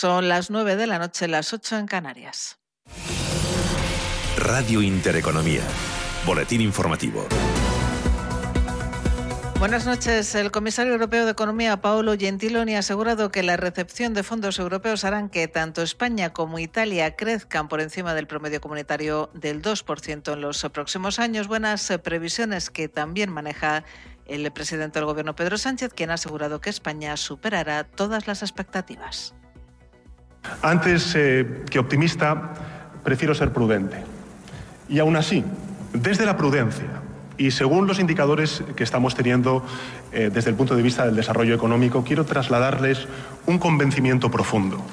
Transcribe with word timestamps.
Son 0.00 0.28
las 0.30 0.48
9 0.48 0.76
de 0.76 0.86
la 0.86 0.98
noche, 0.98 1.28
las 1.28 1.52
8 1.52 1.76
en 1.76 1.86
Canarias. 1.86 2.58
Radio 4.38 4.80
Intereconomía. 4.80 5.60
Boletín 6.24 6.62
informativo. 6.62 7.26
Buenas 9.58 9.84
noches. 9.84 10.34
El 10.34 10.50
comisario 10.50 10.94
europeo 10.94 11.26
de 11.26 11.32
Economía, 11.32 11.82
Paolo 11.82 12.16
Gentiloni, 12.16 12.76
ha 12.76 12.78
asegurado 12.78 13.30
que 13.30 13.42
la 13.42 13.58
recepción 13.58 14.14
de 14.14 14.22
fondos 14.22 14.58
europeos 14.58 15.04
harán 15.04 15.28
que 15.28 15.48
tanto 15.48 15.82
España 15.82 16.32
como 16.32 16.58
Italia 16.58 17.14
crezcan 17.14 17.68
por 17.68 17.82
encima 17.82 18.14
del 18.14 18.26
promedio 18.26 18.62
comunitario 18.62 19.28
del 19.34 19.60
2% 19.60 20.32
en 20.32 20.40
los 20.40 20.66
próximos 20.72 21.18
años. 21.18 21.46
Buenas 21.46 21.92
previsiones 22.02 22.70
que 22.70 22.88
también 22.88 23.30
maneja 23.30 23.84
el 24.24 24.50
presidente 24.50 24.98
del 24.98 25.04
Gobierno, 25.04 25.36
Pedro 25.36 25.58
Sánchez, 25.58 25.92
quien 25.92 26.10
ha 26.10 26.14
asegurado 26.14 26.62
que 26.62 26.70
España 26.70 27.18
superará 27.18 27.84
todas 27.84 28.26
las 28.26 28.40
expectativas. 28.40 29.34
Antes 30.62 31.14
eh, 31.16 31.64
que 31.70 31.78
optimista, 31.78 32.54
prefiero 33.02 33.34
ser 33.34 33.52
prudente. 33.52 34.02
Y 34.88 34.98
aún 34.98 35.16
así, 35.16 35.44
desde 35.92 36.26
la 36.26 36.36
prudencia, 36.36 37.00
y 37.38 37.52
según 37.52 37.86
los 37.86 37.98
indicadores 37.98 38.62
que 38.76 38.84
estamos 38.84 39.14
teniendo 39.14 39.64
eh, 40.12 40.30
desde 40.32 40.50
el 40.50 40.56
punto 40.56 40.76
de 40.76 40.82
vista 40.82 41.06
del 41.06 41.16
desarrollo 41.16 41.54
económico, 41.54 42.04
quiero 42.04 42.26
trasladarles 42.26 43.06
un 43.46 43.58
convencimiento 43.58 44.30
profundo. 44.30 44.84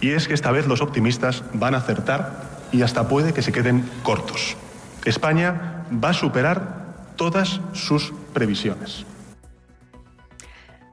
Y 0.00 0.10
es 0.10 0.26
que 0.26 0.34
esta 0.34 0.50
vez 0.50 0.66
los 0.66 0.80
optimistas 0.80 1.44
van 1.52 1.74
a 1.74 1.78
acertar 1.78 2.42
y 2.72 2.82
hasta 2.82 3.08
puede 3.08 3.32
que 3.32 3.42
se 3.42 3.52
queden 3.52 3.88
cortos. 4.02 4.56
España 5.04 5.84
va 5.92 6.10
a 6.10 6.14
superar 6.14 6.78
todas 7.16 7.60
sus 7.72 8.12
previsiones. 8.32 9.06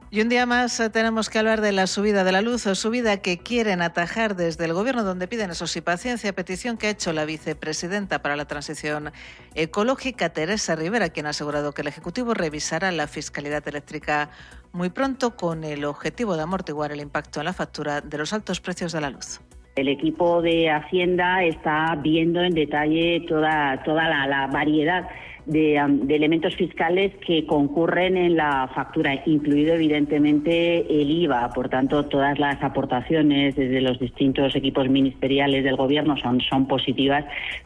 Y 0.08 0.20
un 0.20 0.28
día 0.28 0.46
más 0.46 0.78
eh, 0.78 0.88
tenemos 0.88 1.28
que 1.28 1.40
hablar 1.40 1.60
de 1.60 1.72
la 1.72 1.88
subida 1.88 2.22
de 2.22 2.30
la 2.30 2.40
luz, 2.40 2.64
o 2.68 2.76
subida 2.76 3.16
que 3.16 3.38
quieren 3.38 3.82
atajar 3.82 4.36
desde 4.36 4.64
el 4.64 4.72
Gobierno, 4.72 5.02
donde 5.02 5.26
piden 5.26 5.50
eso 5.50 5.66
sí 5.66 5.80
paciencia, 5.80 6.32
petición 6.32 6.76
que 6.76 6.86
ha 6.86 6.90
hecho 6.90 7.12
la 7.12 7.24
vicepresidenta 7.24 8.22
para 8.22 8.36
la 8.36 8.44
transición 8.44 9.10
ecológica, 9.56 10.28
Teresa 10.28 10.76
Rivera, 10.76 11.08
quien 11.08 11.26
ha 11.26 11.30
asegurado 11.30 11.72
que 11.72 11.82
el 11.82 11.88
Ejecutivo 11.88 12.34
revisará 12.34 12.92
la 12.92 13.08
fiscalidad 13.08 13.66
eléctrica 13.66 14.30
muy 14.72 14.90
pronto 14.90 15.34
con 15.34 15.64
el 15.64 15.84
objetivo 15.84 16.36
de 16.36 16.42
amortiguar 16.42 16.92
el 16.92 17.00
impacto 17.00 17.40
en 17.40 17.46
la 17.46 17.52
factura 17.52 18.00
de 18.00 18.16
los 18.16 18.32
altos 18.32 18.60
precios 18.60 18.92
de 18.92 19.00
la 19.00 19.10
luz. 19.10 19.40
El 19.74 19.88
equipo 19.88 20.40
de 20.40 20.70
Hacienda 20.70 21.42
está 21.42 21.98
viendo 22.00 22.40
en 22.42 22.54
detalle 22.54 23.24
toda, 23.28 23.82
toda 23.82 24.08
la 24.08 24.46
variedad 24.46 25.08
de, 25.46 25.76
elementos 26.08 26.54
fiscales 26.56 27.12
que 27.24 27.46
concurren 27.46 28.16
en 28.16 28.36
la 28.36 28.68
factura, 28.74 29.22
incluido 29.26 29.74
evidentemente 29.74 30.80
el 31.00 31.10
IVA. 31.10 31.50
Por 31.50 31.68
tanto, 31.68 32.04
todas 32.06 32.38
las 32.38 32.62
aportaciones 32.62 33.54
desde 33.56 33.80
los 33.80 33.98
distintos 33.98 34.54
equipos 34.54 34.88
ministeriales 34.88 35.64
del 35.64 35.76
Gobierno 35.76 36.16
son, 36.16 36.40
son 36.40 36.66
positivas, 36.66 37.24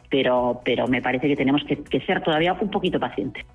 pero, 0.09 0.61
pero 0.63 0.87
me 0.87 1.01
parece 1.01 1.27
que 1.27 1.35
tenemos 1.35 1.63
que 1.63 2.01
ser 2.01 2.21
todavía 2.21 2.53
un 2.53 2.69
poquito 2.69 2.99
pacientes. 2.99 3.45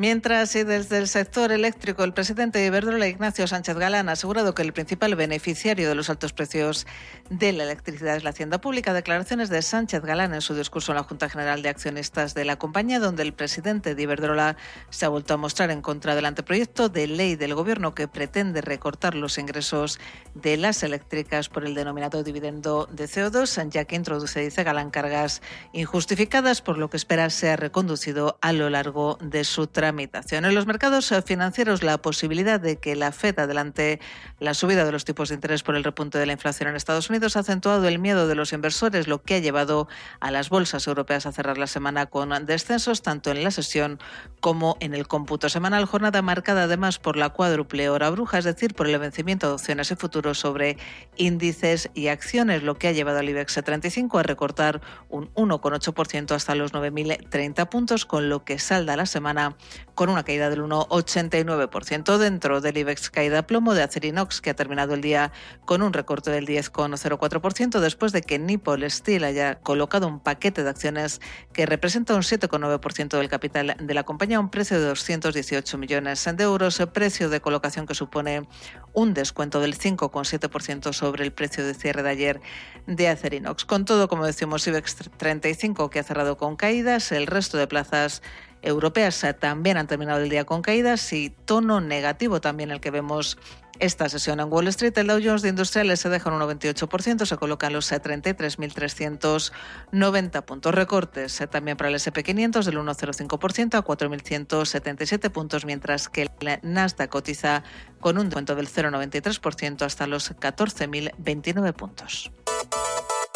Mientras, 0.00 0.56
y 0.56 0.64
desde 0.64 0.96
el 0.96 1.08
sector 1.08 1.52
eléctrico, 1.52 2.04
el 2.04 2.14
presidente 2.14 2.58
de 2.58 2.64
Iberdrola, 2.64 3.06
Ignacio 3.06 3.46
Sánchez 3.46 3.76
Galán, 3.76 4.08
ha 4.08 4.12
asegurado 4.12 4.54
que 4.54 4.62
el 4.62 4.72
principal 4.72 5.14
beneficiario 5.14 5.90
de 5.90 5.94
los 5.94 6.08
altos 6.08 6.32
precios 6.32 6.86
de 7.28 7.52
la 7.52 7.64
electricidad 7.64 8.16
es 8.16 8.24
la 8.24 8.30
Hacienda 8.30 8.62
Pública. 8.62 8.94
Declaraciones 8.94 9.50
de 9.50 9.60
Sánchez 9.60 10.00
Galán 10.00 10.32
en 10.32 10.40
su 10.40 10.54
discurso 10.54 10.92
en 10.92 10.96
la 10.96 11.02
Junta 11.02 11.28
General 11.28 11.60
de 11.60 11.68
Accionistas 11.68 12.32
de 12.32 12.46
la 12.46 12.58
compañía, 12.58 12.98
donde 12.98 13.22
el 13.24 13.34
presidente 13.34 13.94
de 13.94 14.02
Iberdrola 14.02 14.56
se 14.88 15.04
ha 15.04 15.10
vuelto 15.10 15.34
a 15.34 15.36
mostrar 15.36 15.70
en 15.70 15.82
contra 15.82 16.14
del 16.14 16.24
anteproyecto 16.24 16.88
de 16.88 17.06
ley 17.06 17.36
del 17.36 17.54
Gobierno 17.54 17.94
que 17.94 18.08
pretende 18.08 18.62
recortar 18.62 19.14
los 19.14 19.36
ingresos 19.36 20.00
de 20.32 20.56
las 20.56 20.82
eléctricas 20.82 21.50
por 21.50 21.66
el 21.66 21.74
denominado 21.74 22.22
dividendo 22.22 22.88
de 22.90 23.04
CO2, 23.04 23.68
ya 23.68 23.84
que 23.84 23.96
introduce, 23.96 24.40
dice 24.40 24.64
Galán, 24.64 24.88
cargas 24.88 25.42
injustificadas, 25.74 26.62
por 26.62 26.78
lo 26.78 26.88
que 26.88 26.96
espera 26.96 27.28
sea 27.28 27.56
reconducido 27.56 28.38
a 28.40 28.54
lo 28.54 28.70
largo 28.70 29.18
de 29.20 29.44
su 29.44 29.66
En 29.90 30.54
los 30.54 30.66
mercados 30.66 31.12
financieros, 31.26 31.82
la 31.82 31.98
posibilidad 31.98 32.60
de 32.60 32.76
que 32.76 32.94
la 32.94 33.12
Fed 33.12 33.38
adelante 33.38 34.00
la 34.38 34.54
subida 34.54 34.84
de 34.84 34.92
los 34.92 35.04
tipos 35.04 35.28
de 35.28 35.34
interés 35.34 35.62
por 35.62 35.74
el 35.74 35.84
repunte 35.84 36.18
de 36.18 36.26
la 36.26 36.32
inflación 36.32 36.68
en 36.68 36.76
Estados 36.76 37.10
Unidos 37.10 37.36
ha 37.36 37.40
acentuado 37.40 37.86
el 37.88 37.98
miedo 37.98 38.28
de 38.28 38.34
los 38.34 38.52
inversores, 38.52 39.08
lo 39.08 39.22
que 39.22 39.34
ha 39.34 39.38
llevado 39.40 39.88
a 40.20 40.30
las 40.30 40.48
bolsas 40.48 40.86
europeas 40.86 41.26
a 41.26 41.32
cerrar 41.32 41.58
la 41.58 41.66
semana 41.66 42.06
con 42.06 42.30
descensos 42.46 43.02
tanto 43.02 43.30
en 43.30 43.42
la 43.42 43.50
sesión 43.50 43.98
como 44.40 44.76
en 44.80 44.94
el 44.94 45.08
cómputo 45.08 45.48
semanal. 45.48 45.84
Jornada 45.86 46.22
marcada 46.22 46.64
además 46.64 46.98
por 46.98 47.16
la 47.16 47.30
cuádruple 47.30 47.88
hora 47.88 48.08
bruja, 48.10 48.38
es 48.38 48.44
decir, 48.44 48.74
por 48.74 48.86
el 48.86 48.98
vencimiento 48.98 49.48
de 49.48 49.54
opciones 49.54 49.90
y 49.90 49.96
futuros 49.96 50.38
sobre 50.38 50.78
índices 51.16 51.90
y 51.94 52.08
acciones, 52.08 52.62
lo 52.62 52.76
que 52.76 52.88
ha 52.88 52.92
llevado 52.92 53.18
al 53.18 53.28
IBEX 53.28 53.60
35 53.64 54.18
a 54.18 54.22
recortar 54.22 54.80
un 55.08 55.32
1,8% 55.34 56.32
hasta 56.32 56.54
los 56.54 56.72
9.030 56.72 57.68
puntos, 57.68 58.06
con 58.06 58.28
lo 58.28 58.44
que 58.44 58.58
salda 58.58 58.96
la 58.96 59.06
semana 59.06 59.56
con 59.94 60.08
una 60.08 60.24
caída 60.24 60.50
del 60.50 60.62
1,89%. 60.62 62.18
Dentro 62.18 62.60
del 62.60 62.76
IBEX 62.76 63.10
caída 63.10 63.46
plomo 63.46 63.74
de 63.74 63.82
Acerinox, 63.82 64.40
que 64.40 64.50
ha 64.50 64.54
terminado 64.54 64.94
el 64.94 65.00
día 65.00 65.32
con 65.64 65.82
un 65.82 65.92
recorte 65.92 66.30
del 66.30 66.46
10,04% 66.46 67.80
después 67.80 68.12
de 68.12 68.22
que 68.22 68.38
Nippon 68.38 68.88
Steel 68.88 69.24
haya 69.24 69.56
colocado 69.60 70.06
un 70.06 70.20
paquete 70.20 70.62
de 70.62 70.70
acciones 70.70 71.20
que 71.52 71.66
representa 71.66 72.14
un 72.14 72.22
7,9% 72.22 73.18
del 73.18 73.28
capital 73.28 73.76
de 73.78 73.94
la 73.94 74.04
compañía 74.04 74.38
a 74.38 74.40
un 74.40 74.50
precio 74.50 74.78
de 74.78 74.86
218 74.86 75.78
millones 75.78 76.28
de 76.34 76.44
euros, 76.44 76.80
precio 76.92 77.28
de 77.28 77.40
colocación 77.40 77.86
que 77.86 77.94
supone 77.94 78.48
un 78.92 79.14
descuento 79.14 79.60
del 79.60 79.78
5,7% 79.78 80.92
sobre 80.92 81.24
el 81.24 81.32
precio 81.32 81.64
de 81.64 81.74
cierre 81.74 82.02
de 82.02 82.10
ayer 82.10 82.40
de 82.86 83.08
Acerinox. 83.08 83.64
Con 83.64 83.84
todo, 83.84 84.08
como 84.08 84.26
decimos, 84.26 84.66
IBEX 84.66 84.96
35 85.16 85.90
que 85.90 86.00
ha 86.00 86.02
cerrado 86.02 86.36
con 86.36 86.56
caídas, 86.56 87.12
el 87.12 87.26
resto 87.26 87.56
de 87.56 87.66
plazas 87.66 88.22
europeas 88.62 89.24
también 89.38 89.76
han 89.76 89.86
terminado 89.86 90.20
el 90.20 90.28
día 90.28 90.44
con 90.44 90.62
caídas 90.62 91.12
y 91.12 91.30
tono 91.30 91.80
negativo 91.80 92.40
también 92.40 92.70
el 92.70 92.80
que 92.80 92.90
vemos 92.90 93.38
esta 93.80 94.08
sesión 94.08 94.38
en 94.40 94.50
Wall 94.52 94.68
Street. 94.68 94.96
El 94.98 95.08
Dow 95.08 95.20
Jones 95.22 95.42
de 95.42 95.48
Industriales 95.48 95.98
se 96.00 96.08
deja 96.08 96.30
un 96.30 96.40
98%, 96.40 97.26
se 97.26 97.36
colocan 97.36 97.72
los 97.72 97.90
33.390 97.90 100.44
puntos. 100.44 100.72
Recortes 100.74 101.40
eh, 101.40 101.46
también 101.46 101.76
para 101.76 101.90
el 101.90 101.94
SP500 101.96 102.64
del 102.64 102.78
1,05% 102.78 103.74
a 103.74 103.84
4.177 103.84 105.30
puntos, 105.30 105.64
mientras 105.64 106.08
que 106.08 106.22
el 106.22 106.30
Nasdaq 106.62 107.10
cotiza 107.10 107.62
con 108.00 108.18
un 108.18 108.26
descuento 108.26 108.54
del 108.54 108.68
0,93% 108.68 109.82
hasta 109.82 110.06
los 110.06 110.36
14.029 110.36 111.72
puntos. 111.72 112.30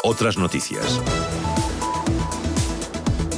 Otras 0.03 0.37
noticias. 0.37 1.01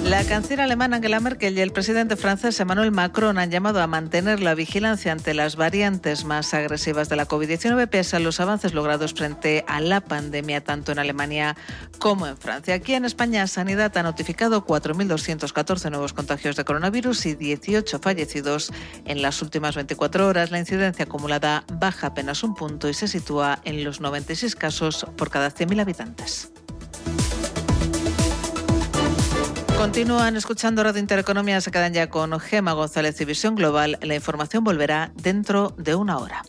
La 0.09 0.22
canciller 0.22 0.61
alemana 0.61 0.97
Angela 0.97 1.19
Merkel 1.19 1.59
y 1.59 1.61
el 1.61 1.72
presidente 1.72 2.15
francés 2.15 2.61
Emmanuel 2.61 2.93
Macron 2.93 3.39
han 3.39 3.50
llamado 3.50 3.83
a 3.83 3.89
mantener 3.89 4.41
la 4.41 4.55
vigilancia 4.55 5.11
ante 5.11 5.34
las 5.34 5.56
variantes 5.56 6.25
más 6.25 6.55
agresivas 6.55 7.09
de 7.09 7.17
la 7.17 7.27
COVID-19 7.27 7.89
pese 7.89 8.15
a 8.15 8.21
los 8.21 8.39
avances 8.39 8.72
logrados 8.72 9.15
frente 9.15 9.65
a 9.67 9.81
la 9.81 10.00
pandemia 10.00 10.62
tanto 10.62 10.93
en 10.93 11.00
Alemania 11.00 11.56
como 11.99 12.28
en 12.28 12.37
Francia. 12.37 12.77
Aquí 12.77 12.94
en 12.94 13.05
España, 13.05 13.49
Sanidad 13.49 13.97
ha 13.99 14.05
notificado 14.05 14.65
4.214 14.65 15.91
nuevos 15.91 16.12
contagios 16.12 16.55
de 16.55 16.65
coronavirus 16.65 17.27
y 17.27 17.34
18 17.34 17.99
fallecidos 17.99 18.73
en 19.06 19.23
las 19.23 19.43
últimas 19.43 19.75
24 19.75 20.28
horas. 20.28 20.53
La 20.53 20.61
incidencia 20.61 21.06
acumulada 21.06 21.65
baja 21.73 22.06
apenas 22.06 22.44
un 22.44 22.55
punto 22.55 22.88
y 22.88 22.94
se 22.94 23.09
sitúa 23.09 23.59
en 23.65 23.83
los 23.83 24.00
96 24.00 24.55
casos 24.55 25.05
por 25.17 25.31
cada 25.31 25.50
100.000 25.50 25.81
habitantes. 25.81 26.53
Continúan 29.78 30.37
escuchando 30.37 30.82
Radio 30.82 31.00
Intereconomía, 31.00 31.60
se 31.60 31.70
quedan 31.70 31.92
ya 31.92 32.09
con 32.09 32.41
Gema 32.41 32.72
González 32.72 33.20
y 33.20 33.26
Visión 33.26 33.55
Global. 33.55 33.99
La 34.02 34.14
información 34.14 34.64
volverá 34.64 35.12
dentro 35.14 35.75
de 35.76 35.94
una 35.94 36.17
hora. 36.19 36.43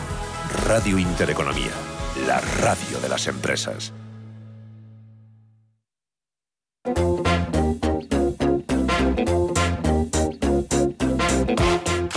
Radio 0.65 0.99
Intereconomía, 0.99 1.71
la 2.27 2.41
radio 2.41 2.99
de 3.01 3.07
las 3.09 3.27
empresas. 3.27 3.93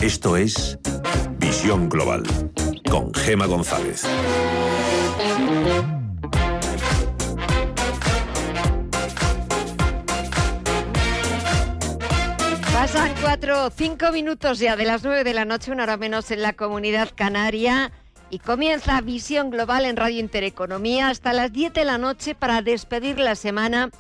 Esto 0.02 0.36
es 0.36 0.78
Visión 1.38 1.88
Global 1.88 2.24
con 2.90 3.14
Gema 3.14 3.46
González. 3.46 4.04
Pasan 12.80 13.14
cuatro, 13.20 13.68
cinco 13.68 14.10
minutos 14.10 14.58
ya 14.58 14.74
de 14.74 14.86
las 14.86 15.04
nueve 15.04 15.22
de 15.22 15.34
la 15.34 15.44
noche, 15.44 15.70
una 15.70 15.82
hora 15.82 15.98
menos 15.98 16.30
en 16.30 16.40
la 16.40 16.54
comunidad 16.54 17.10
canaria. 17.14 17.92
Y 18.30 18.38
comienza 18.38 19.02
Visión 19.02 19.50
Global 19.50 19.84
en 19.84 19.96
Radio 19.96 20.18
Intereconomía 20.18 21.10
hasta 21.10 21.34
las 21.34 21.52
10 21.52 21.74
de 21.74 21.84
la 21.84 21.98
noche 21.98 22.34
para 22.34 22.62
despedir 22.62 23.18
la 23.18 23.34
semana 23.34 23.90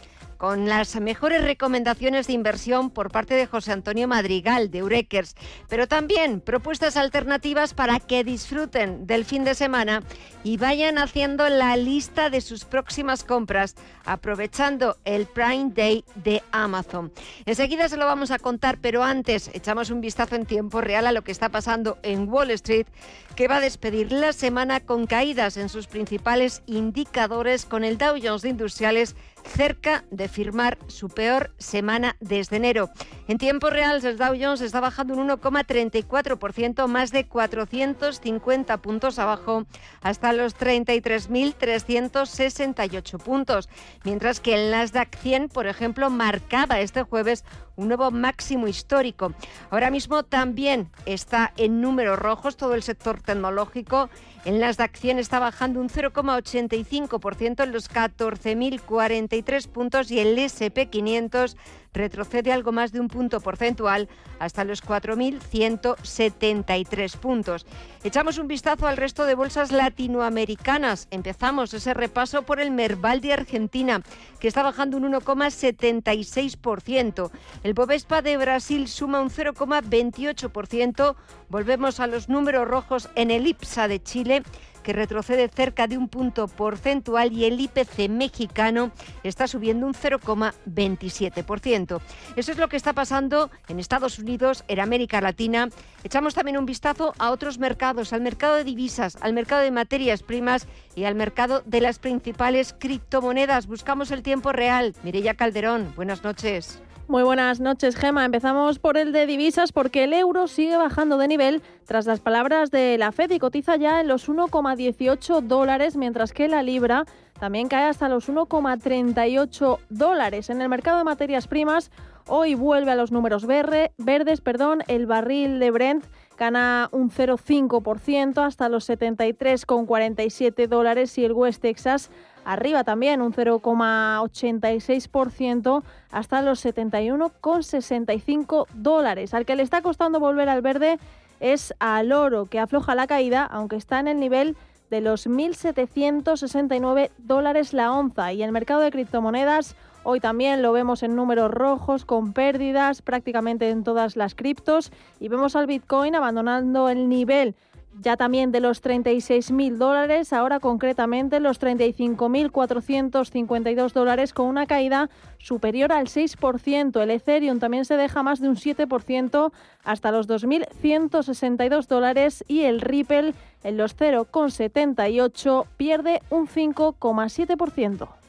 con 0.40 0.70
las 0.70 0.98
mejores 0.98 1.44
recomendaciones 1.44 2.26
de 2.26 2.32
inversión 2.32 2.88
por 2.88 3.10
parte 3.10 3.34
de 3.34 3.46
José 3.46 3.72
Antonio 3.72 4.08
Madrigal 4.08 4.70
de 4.70 4.78
Eurekers, 4.78 5.34
pero 5.68 5.86
también 5.86 6.40
propuestas 6.40 6.96
alternativas 6.96 7.74
para 7.74 8.00
que 8.00 8.24
disfruten 8.24 9.06
del 9.06 9.26
fin 9.26 9.44
de 9.44 9.54
semana 9.54 10.02
y 10.42 10.56
vayan 10.56 10.96
haciendo 10.96 11.46
la 11.50 11.76
lista 11.76 12.30
de 12.30 12.40
sus 12.40 12.64
próximas 12.64 13.22
compras, 13.22 13.74
aprovechando 14.10 14.96
el 15.04 15.26
Prime 15.26 15.70
Day 15.72 16.04
de 16.16 16.42
Amazon. 16.50 17.12
Enseguida 17.46 17.88
se 17.88 17.96
lo 17.96 18.06
vamos 18.06 18.32
a 18.32 18.40
contar, 18.40 18.78
pero 18.80 19.04
antes 19.04 19.50
echamos 19.54 19.90
un 19.90 20.00
vistazo 20.00 20.34
en 20.34 20.46
tiempo 20.46 20.80
real 20.80 21.06
a 21.06 21.12
lo 21.12 21.22
que 21.22 21.30
está 21.30 21.48
pasando 21.48 21.96
en 22.02 22.28
Wall 22.28 22.50
Street, 22.50 22.88
que 23.36 23.46
va 23.46 23.58
a 23.58 23.60
despedir 23.60 24.10
la 24.10 24.32
semana 24.32 24.80
con 24.80 25.06
caídas 25.06 25.56
en 25.56 25.68
sus 25.68 25.86
principales 25.86 26.62
indicadores, 26.66 27.66
con 27.66 27.84
el 27.84 27.98
Dow 27.98 28.16
Jones 28.20 28.42
de 28.42 28.48
Industriales 28.48 29.14
cerca 29.44 30.04
de 30.10 30.28
firmar 30.28 30.76
su 30.86 31.08
peor 31.08 31.52
semana 31.58 32.16
desde 32.20 32.56
enero. 32.56 32.90
En 33.28 33.36
tiempo 33.38 33.70
real, 33.70 34.04
el 34.04 34.18
Dow 34.18 34.34
Jones 34.38 34.60
está 34.60 34.80
bajando 34.80 35.14
un 35.14 35.28
1,34%, 35.28 36.86
más 36.88 37.10
de 37.10 37.26
450 37.26 38.76
puntos 38.78 39.18
abajo, 39.18 39.64
hasta 40.02 40.32
los 40.32 40.56
33.368 40.56 43.18
puntos, 43.18 43.68
mientras 44.04 44.40
que 44.40 44.54
el 44.54 44.70
Nasdaq 44.70 45.16
100, 45.16 45.48
por 45.48 45.66
ejemplo, 45.66 46.10
marcaba 46.10 46.80
este 46.80 47.02
jueves 47.02 47.44
un 47.76 47.88
nuevo 47.88 48.10
máximo 48.10 48.68
histórico. 48.68 49.32
Ahora 49.70 49.90
mismo 49.90 50.22
también 50.22 50.90
está 51.06 51.52
en 51.56 51.80
números 51.80 52.18
rojos 52.18 52.56
todo 52.56 52.74
el 52.74 52.82
sector 52.82 53.22
tecnológico. 53.22 54.10
El 54.44 54.60
Nasdaq 54.60 54.96
100 54.96 55.18
está 55.18 55.38
bajando 55.38 55.80
un 55.80 55.88
0,85% 55.88 57.64
en 57.64 57.72
los 57.72 57.90
14.043 57.90 59.68
puntos 59.68 60.10
y 60.10 60.20
el 60.20 60.36
SP500 60.36 61.56
retrocede 61.92 62.52
algo 62.52 62.70
más 62.72 62.92
de 62.92 63.00
un 63.00 63.08
punto 63.08 63.40
porcentual 63.40 64.08
hasta 64.38 64.64
los 64.64 64.82
4.173 64.84 67.16
puntos. 67.16 67.66
Echamos 68.04 68.38
un 68.38 68.46
vistazo 68.48 68.86
al 68.86 68.96
resto 68.96 69.26
de 69.26 69.34
bolsas 69.34 69.72
latinoamericanas. 69.72 71.08
Empezamos 71.10 71.74
ese 71.74 71.92
repaso 71.94 72.42
por 72.42 72.60
el 72.60 72.70
Merval 72.70 73.20
de 73.20 73.32
Argentina, 73.32 74.02
que 74.38 74.46
está 74.48 74.62
bajando 74.62 74.96
un 74.96 75.12
1,76%. 75.12 77.30
El 77.62 77.74
Bovespa 77.74 78.22
de 78.22 78.36
Brasil 78.36 78.88
suma 78.88 79.20
un 79.20 79.30
0,28%. 79.30 81.16
Volvemos 81.48 82.00
a 82.00 82.06
los 82.06 82.28
números 82.28 82.66
rojos 82.66 83.08
en 83.14 83.30
el 83.30 83.46
IPSA 83.46 83.88
de 83.88 84.02
Chile 84.02 84.42
que 84.82 84.92
retrocede 84.92 85.48
cerca 85.48 85.86
de 85.86 85.98
un 85.98 86.08
punto 86.08 86.48
porcentual 86.48 87.32
y 87.32 87.44
el 87.44 87.60
IPC 87.60 88.08
mexicano 88.08 88.90
está 89.22 89.46
subiendo 89.46 89.86
un 89.86 89.94
0,27%. 89.94 92.00
Eso 92.36 92.52
es 92.52 92.58
lo 92.58 92.68
que 92.68 92.76
está 92.76 92.92
pasando 92.92 93.50
en 93.68 93.78
Estados 93.78 94.18
Unidos, 94.18 94.64
en 94.68 94.80
América 94.80 95.20
Latina. 95.20 95.68
Echamos 96.04 96.34
también 96.34 96.58
un 96.58 96.66
vistazo 96.66 97.14
a 97.18 97.30
otros 97.30 97.58
mercados, 97.58 98.12
al 98.12 98.20
mercado 98.20 98.56
de 98.56 98.64
divisas, 98.64 99.16
al 99.20 99.32
mercado 99.32 99.62
de 99.62 99.70
materias 99.70 100.22
primas 100.22 100.66
y 100.94 101.04
al 101.04 101.14
mercado 101.14 101.62
de 101.64 101.80
las 101.80 101.98
principales 101.98 102.74
criptomonedas. 102.78 103.66
Buscamos 103.66 104.10
el 104.10 104.22
tiempo 104.22 104.52
real. 104.52 104.94
Mireya 105.02 105.34
Calderón, 105.34 105.92
buenas 105.96 106.24
noches. 106.24 106.82
Muy 107.10 107.24
buenas 107.24 107.58
noches, 107.58 107.96
Gema. 107.96 108.24
Empezamos 108.24 108.78
por 108.78 108.96
el 108.96 109.10
de 109.10 109.26
divisas 109.26 109.72
porque 109.72 110.04
el 110.04 110.12
euro 110.12 110.46
sigue 110.46 110.76
bajando 110.76 111.18
de 111.18 111.26
nivel 111.26 111.60
tras 111.84 112.06
las 112.06 112.20
palabras 112.20 112.70
de 112.70 112.98
la 112.98 113.10
Fed 113.10 113.32
y 113.32 113.40
cotiza 113.40 113.74
ya 113.74 114.00
en 114.00 114.06
los 114.06 114.28
1,18 114.28 115.40
dólares, 115.40 115.96
mientras 115.96 116.32
que 116.32 116.46
la 116.46 116.62
libra 116.62 117.06
también 117.40 117.66
cae 117.66 117.86
hasta 117.88 118.08
los 118.08 118.28
1,38 118.28 119.78
dólares. 119.88 120.50
En 120.50 120.62
el 120.62 120.68
mercado 120.68 120.98
de 120.98 121.04
materias 121.04 121.48
primas, 121.48 121.90
hoy 122.28 122.54
vuelve 122.54 122.92
a 122.92 122.94
los 122.94 123.10
números 123.10 123.44
verdes, 123.44 124.40
perdón, 124.40 124.84
el 124.86 125.06
barril 125.06 125.58
de 125.58 125.72
Brent 125.72 126.04
gana 126.40 126.88
un 126.90 127.10
0,5% 127.10 128.42
hasta 128.42 128.68
los 128.70 128.88
73,47 128.88 130.68
dólares 130.68 131.18
y 131.18 131.26
el 131.26 131.34
West 131.34 131.60
Texas 131.60 132.10
arriba 132.46 132.82
también 132.82 133.20
un 133.20 133.34
0,86% 133.34 135.82
hasta 136.10 136.40
los 136.40 136.64
71,65 136.64 138.66
dólares. 138.72 139.34
Al 139.34 139.44
que 139.44 139.54
le 139.54 139.62
está 139.62 139.82
costando 139.82 140.18
volver 140.18 140.48
al 140.48 140.62
verde 140.62 140.98
es 141.40 141.74
al 141.78 142.10
oro, 142.10 142.46
que 142.46 142.58
afloja 142.58 142.94
la 142.94 143.06
caída, 143.06 143.44
aunque 143.44 143.76
está 143.76 144.00
en 144.00 144.08
el 144.08 144.18
nivel 144.18 144.56
de 144.88 145.02
los 145.02 145.28
1.769 145.28 147.10
dólares 147.18 147.74
la 147.74 147.92
onza. 147.92 148.32
Y 148.32 148.42
el 148.42 148.50
mercado 148.50 148.80
de 148.80 148.90
criptomonedas 148.90 149.76
hoy 150.04 150.20
también 150.20 150.62
lo 150.62 150.72
vemos 150.72 151.02
en 151.02 151.16
números 151.16 151.50
rojos, 151.50 152.04
con 152.04 152.32
pérdidas 152.32 153.02
prácticamente 153.02 153.70
en 153.70 153.84
todas 153.84 154.16
las 154.16 154.34
criptos. 154.34 154.92
Y 155.18 155.28
vemos 155.28 155.56
al 155.56 155.66
Bitcoin 155.66 156.14
abandonando 156.14 156.88
el 156.88 157.08
nivel 157.08 157.54
ya 157.98 158.16
también 158.16 158.52
de 158.52 158.60
los 158.60 158.80
36.000 158.82 159.76
dólares, 159.76 160.32
ahora 160.32 160.60
concretamente 160.60 161.40
los 161.40 161.60
35.452 161.60 163.92
dólares 163.92 164.32
con 164.32 164.46
una 164.46 164.66
caída 164.66 165.10
superior 165.38 165.90
al 165.92 166.06
6%. 166.06 167.02
El 167.02 167.10
Ethereum 167.10 167.58
también 167.58 167.84
se 167.84 167.96
deja 167.96 168.22
más 168.22 168.40
de 168.40 168.48
un 168.48 168.54
7% 168.56 169.52
hasta 169.84 170.12
los 170.12 170.28
2.162 170.28 171.88
dólares 171.88 172.44
y 172.46 172.60
el 172.62 172.80
Ripple 172.80 173.34
en 173.64 173.76
los 173.76 173.96
0,78 173.96 175.66
pierde 175.76 176.22
un 176.30 176.46
5,7%. 176.46 178.19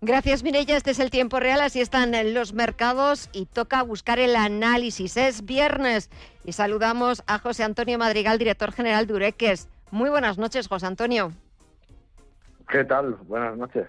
Gracias, 0.00 0.44
Mireya. 0.44 0.76
Este 0.76 0.92
es 0.92 1.00
el 1.00 1.10
tiempo 1.10 1.40
real, 1.40 1.60
así 1.60 1.80
están 1.80 2.12
los 2.32 2.52
mercados 2.52 3.28
y 3.32 3.46
toca 3.46 3.82
buscar 3.82 4.20
el 4.20 4.36
análisis. 4.36 5.16
Es 5.16 5.44
viernes 5.44 6.08
y 6.44 6.52
saludamos 6.52 7.24
a 7.26 7.38
José 7.38 7.64
Antonio 7.64 7.98
Madrigal, 7.98 8.38
director 8.38 8.70
general 8.70 9.08
de 9.08 9.14
Ureques. 9.14 9.68
Muy 9.90 10.08
buenas 10.08 10.38
noches, 10.38 10.68
José 10.68 10.86
Antonio. 10.86 11.32
¿Qué 12.68 12.84
tal? 12.84 13.14
Buenas 13.26 13.56
noches. 13.56 13.88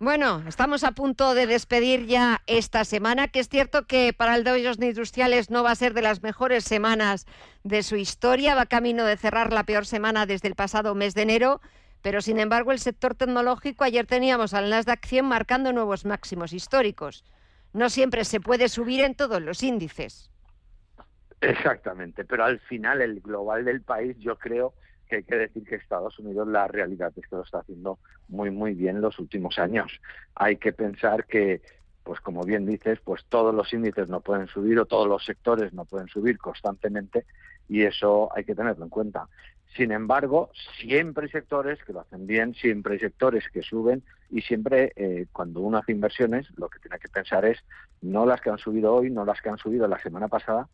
Bueno, 0.00 0.42
estamos 0.48 0.82
a 0.82 0.90
punto 0.90 1.34
de 1.34 1.46
despedir 1.46 2.06
ya 2.06 2.42
esta 2.48 2.84
semana, 2.84 3.28
que 3.28 3.38
es 3.38 3.48
cierto 3.48 3.86
que 3.86 4.12
para 4.12 4.34
el 4.34 4.42
Dow 4.42 4.56
Jones 4.56 4.80
Industriales 4.80 5.48
no 5.48 5.62
va 5.62 5.70
a 5.70 5.76
ser 5.76 5.94
de 5.94 6.02
las 6.02 6.24
mejores 6.24 6.64
semanas 6.64 7.24
de 7.62 7.84
su 7.84 7.94
historia, 7.94 8.56
va 8.56 8.66
camino 8.66 9.04
de 9.04 9.16
cerrar 9.16 9.52
la 9.52 9.62
peor 9.62 9.86
semana 9.86 10.26
desde 10.26 10.48
el 10.48 10.56
pasado 10.56 10.96
mes 10.96 11.14
de 11.14 11.22
enero 11.22 11.60
pero 12.02 12.20
sin 12.20 12.38
embargo, 12.38 12.72
el 12.72 12.80
sector 12.80 13.14
tecnológico, 13.14 13.84
ayer 13.84 14.06
teníamos 14.06 14.54
al 14.54 14.68
Nasdaq 14.68 15.06
100 15.06 15.24
marcando 15.24 15.72
nuevos 15.72 16.04
máximos 16.04 16.52
históricos. 16.52 17.24
No 17.72 17.88
siempre 17.88 18.24
se 18.24 18.40
puede 18.40 18.68
subir 18.68 19.00
en 19.00 19.14
todos 19.14 19.40
los 19.40 19.62
índices. 19.62 20.30
Exactamente, 21.40 22.24
pero 22.24 22.44
al 22.44 22.60
final 22.60 23.00
el 23.00 23.20
global 23.20 23.64
del 23.64 23.82
país 23.82 24.16
yo 24.18 24.36
creo 24.38 24.74
que 25.08 25.16
hay 25.16 25.22
que 25.24 25.36
decir 25.36 25.64
que 25.64 25.76
Estados 25.76 26.18
Unidos 26.18 26.46
la 26.48 26.68
realidad 26.68 27.12
es 27.16 27.26
que 27.26 27.36
lo 27.36 27.42
está 27.42 27.58
haciendo 27.58 27.98
muy 28.28 28.50
muy 28.50 28.74
bien 28.74 29.00
los 29.00 29.18
últimos 29.18 29.58
años. 29.58 30.00
Hay 30.34 30.56
que 30.56 30.72
pensar 30.72 31.26
que 31.26 31.60
pues 32.04 32.20
como 32.20 32.42
bien 32.42 32.66
dices, 32.66 32.98
pues 33.04 33.24
todos 33.28 33.54
los 33.54 33.72
índices 33.72 34.08
no 34.08 34.20
pueden 34.20 34.48
subir 34.48 34.78
o 34.78 34.86
todos 34.86 35.06
los 35.06 35.24
sectores 35.24 35.72
no 35.72 35.84
pueden 35.84 36.08
subir 36.08 36.38
constantemente 36.38 37.26
y 37.68 37.82
eso 37.82 38.28
hay 38.34 38.44
que 38.44 38.54
tenerlo 38.54 38.84
en 38.84 38.90
cuenta. 38.90 39.28
Sin 39.76 39.90
embargo, 39.90 40.50
siempre 40.80 41.24
hay 41.24 41.30
sectores 41.30 41.82
que 41.84 41.94
lo 41.94 42.00
hacen 42.00 42.26
bien, 42.26 42.54
siempre 42.54 42.94
hay 42.94 43.00
sectores 43.00 43.44
que 43.52 43.62
suben 43.62 44.02
y 44.30 44.42
siempre 44.42 44.92
eh, 44.96 45.26
cuando 45.32 45.60
uno 45.60 45.78
hace 45.78 45.92
inversiones 45.92 46.46
lo 46.56 46.68
que 46.68 46.78
tiene 46.78 46.98
que 46.98 47.08
pensar 47.08 47.44
es 47.46 47.58
no 48.02 48.26
las 48.26 48.40
que 48.42 48.50
han 48.50 48.58
subido 48.58 48.94
hoy, 48.94 49.10
no 49.10 49.24
las 49.24 49.40
que 49.40 49.48
han 49.48 49.58
subido 49.58 49.88
la 49.88 49.98
semana 49.98 50.28
pasada, 50.28 50.68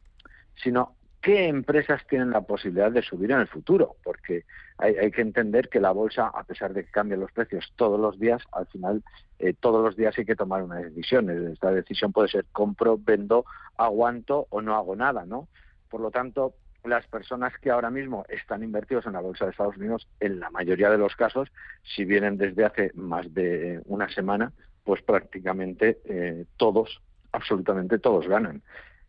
sino 0.56 0.96
qué 1.20 1.46
empresas 1.46 2.04
tienen 2.08 2.30
la 2.30 2.40
posibilidad 2.40 2.90
de 2.90 3.02
subir 3.02 3.30
en 3.30 3.40
el 3.40 3.48
futuro, 3.48 3.96
porque 4.02 4.44
hay, 4.78 5.10
que 5.10 5.20
entender 5.20 5.68
que 5.68 5.80
la 5.80 5.90
bolsa, 5.90 6.28
a 6.28 6.44
pesar 6.44 6.72
de 6.72 6.84
que 6.84 6.90
cambien 6.90 7.20
los 7.20 7.32
precios 7.32 7.72
todos 7.76 7.98
los 7.98 8.18
días, 8.18 8.42
al 8.52 8.66
final 8.68 9.02
eh, 9.38 9.54
todos 9.58 9.84
los 9.84 9.96
días 9.96 10.16
hay 10.16 10.24
que 10.24 10.36
tomar 10.36 10.62
una 10.62 10.76
decisión. 10.76 11.28
Esta 11.52 11.72
decisión 11.72 12.12
puede 12.12 12.28
ser 12.28 12.46
compro, 12.52 12.98
vendo, 12.98 13.44
aguanto 13.76 14.46
o 14.50 14.60
no 14.62 14.76
hago 14.76 14.94
nada, 14.94 15.24
¿no? 15.24 15.48
Por 15.90 16.00
lo 16.00 16.12
tanto, 16.12 16.54
las 16.88 17.06
personas 17.06 17.52
que 17.58 17.70
ahora 17.70 17.90
mismo 17.90 18.24
están 18.28 18.62
invertidos 18.62 19.06
en 19.06 19.12
la 19.12 19.20
bolsa 19.20 19.44
de 19.44 19.52
Estados 19.52 19.76
Unidos, 19.76 20.08
en 20.20 20.40
la 20.40 20.50
mayoría 20.50 20.90
de 20.90 20.98
los 20.98 21.14
casos, 21.16 21.50
si 21.82 22.04
vienen 22.04 22.38
desde 22.38 22.64
hace 22.64 22.90
más 22.94 23.32
de 23.34 23.80
una 23.86 24.08
semana, 24.08 24.52
pues 24.84 25.02
prácticamente 25.02 26.00
eh, 26.04 26.44
todos, 26.56 27.00
absolutamente 27.32 27.98
todos 27.98 28.26
ganan. 28.26 28.62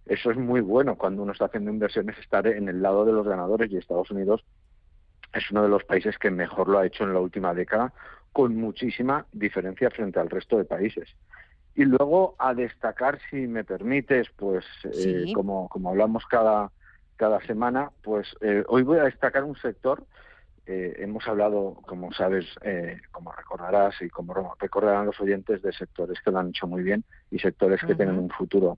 Eso 0.05 0.31
es 0.31 0.37
muy 0.37 0.61
bueno 0.61 0.95
cuando 0.95 1.23
uno 1.23 1.31
está 1.31 1.45
haciendo 1.45 1.71
inversiones, 1.71 2.17
estar 2.17 2.47
en 2.47 2.67
el 2.67 2.81
lado 2.81 3.05
de 3.05 3.13
los 3.13 3.27
ganadores 3.27 3.71
y 3.71 3.77
Estados 3.77 4.11
Unidos 4.11 4.43
es 5.33 5.51
uno 5.51 5.63
de 5.63 5.69
los 5.69 5.83
países 5.83 6.17
que 6.17 6.31
mejor 6.31 6.67
lo 6.67 6.79
ha 6.79 6.85
hecho 6.85 7.03
en 7.03 7.13
la 7.13 7.19
última 7.19 7.53
década, 7.53 7.93
con 8.31 8.55
muchísima 8.55 9.25
diferencia 9.31 9.89
frente 9.89 10.19
al 10.19 10.29
resto 10.29 10.57
de 10.57 10.65
países. 10.65 11.07
Y 11.75 11.85
luego 11.85 12.35
a 12.39 12.53
destacar, 12.53 13.19
si 13.29 13.47
me 13.47 13.63
permites, 13.63 14.27
pues 14.35 14.65
eh, 14.83 15.31
como, 15.33 15.69
como 15.69 15.89
hablamos 15.89 16.25
cada, 16.25 16.71
cada 17.19 17.41
semana, 17.41 17.91
pues 18.01 18.33
eh, 18.39 18.63
hoy 18.69 18.83
voy 18.83 18.97
a 18.97 19.03
destacar 19.03 19.43
un 19.43 19.57
sector. 19.57 20.05
Eh, 20.65 20.95
hemos 20.99 21.27
hablado, 21.27 21.81
como 21.85 22.13
sabes, 22.13 22.45
como 23.11 23.33
recordarás 23.33 24.01
y 24.01 24.09
como 24.09 24.55
recordarán 24.57 25.07
los 25.07 25.19
oyentes, 25.19 25.61
de 25.61 25.73
sectores 25.73 26.19
que 26.23 26.31
lo 26.31 26.39
han 26.39 26.49
hecho 26.49 26.65
muy 26.65 26.81
bien 26.81 27.03
y 27.29 27.39
sectores 27.39 27.81
que 27.81 27.95
tienen 27.95 28.17
un 28.17 28.29
futuro 28.29 28.77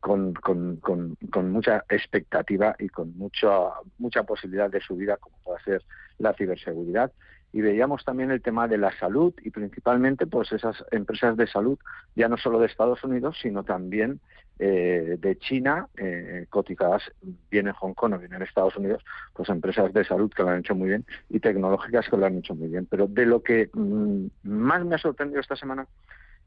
con, 0.00 0.34
con, 0.34 0.76
con, 0.76 1.16
con, 1.30 1.50
mucha 1.50 1.84
expectativa 1.88 2.76
y 2.78 2.88
con 2.88 3.16
mucha, 3.16 3.48
mucha 3.98 4.22
posibilidad 4.24 4.70
de 4.70 4.80
subida, 4.80 5.16
como 5.16 5.36
puede 5.42 5.62
ser 5.62 5.82
la 6.18 6.34
ciberseguridad 6.34 7.10
y 7.56 7.62
veíamos 7.62 8.04
también 8.04 8.30
el 8.30 8.42
tema 8.42 8.68
de 8.68 8.76
la 8.76 8.92
salud 8.98 9.32
y 9.42 9.48
principalmente 9.48 10.26
pues 10.26 10.52
esas 10.52 10.84
empresas 10.90 11.38
de 11.38 11.46
salud 11.46 11.78
ya 12.14 12.28
no 12.28 12.36
solo 12.36 12.58
de 12.58 12.66
Estados 12.66 13.02
Unidos 13.02 13.38
sino 13.40 13.64
también 13.64 14.20
eh, 14.58 15.16
de 15.18 15.38
China 15.38 15.88
eh, 15.96 16.44
cotizadas 16.50 17.10
bien 17.50 17.68
en 17.68 17.72
Hong 17.72 17.94
Kong 17.94 18.12
o 18.12 18.18
bien 18.18 18.34
en 18.34 18.42
Estados 18.42 18.76
Unidos 18.76 19.02
pues 19.32 19.48
empresas 19.48 19.90
de 19.94 20.04
salud 20.04 20.30
que 20.30 20.42
lo 20.42 20.50
han 20.50 20.58
hecho 20.58 20.74
muy 20.74 20.88
bien 20.88 21.06
y 21.30 21.40
tecnológicas 21.40 22.06
que 22.10 22.18
lo 22.18 22.26
han 22.26 22.36
hecho 22.36 22.54
muy 22.54 22.68
bien 22.68 22.84
pero 22.90 23.06
de 23.06 23.24
lo 23.24 23.42
que 23.42 23.70
mm, 23.72 24.26
más 24.42 24.84
me 24.84 24.96
ha 24.96 24.98
sorprendido 24.98 25.40
esta 25.40 25.56
semana 25.56 25.86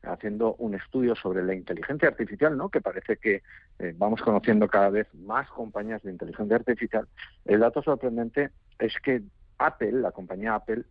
haciendo 0.04 0.54
un 0.60 0.76
estudio 0.76 1.16
sobre 1.16 1.44
la 1.44 1.54
inteligencia 1.54 2.08
artificial, 2.08 2.56
¿no? 2.56 2.70
que 2.70 2.80
parece 2.80 3.18
que 3.18 3.42
eh, 3.80 3.94
vamos 3.98 4.22
conociendo 4.22 4.70
cada 4.70 4.90
vez 4.90 5.14
más 5.14 5.50
compañías 5.50 6.02
de 6.04 6.12
inteligencia 6.12 6.56
artificial, 6.56 7.06
el 7.44 7.60
dato 7.60 7.82
sorprendente 7.82 8.52
es 8.78 8.94
que 9.04 9.24
Apple, 9.60 9.92
la 9.92 10.12
compañía 10.12 10.56
Apple, 10.56 10.84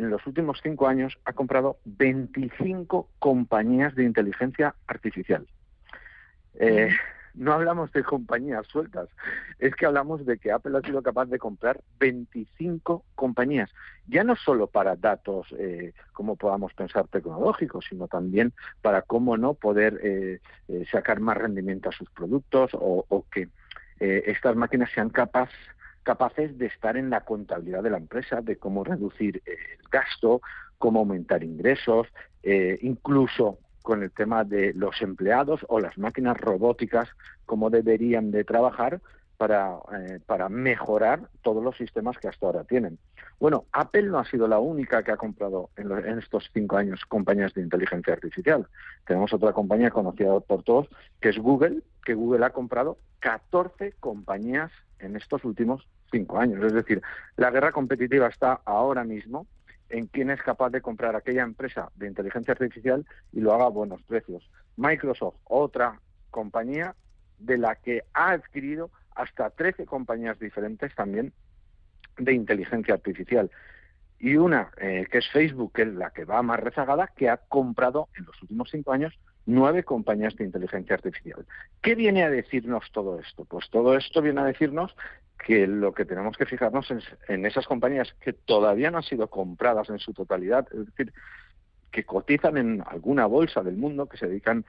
en 0.00 0.08
los 0.08 0.26
últimos 0.26 0.60
cinco 0.62 0.88
años 0.88 1.18
ha 1.26 1.34
comprado 1.34 1.78
25 1.84 3.08
compañías 3.18 3.94
de 3.94 4.04
inteligencia 4.04 4.74
artificial. 4.86 5.46
Eh, 6.54 6.88
no 7.34 7.52
hablamos 7.52 7.92
de 7.92 8.02
compañías 8.02 8.66
sueltas, 8.66 9.08
es 9.58 9.74
que 9.76 9.84
hablamos 9.84 10.24
de 10.24 10.38
que 10.38 10.52
Apple 10.52 10.76
ha 10.76 10.86
sido 10.86 11.02
capaz 11.02 11.26
de 11.26 11.38
comprar 11.38 11.80
25 12.00 13.04
compañías, 13.14 13.70
ya 14.08 14.24
no 14.24 14.36
solo 14.36 14.66
para 14.66 14.96
datos, 14.96 15.54
eh, 15.58 15.92
como 16.12 16.36
podamos 16.36 16.72
pensar, 16.72 17.06
tecnológicos, 17.08 17.84
sino 17.88 18.08
también 18.08 18.54
para 18.80 19.02
cómo 19.02 19.36
no 19.36 19.52
poder 19.54 20.00
eh, 20.02 20.40
sacar 20.90 21.20
más 21.20 21.36
rendimiento 21.36 21.90
a 21.90 21.92
sus 21.92 22.10
productos 22.10 22.70
o, 22.74 23.04
o 23.06 23.26
que 23.30 23.48
estas 24.00 24.56
máquinas 24.56 24.90
sean 24.94 25.10
capaces 25.10 25.54
capaces 26.02 26.56
de 26.58 26.66
estar 26.66 26.96
en 26.96 27.10
la 27.10 27.22
contabilidad 27.22 27.82
de 27.82 27.90
la 27.90 27.98
empresa, 27.98 28.40
de 28.40 28.56
cómo 28.56 28.84
reducir 28.84 29.42
el 29.46 29.88
gasto, 29.90 30.40
cómo 30.78 31.00
aumentar 31.00 31.44
ingresos, 31.44 32.06
eh, 32.42 32.78
incluso 32.82 33.58
con 33.82 34.02
el 34.02 34.10
tema 34.10 34.44
de 34.44 34.72
los 34.74 35.00
empleados 35.02 35.60
o 35.68 35.80
las 35.80 35.96
máquinas 35.98 36.36
robóticas, 36.38 37.08
cómo 37.46 37.70
deberían 37.70 38.30
de 38.30 38.44
trabajar 38.44 39.00
para, 39.36 39.78
eh, 39.98 40.20
para 40.26 40.50
mejorar 40.50 41.28
todos 41.42 41.64
los 41.64 41.76
sistemas 41.76 42.18
que 42.18 42.28
hasta 42.28 42.44
ahora 42.44 42.64
tienen. 42.64 42.98
Bueno, 43.38 43.64
Apple 43.72 44.02
no 44.02 44.18
ha 44.18 44.26
sido 44.26 44.46
la 44.46 44.58
única 44.58 45.02
que 45.02 45.12
ha 45.12 45.16
comprado 45.16 45.70
en, 45.76 45.90
en, 45.90 46.18
estos 46.18 46.50
cinco 46.52 46.76
años 46.76 47.00
compañías 47.06 47.54
de 47.54 47.62
inteligencia 47.62 48.12
artificial. 48.12 48.66
Tenemos 49.06 49.32
otra 49.32 49.54
compañía 49.54 49.90
conocida 49.90 50.38
por 50.40 50.62
todos, 50.62 50.88
que 51.22 51.30
es 51.30 51.38
Google, 51.38 51.80
que 52.04 52.12
Google 52.12 52.44
ha 52.44 52.50
comprado 52.50 52.98
14 53.20 53.94
compañías 53.98 54.70
en 55.00 55.16
estos 55.16 55.44
últimos 55.44 55.88
cinco 56.10 56.38
años. 56.38 56.62
Es 56.64 56.72
decir, 56.72 57.02
la 57.36 57.50
guerra 57.50 57.72
competitiva 57.72 58.28
está 58.28 58.60
ahora 58.64 59.04
mismo 59.04 59.46
en 59.88 60.06
quién 60.06 60.30
es 60.30 60.40
capaz 60.42 60.70
de 60.70 60.80
comprar 60.80 61.16
aquella 61.16 61.42
empresa 61.42 61.90
de 61.96 62.06
inteligencia 62.06 62.52
artificial 62.52 63.06
y 63.32 63.40
lo 63.40 63.52
haga 63.52 63.66
a 63.66 63.70
buenos 63.70 64.02
precios. 64.02 64.48
Microsoft, 64.76 65.36
otra 65.44 66.00
compañía 66.30 66.94
de 67.38 67.58
la 67.58 67.74
que 67.74 68.04
ha 68.14 68.30
adquirido 68.30 68.90
hasta 69.14 69.50
13 69.50 69.86
compañías 69.86 70.38
diferentes 70.38 70.94
también 70.94 71.32
de 72.18 72.32
inteligencia 72.32 72.94
artificial. 72.94 73.50
Y 74.18 74.36
una, 74.36 74.70
eh, 74.76 75.06
que 75.10 75.18
es 75.18 75.28
Facebook, 75.30 75.72
que 75.72 75.82
es 75.82 75.94
la 75.94 76.10
que 76.10 76.24
va 76.24 76.42
más 76.42 76.60
rezagada, 76.60 77.08
que 77.16 77.28
ha 77.28 77.38
comprado 77.38 78.08
en 78.16 78.26
los 78.26 78.40
últimos 78.42 78.70
cinco 78.70 78.92
años 78.92 79.18
nueve 79.46 79.84
compañías 79.84 80.36
de 80.36 80.44
inteligencia 80.44 80.94
artificial. 80.94 81.44
¿Qué 81.82 81.94
viene 81.94 82.22
a 82.22 82.30
decirnos 82.30 82.84
todo 82.92 83.18
esto? 83.18 83.44
Pues 83.44 83.68
todo 83.70 83.96
esto 83.96 84.22
viene 84.22 84.40
a 84.40 84.44
decirnos 84.44 84.94
que 85.44 85.66
lo 85.66 85.92
que 85.92 86.04
tenemos 86.04 86.36
que 86.36 86.46
fijarnos 86.46 86.90
es 86.90 87.04
en 87.28 87.46
esas 87.46 87.66
compañías 87.66 88.12
que 88.20 88.32
todavía 88.32 88.90
no 88.90 88.98
han 88.98 89.04
sido 89.04 89.28
compradas 89.28 89.88
en 89.88 89.98
su 89.98 90.12
totalidad, 90.12 90.66
es 90.72 90.86
decir, 90.86 91.12
que 91.90 92.04
cotizan 92.04 92.56
en 92.56 92.82
alguna 92.86 93.26
bolsa 93.26 93.62
del 93.62 93.76
mundo, 93.76 94.08
que 94.08 94.18
se 94.18 94.28
dedican 94.28 94.64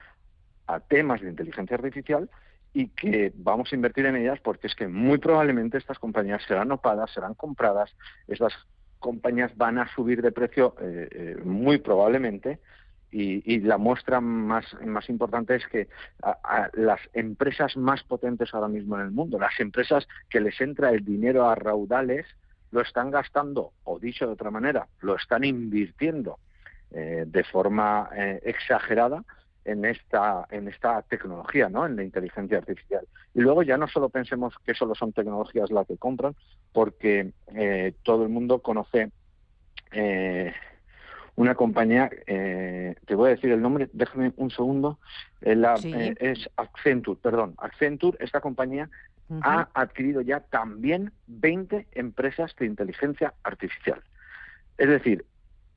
a 0.66 0.80
temas 0.80 1.20
de 1.20 1.28
inteligencia 1.28 1.76
artificial 1.76 2.30
y 2.72 2.88
que 2.88 3.32
vamos 3.36 3.70
a 3.70 3.76
invertir 3.76 4.06
en 4.06 4.16
ellas 4.16 4.40
porque 4.40 4.66
es 4.66 4.74
que 4.74 4.88
muy 4.88 5.18
probablemente 5.18 5.78
estas 5.78 5.98
compañías 5.98 6.42
serán 6.48 6.72
opadas, 6.72 7.10
serán 7.12 7.34
compradas, 7.34 7.94
estas 8.26 8.54
compañías 8.98 9.54
van 9.56 9.78
a 9.78 9.92
subir 9.94 10.22
de 10.22 10.32
precio 10.32 10.74
eh, 10.80 11.08
eh, 11.10 11.36
muy 11.44 11.78
probablemente 11.78 12.60
y, 13.12 13.60
la 13.60 13.76
muestra 13.76 14.20
más, 14.20 14.64
más 14.84 15.08
importante 15.10 15.54
es 15.54 15.66
que 15.66 15.88
las 16.72 17.00
empresas 17.12 17.76
más 17.76 18.02
potentes 18.02 18.54
ahora 18.54 18.68
mismo 18.68 18.96
en 18.96 19.02
el 19.02 19.10
mundo, 19.10 19.38
las 19.38 19.60
empresas 19.60 20.08
que 20.30 20.40
les 20.40 20.58
entra 20.60 20.90
el 20.90 21.04
dinero 21.04 21.48
a 21.48 21.54
raudales, 21.54 22.26
lo 22.70 22.80
están 22.80 23.10
gastando, 23.10 23.72
o 23.84 23.98
dicho 23.98 24.26
de 24.26 24.32
otra 24.32 24.50
manera, 24.50 24.88
lo 25.02 25.16
están 25.16 25.44
invirtiendo 25.44 26.38
eh, 26.90 27.24
de 27.26 27.44
forma 27.44 28.08
eh, 28.16 28.40
exagerada 28.44 29.22
en 29.64 29.84
esta 29.84 30.46
en 30.50 30.68
esta 30.68 31.02
tecnología, 31.02 31.68
¿no? 31.68 31.86
En 31.86 31.96
la 31.96 32.02
inteligencia 32.02 32.58
artificial. 32.58 33.06
Y 33.34 33.40
luego 33.40 33.62
ya 33.62 33.76
no 33.76 33.86
solo 33.88 34.08
pensemos 34.08 34.54
que 34.64 34.74
solo 34.74 34.94
son 34.94 35.12
tecnologías 35.12 35.70
las 35.70 35.86
que 35.86 35.98
compran, 35.98 36.34
porque 36.72 37.32
eh, 37.54 37.92
todo 38.02 38.24
el 38.24 38.30
mundo 38.30 38.60
conoce 38.60 39.10
eh, 39.92 40.52
una 41.42 41.54
compañía, 41.56 42.08
eh, 42.26 42.94
te 43.04 43.14
voy 43.16 43.28
a 43.28 43.34
decir 43.34 43.50
el 43.50 43.60
nombre, 43.60 43.90
déjame 43.92 44.32
un 44.36 44.50
segundo, 44.50 44.98
eh, 45.40 45.56
la, 45.56 45.74
eh, 45.82 46.14
es 46.20 46.48
Accenture, 46.56 47.18
perdón, 47.20 47.54
Accenture, 47.58 48.16
esta 48.20 48.40
compañía 48.40 48.88
ha 49.42 49.68
adquirido 49.74 50.20
ya 50.20 50.40
también 50.40 51.10
20 51.26 51.86
empresas 51.92 52.54
de 52.56 52.66
inteligencia 52.66 53.32
artificial. 53.42 54.02
Es 54.76 54.88
decir, 54.88 55.24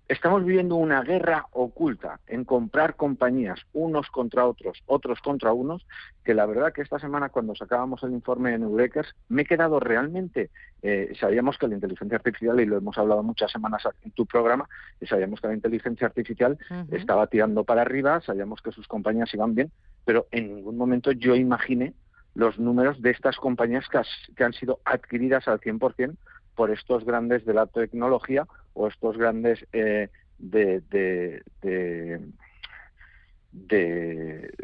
Estamos 0.08 0.46
viviendo 0.46 0.76
una 0.76 1.02
guerra 1.02 1.48
oculta 1.52 2.20
en 2.28 2.46
comprar 2.46 2.96
compañías 2.96 3.60
unos 3.74 4.08
contra 4.12 4.46
otros, 4.46 4.84
otros 4.86 5.20
contra 5.20 5.52
unos, 5.52 5.88
que 6.24 6.36
la 6.36 6.46
verdad 6.46 6.74
que 6.74 6.84
esta 6.84 7.00
semana 7.00 7.30
cuando 7.30 7.56
sacábamos 7.56 8.04
el 8.04 8.12
informe 8.12 8.54
en 8.54 8.62
Eurekers 8.62 9.16
me 9.30 9.42
he 9.42 9.46
quedado 9.46 9.80
realmente, 9.80 10.52
eh, 10.84 11.12
sabíamos 11.20 11.58
que 11.58 11.68
la 11.68 11.74
inteligencia 11.74 12.18
artificial, 12.18 12.60
y 12.60 12.68
lo 12.68 12.78
hemos 12.78 12.96
hablado 13.00 13.24
muchas 13.24 13.52
semanas 13.52 13.82
en 14.04 14.12
tu 14.12 14.28
programa, 14.28 14.70
y 15.02 15.08
sabíamos 15.08 15.42
que 15.42 15.48
la 15.48 15.56
inteligencia 15.56 16.06
artificial 16.06 16.60
estaba 16.92 17.26
tirando 17.26 17.64
para 17.64 17.82
arriba, 17.82 18.22
sabíamos 18.22 18.62
que 18.62 18.72
sus 18.72 18.88
compañías 18.88 19.34
iban 19.34 19.56
bien, 19.56 19.72
pero 20.06 20.28
en 20.30 20.56
ningún 20.56 20.78
momento 20.78 21.14
yo 21.14 21.34
imaginé 21.34 21.94
los 22.36 22.60
números 22.60 23.02
de 23.02 23.10
estas 23.10 23.38
compañías 23.38 23.90
que, 23.90 24.00
que 24.36 24.44
han 24.44 24.54
sido 24.54 24.82
adquiridas 24.86 25.48
al 25.48 25.60
100% 25.62 26.16
por 26.54 26.70
estos 26.70 27.04
grandes 27.06 27.44
de 27.44 27.56
la 27.56 27.66
tecnología 27.66 28.46
o 28.76 28.88
estos 28.88 29.18
grandes 29.18 29.66
eh, 29.74 30.10
de, 30.38 30.82
de, 30.82 31.44
de, 31.62 32.22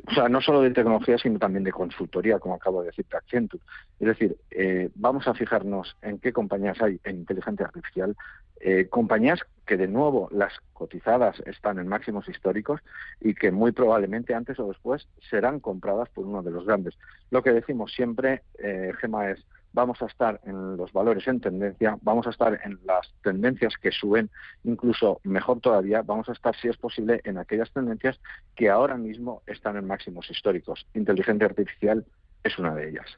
o 0.08 0.14
sea, 0.14 0.30
no 0.30 0.42
solo 0.42 0.62
de 0.62 0.72
tecnología, 0.72 1.18
sino 1.18 1.40
también 1.40 1.64
de 1.64 1.72
consultoría, 1.72 2.40
como 2.40 2.56
acabo 2.56 2.82
de 2.82 2.88
decir, 2.88 3.06
Accenture. 3.12 3.64
Es 4.00 4.08
decir, 4.08 4.38
eh, 4.52 4.90
vamos 4.96 5.28
a 5.28 5.34
fijarnos 5.34 5.96
en 6.02 6.20
qué 6.20 6.34
compañías 6.34 6.82
hay 6.82 7.00
en 7.04 7.18
inteligencia 7.18 7.66
artificial, 7.66 8.16
eh, 8.60 8.88
compañías 8.90 9.40
que 9.66 9.78
de 9.78 9.88
nuevo 9.88 10.28
las 10.32 10.54
cotizadas 10.74 11.42
están 11.46 11.80
en 11.80 11.88
máximos 11.88 12.28
históricos 12.28 12.82
y 13.20 13.34
que 13.34 13.52
muy 13.52 13.72
probablemente 13.72 14.36
antes 14.36 14.60
o 14.60 14.68
después 14.68 15.08
serán 15.30 15.60
compradas 15.60 16.10
por 16.10 16.26
uno 16.26 16.44
de 16.44 16.52
los 16.52 16.66
grandes. 16.66 16.98
Lo 17.32 17.42
que 17.42 17.54
decimos 17.54 17.94
siempre, 17.94 18.44
eh, 18.60 18.92
Gema, 19.00 19.32
es 19.32 19.44
vamos 19.74 20.02
a 20.02 20.06
estar 20.06 20.40
en 20.46 20.78
los 20.78 20.92
valores 20.92 21.28
en 21.28 21.40
tendencia, 21.40 21.98
vamos 22.02 22.28
a 22.28 22.32
estar 22.32 22.60
en 22.64 22.80
las 22.86 23.12
tendencias 23.24 23.76
que 23.78 23.92
suben, 23.92 24.30
incluso 24.64 25.20
mejor 25.24 25.60
todavía, 25.60 26.02
vamos 26.02 26.30
a 26.30 26.34
estar, 26.34 26.56
si 26.56 26.68
es 26.68 26.78
posible, 26.78 27.22
en 27.24 27.38
aquellas 27.38 27.72
tendencias 27.72 28.20
que 28.56 28.70
ahora 28.70 28.98
mismo 28.98 29.42
están 29.48 29.78
en 29.78 29.88
máximos 29.88 30.30
históricos. 30.30 30.86
Inteligencia 30.94 31.48
artificial 31.48 32.06
es 32.44 32.58
una 32.58 32.76
de 32.76 32.90
ellas. 32.90 33.18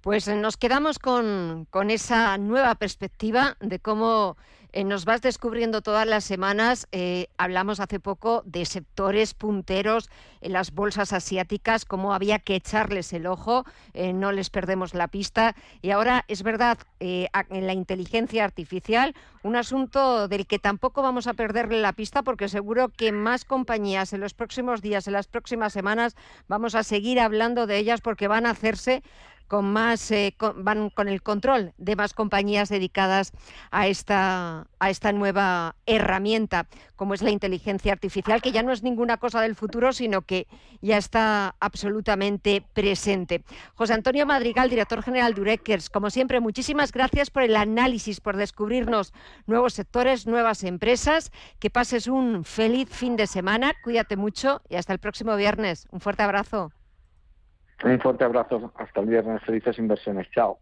Pues 0.00 0.28
nos 0.28 0.56
quedamos 0.56 0.98
con, 1.00 1.66
con 1.70 1.90
esa 1.90 2.38
nueva 2.38 2.76
perspectiva 2.76 3.56
de 3.60 3.80
cómo 3.80 4.36
eh, 4.72 4.84
nos 4.84 5.04
vas 5.04 5.22
descubriendo 5.22 5.82
todas 5.82 6.06
las 6.06 6.24
semanas. 6.24 6.88
Eh, 6.92 7.28
hablamos 7.38 7.80
hace 7.80 8.00
poco 8.00 8.42
de 8.46 8.64
sectores 8.64 9.34
punteros 9.34 10.10
en 10.40 10.52
las 10.52 10.72
bolsas 10.72 11.12
asiáticas, 11.12 11.84
cómo 11.84 12.14
había 12.14 12.38
que 12.38 12.54
echarles 12.56 13.12
el 13.12 13.26
ojo, 13.26 13.64
eh, 13.94 14.12
no 14.12 14.32
les 14.32 14.50
perdemos 14.50 14.94
la 14.94 15.08
pista. 15.08 15.56
Y 15.82 15.90
ahora 15.90 16.24
es 16.28 16.42
verdad, 16.42 16.78
en 17.00 17.66
la 17.66 17.72
inteligencia 17.72 18.44
artificial, 18.44 19.14
un 19.42 19.56
asunto 19.56 20.28
del 20.28 20.46
que 20.46 20.58
tampoco 20.58 21.02
vamos 21.02 21.26
a 21.26 21.34
perderle 21.34 21.80
la 21.80 21.92
pista 21.92 22.22
porque 22.22 22.48
seguro 22.48 22.88
que 22.88 23.12
más 23.12 23.44
compañías 23.44 24.12
en 24.12 24.20
los 24.20 24.34
próximos 24.34 24.82
días, 24.82 25.06
en 25.06 25.12
las 25.12 25.26
próximas 25.26 25.72
semanas, 25.72 26.16
vamos 26.48 26.74
a 26.74 26.82
seguir 26.82 27.20
hablando 27.20 27.66
de 27.66 27.78
ellas 27.78 28.00
porque 28.00 28.28
van 28.28 28.46
a 28.46 28.50
hacerse 28.50 29.02
con 29.48 29.72
más 29.72 30.10
eh, 30.10 30.34
van 30.56 30.90
con 30.90 31.08
el 31.08 31.22
control 31.22 31.72
de 31.78 31.96
más 31.96 32.14
compañías 32.14 32.68
dedicadas 32.68 33.32
a 33.70 33.86
esta 33.86 34.66
a 34.78 34.90
esta 34.90 35.12
nueva 35.12 35.76
herramienta 35.86 36.66
como 36.96 37.14
es 37.14 37.22
la 37.22 37.30
inteligencia 37.30 37.92
artificial 37.92 38.42
que 38.42 38.52
ya 38.52 38.62
no 38.62 38.72
es 38.72 38.82
ninguna 38.82 39.16
cosa 39.16 39.40
del 39.40 39.54
futuro 39.54 39.92
sino 39.92 40.22
que 40.22 40.46
ya 40.80 40.96
está 40.96 41.56
absolutamente 41.60 42.64
presente. 42.72 43.42
José 43.74 43.94
Antonio 43.94 44.26
Madrigal, 44.26 44.70
director 44.70 45.02
general 45.02 45.34
de 45.34 45.40
Ureckers, 45.40 45.90
como 45.90 46.10
siempre 46.10 46.40
muchísimas 46.40 46.92
gracias 46.92 47.30
por 47.30 47.42
el 47.42 47.56
análisis, 47.56 48.20
por 48.20 48.36
descubrirnos 48.36 49.12
nuevos 49.46 49.74
sectores, 49.74 50.26
nuevas 50.26 50.64
empresas. 50.64 51.32
Que 51.58 51.70
pases 51.70 52.06
un 52.06 52.44
feliz 52.44 52.88
fin 52.90 53.16
de 53.16 53.26
semana, 53.26 53.74
cuídate 53.82 54.16
mucho 54.16 54.62
y 54.68 54.76
hasta 54.76 54.92
el 54.92 54.98
próximo 54.98 55.36
viernes. 55.36 55.86
Un 55.90 56.00
fuerte 56.00 56.22
abrazo. 56.22 56.75
Un 57.84 58.00
fuerte 58.00 58.24
abrazo. 58.24 58.72
Hasta 58.76 59.00
el 59.00 59.06
viernes. 59.06 59.42
Felices 59.44 59.78
inversiones. 59.78 60.26
Chao. 60.30 60.58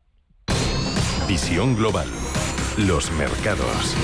Visión 1.29 1.77
Global. 1.77 2.07
Los 2.87 3.11
mercados. 3.13 3.97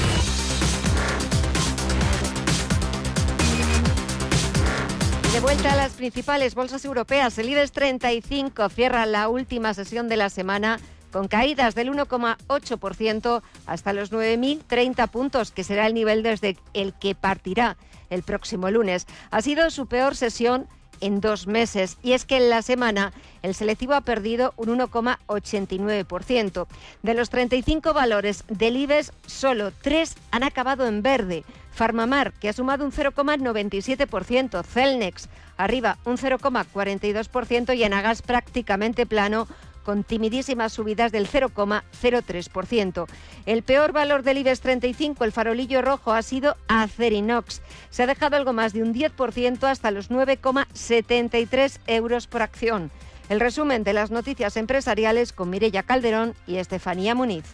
De 5.33 5.41
vuelta 5.41 5.73
a 5.73 5.77
las 5.77 5.93
principales 5.93 6.55
bolsas 6.55 6.85
europeas, 6.85 7.39
el 7.39 7.49
IBEX 7.49 7.73
35 7.73 8.69
cierra 8.69 9.07
la 9.07 9.29
última 9.29 9.75
sesión 9.75 10.09
de 10.09 10.17
la 10.17 10.29
semana 10.29 10.81
con 11.13 11.29
caídas 11.29 11.75
del 11.75 11.91
1,8% 11.93 13.43
hasta 13.67 13.93
los 13.93 14.13
9.030 14.13 15.09
puntos, 15.09 15.51
que 15.53 15.65
será 15.65 15.87
el 15.87 15.95
nivel 15.95 16.23
desde 16.23 16.57
el 16.75 16.95
que 16.95 17.15
partirá 17.15 17.77
el 18.11 18.23
próximo 18.23 18.71
lunes. 18.71 19.07
Ha 19.31 19.41
sido 19.43 19.71
su 19.71 19.87
peor 19.87 20.17
sesión 20.17 20.67
en 21.01 21.21
dos 21.21 21.47
meses. 21.47 21.99
Y 22.03 22.13
es 22.13 22.25
que 22.25 22.37
en 22.37 22.51
la 22.51 22.63
semana 22.63 23.13
el 23.43 23.55
selectivo 23.55 23.95
ha 23.95 24.01
perdido 24.03 24.55
un 24.57 24.69
1,89%. 24.79 26.67
De 27.03 27.15
los 27.15 27.31
35 27.31 27.93
valores 27.93 28.45
del 28.49 28.77
IBEX, 28.77 29.13
solo 29.27 29.73
tres 29.83 30.17
han 30.31 30.43
acabado 30.43 30.87
en 30.87 31.03
verde. 31.03 31.45
Farmamar, 31.73 32.33
que 32.33 32.49
ha 32.49 32.53
sumado 32.53 32.85
un 32.85 32.93
0,97%, 32.93 34.65
Celnex, 34.65 35.29
arriba 35.57 35.99
un 36.05 36.17
0,42% 36.17 37.77
y 37.77 37.85
Enagas 37.85 38.23
prácticamente 38.23 39.07
plano 39.07 39.47
con 39.91 40.05
timidísimas 40.05 40.73
subidas 40.73 41.11
del 41.11 41.27
0,03%. 41.27 43.07
El 43.45 43.65
peor 43.65 43.91
valor 43.91 44.23
del 44.23 44.39
IBEX 44.39 44.61
35, 44.61 45.25
el 45.25 45.33
farolillo 45.33 45.83
rojo, 45.83 46.13
ha 46.13 46.23
sido 46.23 46.57
Acerinox. 46.69 47.61
Se 47.91 48.05
ha 48.05 48.07
dejado 48.07 48.37
algo 48.37 48.53
más 48.53 48.73
de 48.73 48.85
un 48.85 48.95
10% 48.95 49.65
hasta 49.65 49.91
los 49.91 50.09
9,73 50.09 51.81
euros 51.89 52.29
por 52.29 52.43
acción. 52.43 52.93
El 53.29 53.41
resumen 53.41 53.83
de 53.83 53.93
las 53.93 54.13
noticias 54.13 54.57
empresariales 54.57 55.33
con 55.33 55.51
Mirella 55.51 55.83
Calderón 55.83 56.35
y 56.47 56.59
Estefanía 56.59 57.17
Muniz. 57.17 57.47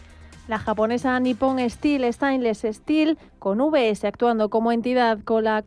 La 0.47 0.59
japonesa 0.59 1.19
Nippon 1.19 1.67
Steel 1.67 2.13
Stainless 2.13 2.67
Steel, 2.71 3.17
con 3.39 3.57
VS 3.59 4.05
actuando 4.05 4.49
como 4.49 4.71
entidad 4.71 5.23
con 5.23 5.45
la 5.45 5.65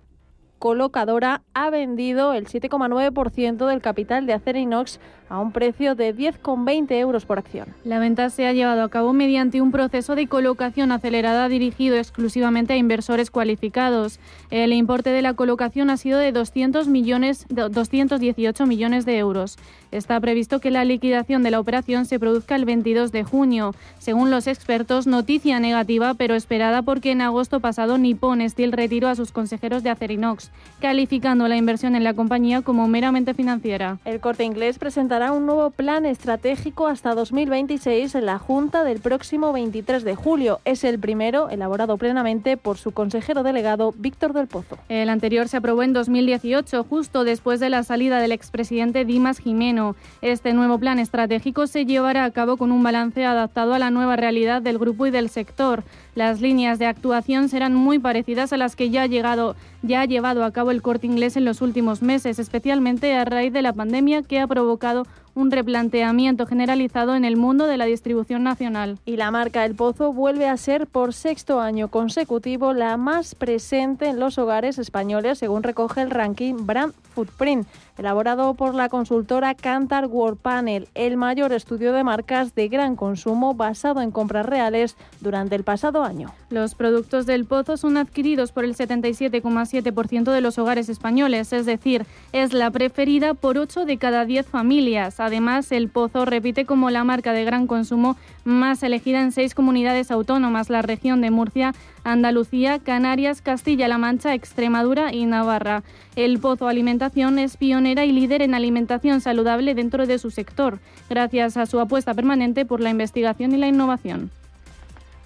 colocadora 0.60 1.42
ha 1.54 1.70
vendido 1.70 2.32
el 2.34 2.46
7,9% 2.46 3.66
del 3.66 3.80
capital 3.80 4.26
de 4.26 4.34
Acerinox 4.34 5.00
a 5.30 5.38
un 5.38 5.52
precio 5.52 5.94
de 5.94 6.14
10,20 6.14 6.92
euros 6.98 7.24
por 7.24 7.38
acción. 7.38 7.68
La 7.84 7.98
venta 7.98 8.28
se 8.28 8.46
ha 8.46 8.52
llevado 8.52 8.82
a 8.82 8.90
cabo 8.90 9.14
mediante 9.14 9.62
un 9.62 9.70
proceso 9.70 10.16
de 10.16 10.26
colocación 10.26 10.92
acelerada 10.92 11.48
dirigido 11.48 11.96
exclusivamente 11.96 12.74
a 12.74 12.76
inversores 12.76 13.30
cualificados. 13.30 14.18
El 14.50 14.72
importe 14.72 15.10
de 15.10 15.22
la 15.22 15.34
colocación 15.34 15.88
ha 15.88 15.96
sido 15.96 16.18
de 16.18 16.32
200 16.32 16.88
millones, 16.88 17.46
218 17.48 18.66
millones 18.66 19.06
de 19.06 19.18
euros. 19.18 19.56
Está 19.92 20.20
previsto 20.20 20.60
que 20.60 20.70
la 20.70 20.84
liquidación 20.84 21.42
de 21.42 21.50
la 21.50 21.60
operación 21.60 22.06
se 22.06 22.18
produzca 22.18 22.56
el 22.56 22.64
22 22.64 23.12
de 23.12 23.24
junio. 23.24 23.74
Según 23.98 24.30
los 24.30 24.46
expertos, 24.48 25.06
noticia 25.06 25.60
negativa, 25.60 26.14
pero 26.14 26.34
esperada 26.34 26.82
porque 26.82 27.12
en 27.12 27.22
agosto 27.22 27.60
pasado 27.60 27.98
Nippon 27.98 28.48
Steel 28.48 28.72
retiró 28.72 29.08
a 29.08 29.14
sus 29.14 29.30
consejeros 29.30 29.82
de 29.82 29.90
Acerinox, 29.90 30.50
calificando 30.80 31.46
la 31.46 31.56
inversión 31.56 31.94
en 31.94 32.04
la 32.04 32.14
compañía 32.14 32.62
como 32.62 32.88
meramente 32.88 33.34
financiera. 33.34 33.98
El 34.04 34.20
corte 34.20 34.44
inglés 34.44 34.78
presentará 34.78 35.19
un 35.28 35.44
nuevo 35.44 35.70
plan 35.70 36.06
estratégico 36.06 36.86
hasta 36.86 37.14
2026 37.14 38.14
en 38.14 38.26
la 38.26 38.38
Junta 38.38 38.84
del 38.84 39.00
próximo 39.00 39.52
23 39.52 40.02
de 40.02 40.14
julio. 40.14 40.60
Es 40.64 40.82
el 40.82 40.98
primero 40.98 41.50
elaborado 41.50 41.98
plenamente 41.98 42.56
por 42.56 42.78
su 42.78 42.92
consejero 42.92 43.42
delegado 43.42 43.92
Víctor 43.96 44.32
del 44.32 44.46
Pozo. 44.46 44.78
El 44.88 45.10
anterior 45.10 45.48
se 45.48 45.58
aprobó 45.58 45.82
en 45.82 45.92
2018, 45.92 46.84
justo 46.84 47.24
después 47.24 47.60
de 47.60 47.68
la 47.68 47.82
salida 47.82 48.18
del 48.18 48.32
expresidente 48.32 49.04
Dimas 49.04 49.38
Jimeno 49.38 49.94
este 50.22 50.52
nuevo 50.52 50.78
plan 50.78 50.98
estratégico 50.98 51.66
se 51.66 51.84
llevará 51.84 52.24
a 52.24 52.30
cabo 52.30 52.56
con 52.56 52.72
un 52.72 52.82
balance 52.82 53.24
adaptado 53.24 53.74
a 53.74 53.78
la 53.78 53.90
nueva 53.90 54.16
realidad 54.16 54.62
del 54.62 54.78
grupo 54.78 55.06
y 55.06 55.10
del 55.10 55.28
sector. 55.28 55.84
Las 56.14 56.40
líneas 56.40 56.78
de 56.78 56.86
actuación 56.86 57.48
serán 57.48 57.74
muy 57.74 57.98
parecidas 57.98 58.52
a 58.52 58.56
las 58.56 58.74
que 58.74 58.90
ya 58.90 59.02
ha, 59.02 59.06
llegado, 59.06 59.54
ya 59.82 60.00
ha 60.00 60.06
llevado 60.06 60.44
a 60.44 60.50
cabo 60.50 60.70
el 60.70 60.82
corte 60.82 61.06
inglés 61.06 61.36
en 61.36 61.44
los 61.44 61.60
últimos 61.60 62.02
meses, 62.02 62.38
especialmente 62.38 63.14
a 63.14 63.24
raíz 63.24 63.52
de 63.52 63.62
la 63.62 63.72
pandemia 63.72 64.22
que 64.22 64.40
ha 64.40 64.46
provocado 64.46 65.06
un 65.40 65.50
replanteamiento 65.50 66.46
generalizado 66.46 67.14
en 67.14 67.24
el 67.24 67.36
mundo 67.36 67.66
de 67.66 67.76
la 67.76 67.86
distribución 67.86 68.42
nacional. 68.42 68.98
Y 69.04 69.16
la 69.16 69.30
marca 69.30 69.64
El 69.64 69.74
Pozo 69.74 70.12
vuelve 70.12 70.46
a 70.46 70.56
ser 70.56 70.86
por 70.86 71.14
sexto 71.14 71.60
año 71.60 71.88
consecutivo 71.88 72.72
la 72.72 72.96
más 72.96 73.34
presente 73.34 74.08
en 74.08 74.20
los 74.20 74.38
hogares 74.38 74.78
españoles, 74.78 75.38
según 75.38 75.62
recoge 75.62 76.02
el 76.02 76.10
ranking 76.10 76.66
Brand 76.66 76.92
Footprint, 77.14 77.66
elaborado 77.98 78.54
por 78.54 78.74
la 78.74 78.88
consultora 78.88 79.54
Cantar 79.54 80.06
World 80.06 80.38
Panel, 80.38 80.88
el 80.94 81.16
mayor 81.16 81.52
estudio 81.52 81.92
de 81.92 82.04
marcas 82.04 82.54
de 82.54 82.68
gran 82.68 82.96
consumo 82.96 83.54
basado 83.54 84.00
en 84.00 84.10
compras 84.10 84.46
reales 84.46 84.96
durante 85.20 85.56
el 85.56 85.64
pasado 85.64 86.02
año. 86.02 86.32
Los 86.50 86.74
productos 86.74 87.26
del 87.26 87.44
Pozo 87.44 87.76
son 87.76 87.96
adquiridos 87.96 88.52
por 88.52 88.64
el 88.64 88.74
77,7% 88.74 90.32
de 90.32 90.40
los 90.40 90.58
hogares 90.58 90.88
españoles, 90.88 91.52
es 91.52 91.66
decir, 91.66 92.06
es 92.32 92.52
la 92.52 92.70
preferida 92.70 93.34
por 93.34 93.58
8 93.58 93.84
de 93.84 93.98
cada 93.98 94.24
10 94.24 94.46
familias. 94.46 95.20
Además, 95.30 95.70
el 95.70 95.88
Pozo 95.88 96.24
repite 96.24 96.64
como 96.64 96.90
la 96.90 97.04
marca 97.04 97.32
de 97.32 97.44
gran 97.44 97.68
consumo 97.68 98.16
más 98.42 98.82
elegida 98.82 99.22
en 99.22 99.30
seis 99.30 99.54
comunidades 99.54 100.10
autónomas, 100.10 100.70
la 100.70 100.82
región 100.82 101.20
de 101.20 101.30
Murcia, 101.30 101.72
Andalucía, 102.02 102.80
Canarias, 102.80 103.40
Castilla-La 103.40 103.96
Mancha, 103.96 104.34
Extremadura 104.34 105.14
y 105.14 105.26
Navarra. 105.26 105.84
El 106.16 106.40
Pozo 106.40 106.66
Alimentación 106.66 107.38
es 107.38 107.56
pionera 107.56 108.04
y 108.04 108.10
líder 108.10 108.42
en 108.42 108.54
alimentación 108.54 109.20
saludable 109.20 109.76
dentro 109.76 110.04
de 110.08 110.18
su 110.18 110.32
sector, 110.32 110.80
gracias 111.08 111.56
a 111.56 111.66
su 111.66 111.78
apuesta 111.78 112.12
permanente 112.12 112.66
por 112.66 112.80
la 112.80 112.90
investigación 112.90 113.52
y 113.52 113.58
la 113.58 113.68
innovación. 113.68 114.32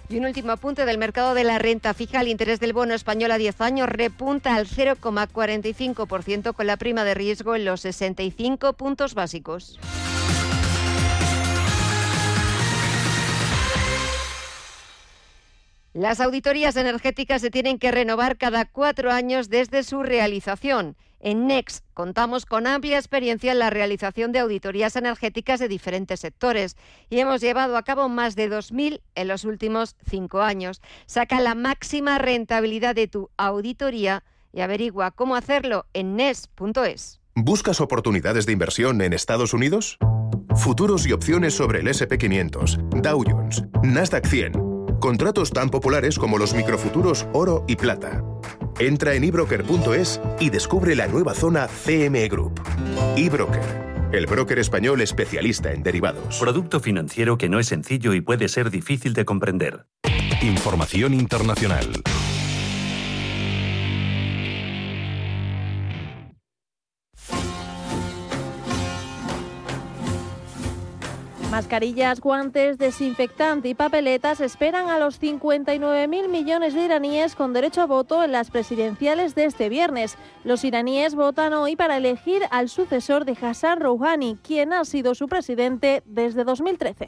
Y 0.07 0.17
un 0.17 0.25
último 0.25 0.51
apunte 0.51 0.85
del 0.85 0.99
mercado 0.99 1.33
de 1.33 1.43
la 1.43 1.57
renta 1.57 1.93
fija. 1.95 2.21
El 2.21 2.27
interés 2.27 2.59
del 2.59 2.73
bono 2.73 2.93
español 2.93 3.31
a 3.31 3.37
10 3.37 3.59
años 3.61 3.89
repunta 3.89 4.55
al 4.55 4.67
0,45% 4.67 6.53
con 6.53 6.67
la 6.67 6.77
prima 6.77 7.03
de 7.03 7.15
riesgo 7.15 7.55
en 7.55 7.65
los 7.65 7.81
65 7.81 8.73
puntos 8.73 9.15
básicos. 9.15 9.79
Las 15.95 16.19
auditorías 16.19 16.75
energéticas 16.75 17.41
se 17.41 17.49
tienen 17.49 17.79
que 17.79 17.89
renovar 17.89 18.37
cada 18.37 18.65
cuatro 18.65 19.11
años 19.11 19.49
desde 19.49 19.81
su 19.81 20.03
realización. 20.03 20.97
En 21.25 21.47
NEX 21.47 21.81
contamos 21.95 22.45
con 22.45 22.67
amplia 22.67 22.99
experiencia 22.99 23.51
en 23.51 23.57
la 23.57 23.71
realización 23.71 24.31
de 24.31 24.37
auditorías 24.37 24.95
energéticas 24.95 25.59
de 25.59 25.67
diferentes 25.67 26.19
sectores 26.19 26.77
y 27.09 27.17
hemos 27.17 27.41
llevado 27.41 27.77
a 27.77 27.83
cabo 27.83 28.07
más 28.09 28.35
de 28.35 28.47
2.000 28.47 29.01
en 29.15 29.27
los 29.27 29.43
últimos 29.43 29.95
cinco 30.07 30.43
años. 30.43 30.83
Saca 31.07 31.41
la 31.41 31.55
máxima 31.55 32.19
rentabilidad 32.19 32.93
de 32.93 33.07
tu 33.07 33.31
auditoría 33.37 34.23
y 34.53 34.61
averigua 34.61 35.09
cómo 35.09 35.35
hacerlo 35.35 35.87
en 35.93 36.15
NES.es. 36.15 37.19
¿Buscas 37.33 37.81
oportunidades 37.81 38.45
de 38.45 38.51
inversión 38.51 39.01
en 39.01 39.11
Estados 39.11 39.55
Unidos? 39.55 39.97
Futuros 40.55 41.07
y 41.07 41.11
opciones 41.11 41.55
sobre 41.55 41.79
el 41.79 41.87
SP500, 41.87 43.01
Dow 43.01 43.23
Jones, 43.27 43.63
Nasdaq 43.81 44.27
100 44.27 44.64
Contratos 44.99 45.51
tan 45.51 45.69
populares 45.69 46.17
como 46.17 46.37
los 46.37 46.53
microfuturos 46.53 47.27
oro 47.33 47.63
y 47.67 47.75
plata. 47.75 48.23
Entra 48.79 49.13
en 49.13 49.23
ebroker.es 49.23 50.19
y 50.39 50.49
descubre 50.49 50.95
la 50.95 51.07
nueva 51.07 51.33
zona 51.33 51.67
CM 51.67 52.27
Group. 52.27 52.61
eBroker 53.15 53.85
el 54.15 54.27
broker 54.27 54.59
español 54.59 55.01
especialista 55.01 55.73
en 55.73 55.83
derivados. 55.83 56.39
Producto 56.39 56.79
financiero 56.79 57.37
que 57.37 57.49
no 57.49 57.59
es 57.59 57.67
sencillo 57.67 58.13
y 58.13 58.21
puede 58.21 58.47
ser 58.47 58.69
difícil 58.69 59.13
de 59.13 59.25
comprender. 59.25 59.87
Información 60.41 61.13
internacional. 61.13 61.91
Mascarillas, 71.55 72.19
guantes, 72.19 72.77
desinfectante 72.77 73.69
y 73.69 73.75
papeletas 73.75 74.41
esperan 74.41 74.89
a 74.89 74.99
los 74.99 75.21
59.000 75.21 76.27
millones 76.27 76.73
de 76.73 76.83
iraníes 76.83 77.33
con 77.33 77.53
derecho 77.53 77.81
a 77.81 77.85
voto 77.85 78.21
en 78.25 78.33
las 78.33 78.51
presidenciales 78.51 79.35
de 79.35 79.45
este 79.45 79.69
viernes. 79.69 80.17
Los 80.43 80.65
iraníes 80.65 81.15
votan 81.15 81.53
hoy 81.53 81.77
para 81.77 81.95
elegir 81.95 82.41
al 82.51 82.67
sucesor 82.67 83.23
de 83.23 83.37
Hassan 83.41 83.79
Rouhani, 83.79 84.37
quien 84.43 84.73
ha 84.73 84.83
sido 84.83 85.15
su 85.15 85.29
presidente 85.29 86.03
desde 86.05 86.43
2013. 86.43 87.07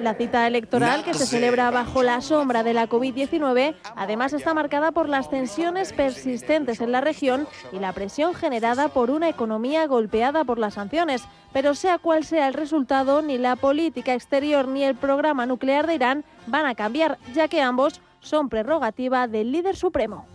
La 0.00 0.14
cita 0.14 0.46
electoral 0.46 1.04
que 1.04 1.14
se 1.14 1.26
celebra 1.26 1.70
bajo 1.70 2.02
la 2.02 2.20
sombra 2.20 2.62
de 2.62 2.74
la 2.74 2.88
COVID-19 2.88 3.74
además 3.94 4.32
está 4.32 4.54
marcada 4.54 4.90
por 4.90 5.08
las 5.08 5.30
tensiones 5.30 5.92
persistentes 5.92 6.80
en 6.80 6.92
la 6.92 7.00
región 7.00 7.46
y 7.72 7.78
la 7.78 7.92
presión 7.92 8.34
generada 8.34 8.88
por 8.88 9.10
una 9.10 9.28
economía 9.28 9.86
golpeada 9.86 10.44
por 10.44 10.58
las 10.58 10.74
sanciones. 10.74 11.22
Pero 11.52 11.74
sea 11.74 11.98
cual 11.98 12.24
sea 12.24 12.48
el 12.48 12.54
resultado, 12.54 13.22
ni 13.22 13.38
la 13.38 13.56
política 13.56 14.14
exterior 14.14 14.66
ni 14.68 14.82
el 14.84 14.96
programa 14.96 15.46
nuclear 15.46 15.86
de 15.86 15.94
Irán 15.94 16.24
van 16.46 16.66
a 16.66 16.74
cambiar, 16.74 17.18
ya 17.34 17.48
que 17.48 17.62
ambos 17.62 18.00
son 18.20 18.48
prerrogativa 18.48 19.26
del 19.26 19.52
líder 19.52 19.76
supremo. 19.76 20.26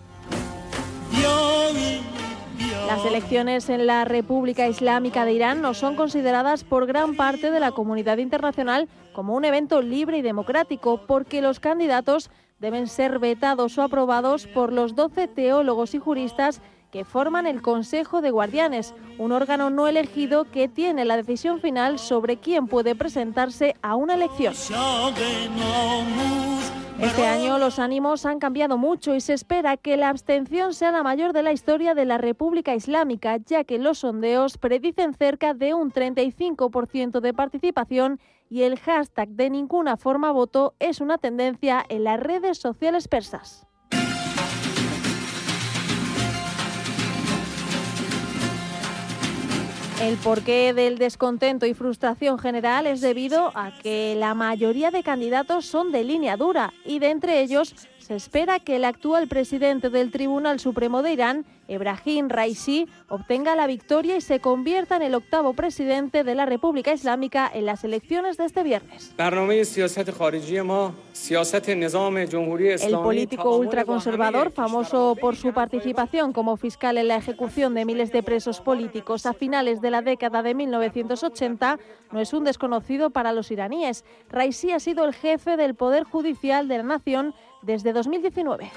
Las 2.88 3.06
elecciones 3.06 3.70
en 3.70 3.88
la 3.88 4.06
República 4.06 4.68
Islámica 4.68 5.26
de 5.26 5.34
Irán 5.34 5.62
no 5.62 5.74
son 5.74 5.96
consideradas 5.96 6.64
por 6.64 6.86
gran 6.86 7.16
parte 7.16 7.52
de 7.52 7.60
la 7.60 7.72
comunidad 7.72 8.18
internacional 8.18 8.88
como 9.14 9.36
un 9.36 9.46
evento 9.46 9.82
libre 9.82 10.18
y 10.18 10.22
democrático 10.22 11.02
porque 11.08 11.42
los 11.42 11.60
candidatos 11.60 12.30
deben 12.60 12.88
ser 12.88 13.20
vetados 13.20 13.78
o 13.78 13.82
aprobados 13.82 14.48
por 14.48 14.72
los 14.72 14.96
12 14.96 15.28
teólogos 15.28 15.96
y 15.96 16.00
juristas 16.00 16.62
que 16.96 17.04
forman 17.04 17.46
el 17.46 17.62
Consejo 17.62 18.22
de 18.22 18.32
Guardianes, 18.32 18.94
un 19.18 19.34
órgano 19.34 19.70
no 19.70 19.90
elegido 19.90 20.46
que 20.46 20.70
tiene 20.70 21.04
la 21.04 21.18
decisión 21.18 21.60
final 21.60 22.00
sobre 22.00 22.38
quién 22.38 22.68
puede 22.68 22.96
presentarse 22.96 23.76
a 23.82 23.96
una 23.96 24.14
elección. 24.14 24.54
Este 27.02 27.28
año 27.28 27.58
los 27.58 27.80
ánimos 27.80 28.26
han 28.26 28.40
cambiado 28.40 28.78
mucho 28.78 29.14
y 29.14 29.20
se 29.20 29.34
espera 29.34 29.76
que 29.76 29.98
la 29.98 30.08
abstención 30.08 30.74
sea 30.74 30.94
la 30.94 31.04
mayor 31.04 31.34
de 31.34 31.44
la 31.44 31.52
historia 31.52 31.96
de 31.96 32.06
la 32.06 32.18
República 32.18 32.74
Islámica, 32.74 33.36
ya 33.46 33.66
que 33.66 33.78
los 33.78 33.98
sondeos 33.98 34.58
predicen 34.58 35.14
cerca 35.16 35.54
de 35.54 35.74
un 35.74 35.92
35% 35.92 37.20
de 37.20 37.34
participación 37.34 38.22
y 38.50 38.62
el 38.62 38.80
hashtag 38.80 39.28
de 39.32 39.50
ninguna 39.50 39.98
forma 39.98 40.32
voto 40.32 40.76
es 40.80 41.02
una 41.02 41.18
tendencia 41.18 41.86
en 41.90 42.06
las 42.06 42.22
redes 42.22 42.58
sociales 42.58 43.10
persas. 43.10 43.68
El 50.02 50.18
porqué 50.18 50.74
del 50.74 50.98
descontento 50.98 51.66
y 51.66 51.74
frustración 51.74 52.38
general 52.38 52.86
es 52.86 53.00
debido 53.00 53.52
a 53.56 53.72
que 53.82 54.14
la 54.18 54.34
mayoría 54.34 54.92
de 54.92 55.04
candidatos 55.04 55.66
son 55.66 55.94
de 55.94 56.04
línea 56.04 56.36
dura 56.36 56.74
y 56.84 57.00
de 57.00 57.12
entre 57.12 57.40
ellos 57.42 57.74
se 57.98 58.16
espera 58.16 58.60
que 58.60 58.76
el 58.76 58.84
actual 58.84 59.28
presidente 59.28 59.90
del 59.90 60.12
Tribunal 60.12 60.60
Supremo 60.60 61.02
de 61.02 61.14
Irán, 61.14 61.46
Ebrahim 61.68 62.30
Raisi, 62.30 62.88
obtenga 63.10 63.56
la 63.56 63.68
victoria 63.68 64.16
y 64.16 64.22
se 64.22 64.40
convierta 64.40 64.96
en 64.98 65.02
el 65.02 65.16
octavo 65.16 65.54
presidente 65.54 66.24
de 66.24 66.36
la 66.36 66.46
República 66.46 66.94
Islámica 66.94 67.50
en 67.54 67.66
las 67.66 67.84
elecciones 67.84 68.38
de 68.38 68.46
este 68.46 68.64
viernes. 68.64 69.14
El 72.84 72.94
político 72.94 73.58
ultraconservador, 73.58 74.52
famoso 74.52 75.16
por 75.20 75.36
su 75.36 75.54
participación 75.54 76.34
como 76.34 76.58
fiscal 76.58 76.98
en 76.98 77.08
la 77.08 77.18
ejecución 77.18 77.74
de 77.74 77.86
miles 77.86 78.12
de 78.12 78.24
presos 78.24 78.62
políticos 78.62 79.26
a 79.26 79.34
finales 79.34 79.82
de 79.82 79.92
la 79.92 80.02
década 80.02 80.44
de 80.44 80.54
1980, 80.54 81.80
no 82.12 82.20
es 82.20 82.34
un 82.34 82.44
desconocido 82.44 83.10
para 83.10 83.34
los 83.34 83.52
iraníes. 83.52 84.06
Raisi 84.30 84.72
ha 84.72 84.80
sido 84.80 85.06
el 85.06 85.14
jefe 85.14 85.58
del 85.58 85.76
Poder 85.76 86.04
Judicial 86.04 86.68
de 86.68 86.78
la 86.78 86.84
nación 86.84 87.34
desde 87.62 87.94
2019. 87.94 88.72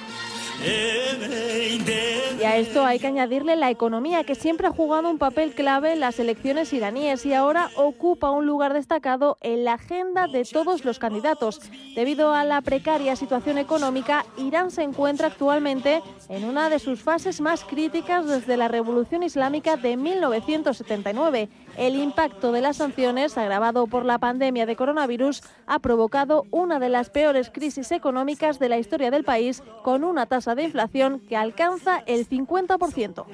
Y 2.40 2.44
a 2.44 2.56
esto 2.56 2.84
hay 2.84 3.00
que 3.00 3.08
añadirle 3.08 3.56
la 3.56 3.70
economía, 3.70 4.22
que 4.22 4.36
siempre 4.36 4.68
ha 4.68 4.70
jugado 4.70 5.10
un 5.10 5.18
papel 5.18 5.54
clave 5.54 5.92
en 5.92 6.00
las 6.00 6.20
elecciones 6.20 6.72
iraníes 6.72 7.26
y 7.26 7.34
ahora 7.34 7.68
ocupa 7.76 8.30
un 8.30 8.46
lugar 8.46 8.74
destacado 8.74 9.38
en 9.40 9.64
la 9.64 9.74
agenda 9.74 10.28
de 10.28 10.44
todos 10.44 10.84
los 10.84 11.00
candidatos. 11.00 11.60
Debido 11.96 12.32
a 12.32 12.44
la 12.44 12.60
precaria 12.60 13.16
situación 13.16 13.58
económica, 13.58 14.24
Irán 14.36 14.70
se 14.70 14.82
encuentra 14.82 15.28
actualmente 15.28 16.00
en 16.28 16.44
una 16.44 16.70
de 16.70 16.78
sus 16.78 17.00
fases 17.00 17.40
más 17.40 17.64
críticas 17.64 18.26
desde 18.26 18.56
la 18.56 18.68
Revolución 18.68 19.24
Islámica 19.24 19.76
de 19.76 19.96
1979. 19.96 21.48
El 21.76 21.96
impacto 21.96 22.52
de 22.52 22.60
las 22.60 22.76
sanciones, 22.76 23.38
agravado 23.38 23.86
por 23.86 24.04
la 24.04 24.18
pandemia 24.18 24.66
de 24.66 24.76
coronavirus, 24.76 25.42
ha 25.66 25.78
provocado 25.78 26.44
una 26.50 26.78
de 26.78 26.88
las 26.88 27.10
peores 27.10 27.50
crisis 27.50 27.90
económicas 27.92 28.58
de 28.58 28.68
la 28.68 28.78
historia 28.78 29.10
del 29.10 29.24
país, 29.24 29.62
con 29.82 30.02
una 30.02 30.26
tasa 30.26 30.47
de 30.54 30.64
inflación 30.64 31.20
que 31.28 31.36
alcanza 31.36 32.02
el 32.06 32.28
50%. 32.28 33.24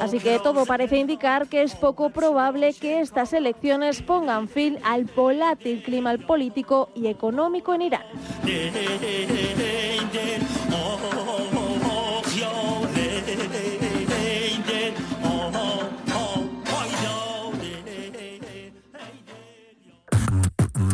Así 0.00 0.20
que 0.20 0.38
todo 0.38 0.66
parece 0.66 0.98
indicar 0.98 1.48
que 1.48 1.62
es 1.62 1.74
poco 1.74 2.10
probable 2.10 2.74
que 2.74 3.00
estas 3.00 3.32
elecciones 3.32 4.02
pongan 4.02 4.48
fin 4.48 4.78
al 4.84 5.04
volátil 5.04 5.82
clima 5.82 6.16
político 6.18 6.90
y 6.94 7.08
económico 7.08 7.74
en 7.74 7.82
Irán. 7.82 8.02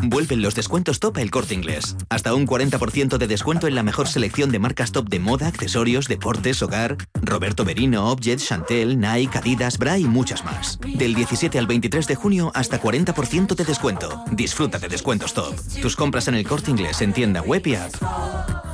Vuelven 0.06 0.42
los 0.42 0.54
descuentos 0.54 1.00
top 1.00 1.18
el 1.18 1.30
corte 1.30 1.54
inglés. 1.54 1.96
Hasta 2.10 2.34
un 2.34 2.46
40% 2.46 3.16
de 3.16 3.26
descuento 3.26 3.66
en 3.66 3.74
la 3.74 3.82
mejor 3.82 4.06
selección 4.06 4.50
de 4.50 4.58
marcas 4.58 4.92
top 4.92 5.08
de 5.08 5.18
moda, 5.18 5.48
accesorios, 5.48 6.08
deportes, 6.08 6.62
hogar. 6.62 6.96
Roberto 7.22 7.64
Berino, 7.64 8.10
Objet, 8.10 8.38
Chantel, 8.38 9.00
Nike, 9.00 9.38
Adidas, 9.38 9.78
Bra 9.78 9.98
y 9.98 10.04
muchas 10.04 10.44
más. 10.44 10.78
Del 10.80 11.14
17 11.14 11.58
al 11.58 11.66
23 11.66 12.06
de 12.06 12.14
junio 12.14 12.52
hasta 12.54 12.80
40% 12.80 13.54
de 13.54 13.64
descuento. 13.64 14.22
Disfruta 14.30 14.78
de 14.78 14.88
descuentos 14.88 15.32
top. 15.32 15.54
Tus 15.80 15.96
compras 15.96 16.28
en 16.28 16.34
el 16.34 16.46
corte 16.46 16.70
inglés 16.70 17.00
en 17.00 17.12
tienda 17.12 17.40
web 17.40 17.66
y 17.66 17.74
app. 17.76 18.73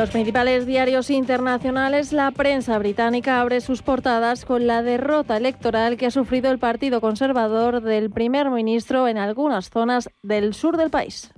Los 0.00 0.08
principales 0.08 0.64
diarios 0.64 1.10
internacionales, 1.10 2.14
la 2.14 2.30
prensa 2.30 2.78
británica 2.78 3.38
abre 3.38 3.60
sus 3.60 3.82
portadas 3.82 4.46
con 4.46 4.66
la 4.66 4.82
derrota 4.82 5.36
electoral 5.36 5.98
que 5.98 6.06
ha 6.06 6.10
sufrido 6.10 6.50
el 6.50 6.58
Partido 6.58 7.02
Conservador 7.02 7.82
del 7.82 8.08
primer 8.10 8.50
ministro 8.50 9.08
en 9.08 9.18
algunas 9.18 9.68
zonas 9.68 10.08
del 10.22 10.54
sur 10.54 10.78
del 10.78 10.88
país. 10.88 11.34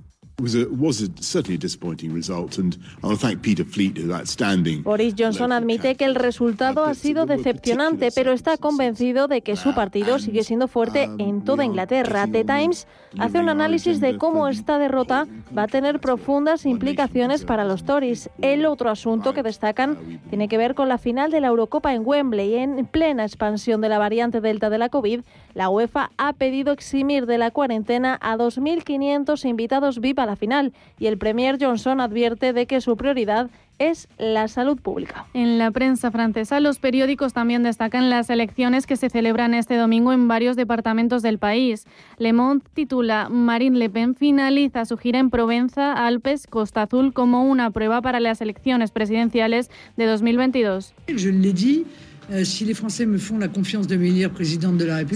Boris 4.83 5.15
Johnson 5.17 5.53
admite 5.53 5.95
que 5.95 6.05
el 6.05 6.15
resultado 6.15 6.85
ha 6.85 6.95
sido 6.95 7.27
decepcionante, 7.27 8.11
pero 8.15 8.33
está 8.33 8.57
convencido 8.57 9.29
de 9.29 9.43
que 9.43 9.57
su 9.57 9.75
partido 9.75 10.19
sigue 10.19 10.43
siendo 10.43 10.69
fuerte 10.69 11.09
en 11.19 11.45
toda 11.45 11.65
Inglaterra. 11.65 12.27
The 12.27 12.45
Times 12.45 12.87
hace 13.19 13.39
un 13.39 13.49
análisis 13.49 14.01
de 14.01 14.19
cómo 14.19 14.49
esta 14.49 14.79
derrota 14.79 15.27
va 15.57 15.65
a 15.65 15.69
tener 15.69 16.01
profundas 16.01 16.67
implicaciones 16.67 17.45
para 17.45 17.65
los 17.65 17.85
Tories. 17.85 18.31
El 18.41 18.67
otro 18.67 18.91
asunto 18.91 19.35
que 19.35 19.43
destacan 19.43 20.21
tiene 20.29 20.49
que 20.49 20.59
ver 20.59 20.75
con 20.75 20.89
la 20.89 20.99
final 20.99 21.31
de 21.31 21.41
la 21.41 21.49
Eurocopa 21.49 21.95
en 21.95 22.03
Wembley. 22.05 22.55
En 22.55 22.87
plena 22.87 23.25
expansión 23.25 23.81
de 23.81 23.89
la 23.89 23.99
variante 23.99 24.41
Delta 24.41 24.71
de 24.71 24.79
la 24.79 24.89
COVID, 24.89 25.21
la 25.55 25.69
UEFA 25.69 26.11
ha 26.17 26.33
pedido 26.33 26.73
eximir 26.73 27.27
de 27.27 27.39
la 27.39 27.51
cuarentena 27.51 28.19
a 28.21 28.37
2.500 28.37 29.49
invitados 29.49 30.01
VIP 30.01 30.19
a 30.19 30.27
la 30.27 30.37
final 30.37 30.73
y 30.99 31.07
el 31.07 31.19
Premier 31.19 31.59
Johnson 31.61 32.01
advierte 32.01 32.53
de 32.53 32.67
que 32.67 32.81
su 32.81 32.97
prioridad 32.97 33.51
es 33.79 34.09
la 34.19 34.49
salud 34.49 34.79
pública. 34.81 35.27
En 35.35 35.59
la 35.59 35.71
prensa 35.71 36.11
francesa, 36.11 36.61
los 36.61 36.79
periódicos 36.79 37.33
también 37.33 37.63
destacan 37.63 38.11
las 38.11 38.31
elecciones 38.31 38.87
que 38.87 38.97
se 38.97 39.11
celebran 39.11 39.55
este 39.55 39.77
domingo 39.77 40.13
en 40.13 40.29
varios 40.29 40.57
departamentos 40.57 41.23
del 41.23 41.39
país. 41.39 41.87
Le 42.19 42.33
Monde 42.33 42.65
titula 42.75 43.29
Marine 43.29 43.79
Le 43.79 43.91
Pen 43.91 44.15
finaliza 44.15 44.85
su 44.85 44.97
gira 44.97 45.19
en 45.19 45.31
Provenza, 45.31 45.93
Alpes, 45.93 46.47
Costa 46.47 46.83
Azul 46.83 47.13
como 47.13 47.45
una 47.45 47.71
prueba 47.71 48.01
para 48.03 48.21
las 48.21 48.41
elecciones 48.41 48.93
presidenciales 48.93 49.71
de 49.97 50.07
2022. 50.07 50.95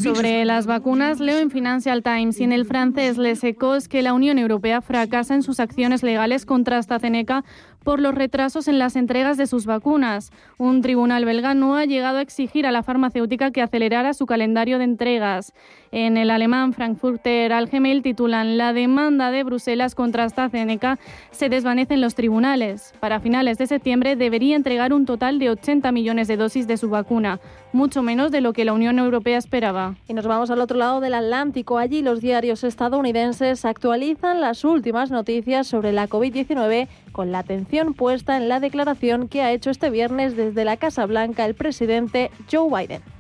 Sobre 0.03 0.45
las 0.45 0.67
vacunas, 0.67 1.21
leo 1.21 1.39
en 1.39 1.51
Financial 1.51 2.03
Times 2.03 2.41
y 2.41 2.45
en 2.45 2.53
el 2.53 2.65
francés 2.65 3.17
Les 3.17 3.43
Echos 3.45 3.89
que 3.89 4.03
la 4.03 4.13
Unión 4.13 4.39
Europea 4.39 4.81
fracasa 4.81 5.35
en 5.35 5.43
sus 5.43 5.61
acciones 5.61 6.03
legales 6.03 6.45
contra 6.45 6.79
AstraZeneca 6.79 7.45
por 7.85 8.01
los 8.01 8.17
retrasos 8.17 8.67
en 8.67 8.81
las 8.81 8.97
entregas 8.97 9.37
de 9.37 9.47
sus 9.47 9.65
vacunas. 9.65 10.33
Un 10.59 10.83
tribunal 10.83 11.25
belga 11.25 11.55
no 11.55 11.77
ha 11.77 11.85
llegado 11.85 12.19
a 12.19 12.23
exigir 12.23 12.67
a 12.67 12.73
la 12.73 12.83
farmacéutica 12.83 13.53
que 13.53 13.63
acelerara 13.63 14.13
su 14.13 14.27
calendario 14.27 14.79
de 14.79 14.85
entregas. 14.85 15.53
En 15.93 16.17
el 16.17 16.31
alemán 16.31 16.73
Frankfurter 16.73 17.53
Allgemeine 17.53 18.03
titulan 18.03 18.59
La 18.59 18.73
demanda 18.73 19.31
de 19.31 19.45
Bruselas 19.45 19.95
contra 19.95 20.25
AstraZeneca 20.25 20.99
se 21.31 21.49
desvanece 21.49 21.95
en 21.95 22.01
los 22.01 22.15
tribunales. 22.15 22.95
Para 23.01 23.21
finales 23.21 23.59
de 23.59 23.67
septiembre 23.67 24.17
debería 24.17 24.57
entregar 24.57 24.93
un 24.93 25.07
total 25.07 25.39
de 25.39 25.51
80 25.51 25.93
millones 25.93 26.29
de 26.29 26.37
dosis 26.37 26.67
de 26.67 26.77
su 26.77 26.91
vacuna, 26.91 27.41
mucho 27.73 28.03
menos 28.03 28.31
de 28.31 28.41
lo 28.41 28.53
que 28.53 28.65
la 28.65 28.73
Unión 28.73 28.99
Europea 28.99 29.39
esperaba. 29.39 29.95
Y 30.09 30.15
nos 30.15 30.27
vamos 30.27 30.51
al 30.51 30.61
otro 30.61 30.77
lado 30.79 31.01
del 31.01 31.15
Atlántico. 31.15 31.79
Allí 31.79 32.03
los 32.03 32.21
diarios 32.21 32.65
estadounidenses 32.65 33.65
actualizan 33.65 34.41
las 34.41 34.65
últimas 34.65 35.11
noticias 35.11 35.67
sobre 35.67 35.93
la 35.93 36.09
COVID-19 36.09 36.89
con 37.13 37.33
la 37.33 37.39
atención 37.39 37.95
puesta 37.95 38.37
en 38.37 38.49
la 38.49 38.61
declaración 38.61 39.29
que 39.29 39.43
ha 39.43 39.53
hecho 39.53 39.71
este 39.71 39.91
viernes 39.91 40.37
desde 40.37 40.65
la 40.65 40.77
Casa 40.77 41.07
Blanca 41.07 41.47
el 41.47 41.55
presidente 41.55 42.31
Joe 42.51 42.69
Biden. 42.69 43.16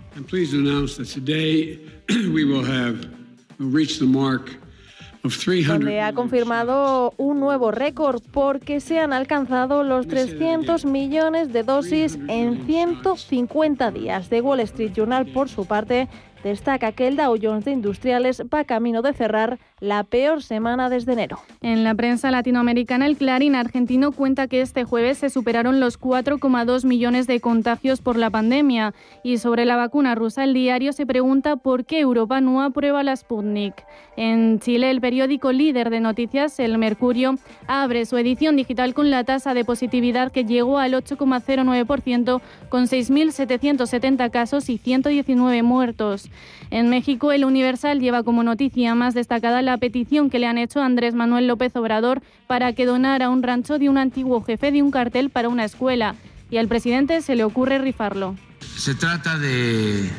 Donde 5.66 6.00
ha 6.00 6.12
confirmado 6.12 7.12
un 7.16 7.40
nuevo 7.40 7.70
récord 7.70 8.22
porque 8.30 8.80
se 8.80 9.00
han 9.00 9.12
alcanzado 9.12 9.82
los 9.82 10.06
300 10.06 10.84
millones 10.84 11.52
de 11.52 11.62
dosis 11.62 12.18
en 12.28 12.64
150 12.66 13.90
días. 13.90 14.30
De 14.30 14.40
Wall 14.40 14.60
Street 14.60 14.92
Journal, 14.94 15.26
por 15.26 15.48
su 15.48 15.66
parte, 15.66 16.08
destaca 16.46 16.92
que 16.92 17.08
el 17.08 17.16
Dow 17.16 17.36
Jones 17.42 17.64
de 17.64 17.72
Industriales 17.72 18.40
va 18.54 18.62
camino 18.62 19.02
de 19.02 19.12
cerrar 19.12 19.58
la 19.80 20.04
peor 20.04 20.42
semana 20.42 20.88
desde 20.88 21.12
enero. 21.12 21.40
En 21.60 21.82
la 21.82 21.94
prensa 21.94 22.30
latinoamericana, 22.30 23.06
el 23.06 23.16
Clarín 23.16 23.56
argentino 23.56 24.12
cuenta 24.12 24.46
que 24.46 24.60
este 24.60 24.84
jueves 24.84 25.18
se 25.18 25.28
superaron 25.28 25.80
los 25.80 26.00
4,2 26.00 26.84
millones 26.84 27.26
de 27.26 27.40
contagios 27.40 28.00
por 28.00 28.16
la 28.16 28.30
pandemia. 28.30 28.94
Y 29.24 29.38
sobre 29.38 29.64
la 29.64 29.76
vacuna 29.76 30.14
rusa, 30.14 30.44
el 30.44 30.54
diario 30.54 30.92
se 30.92 31.04
pregunta 31.04 31.56
por 31.56 31.84
qué 31.84 31.98
Europa 31.98 32.40
no 32.40 32.62
aprueba 32.62 33.02
la 33.02 33.16
Sputnik. 33.16 33.74
En 34.16 34.60
Chile, 34.60 34.90
el 34.90 35.00
periódico 35.00 35.52
líder 35.52 35.90
de 35.90 36.00
noticias, 36.00 36.58
El 36.60 36.78
Mercurio, 36.78 37.38
abre 37.66 38.06
su 38.06 38.16
edición 38.16 38.56
digital 38.56 38.94
con 38.94 39.10
la 39.10 39.24
tasa 39.24 39.52
de 39.52 39.64
positividad 39.64 40.30
que 40.30 40.44
llegó 40.44 40.78
al 40.78 40.94
8,09%, 40.94 42.40
con 42.68 42.84
6.770 42.84 44.30
casos 44.30 44.70
y 44.70 44.78
119 44.78 45.62
muertos. 45.62 46.30
En 46.70 46.88
México, 46.90 47.32
el 47.32 47.44
Universal 47.44 48.00
lleva 48.00 48.22
como 48.22 48.42
noticia 48.42 48.94
más 48.94 49.14
destacada 49.14 49.62
la 49.62 49.78
petición 49.78 50.30
que 50.30 50.38
le 50.38 50.46
han 50.46 50.58
hecho 50.58 50.80
a 50.80 50.86
Andrés 50.86 51.14
Manuel 51.14 51.46
López 51.46 51.74
Obrador 51.76 52.22
para 52.46 52.72
que 52.72 52.86
donara 52.86 53.30
un 53.30 53.42
rancho 53.42 53.78
de 53.78 53.88
un 53.88 53.98
antiguo 53.98 54.42
jefe 54.42 54.72
de 54.72 54.82
un 54.82 54.90
cartel 54.90 55.30
para 55.30 55.48
una 55.48 55.64
escuela. 55.64 56.14
Y 56.50 56.58
al 56.58 56.68
presidente 56.68 57.22
se 57.22 57.36
le 57.36 57.44
ocurre 57.44 57.78
rifarlo. 57.78 58.36
Se 58.76 58.94
trata 58.94 59.38
de 59.38 60.10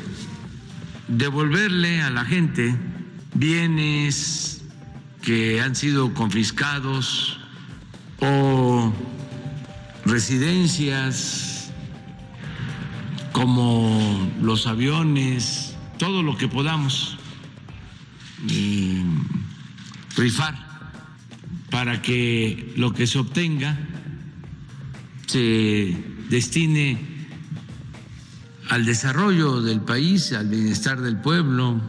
devolverle 1.08 2.02
a 2.02 2.10
la 2.10 2.24
gente 2.24 2.74
bienes 3.34 4.62
que 5.22 5.60
han 5.60 5.74
sido 5.74 6.14
confiscados 6.14 7.38
o 8.20 8.92
residencias 10.04 11.70
como 13.32 14.30
los 14.40 14.66
aviones, 14.66 15.67
todo 15.98 16.22
lo 16.22 16.36
que 16.36 16.48
podamos 16.48 17.18
rifar 20.16 20.54
para 21.70 22.00
que 22.00 22.72
lo 22.76 22.92
que 22.92 23.06
se 23.06 23.18
obtenga 23.18 23.76
se 25.26 25.94
destine 26.30 26.98
al 28.70 28.84
desarrollo 28.84 29.60
del 29.60 29.80
país, 29.80 30.32
al 30.32 30.48
bienestar 30.48 31.00
del 31.00 31.20
pueblo. 31.20 31.80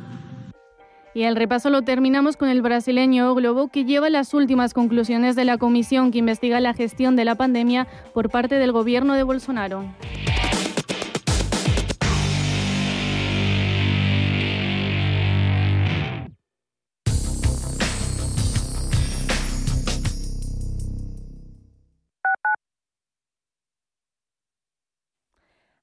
Y 1.14 1.24
el 1.24 1.36
repaso 1.36 1.70
lo 1.70 1.82
terminamos 1.82 2.38
con 2.38 2.50
el 2.50 2.62
brasileño 2.62 3.34
Globo, 3.36 3.70
que 3.70 3.84
lleva 3.84 4.10
las 4.10 4.34
últimas 4.34 4.74
conclusiones 4.74 5.36
de 5.36 5.44
la 5.44 5.58
comisión 5.58 6.12
que 6.12 6.20
investiga 6.20 6.60
la 6.60 6.74
gestión 6.74 7.16
de 7.16 7.26
la 7.26 7.36
pandemia 7.36 7.88
por 8.14 8.30
parte 8.30 8.56
del 8.56 8.72
gobierno 8.72 9.14
de 9.14 9.24
Bolsonaro. 9.24 9.84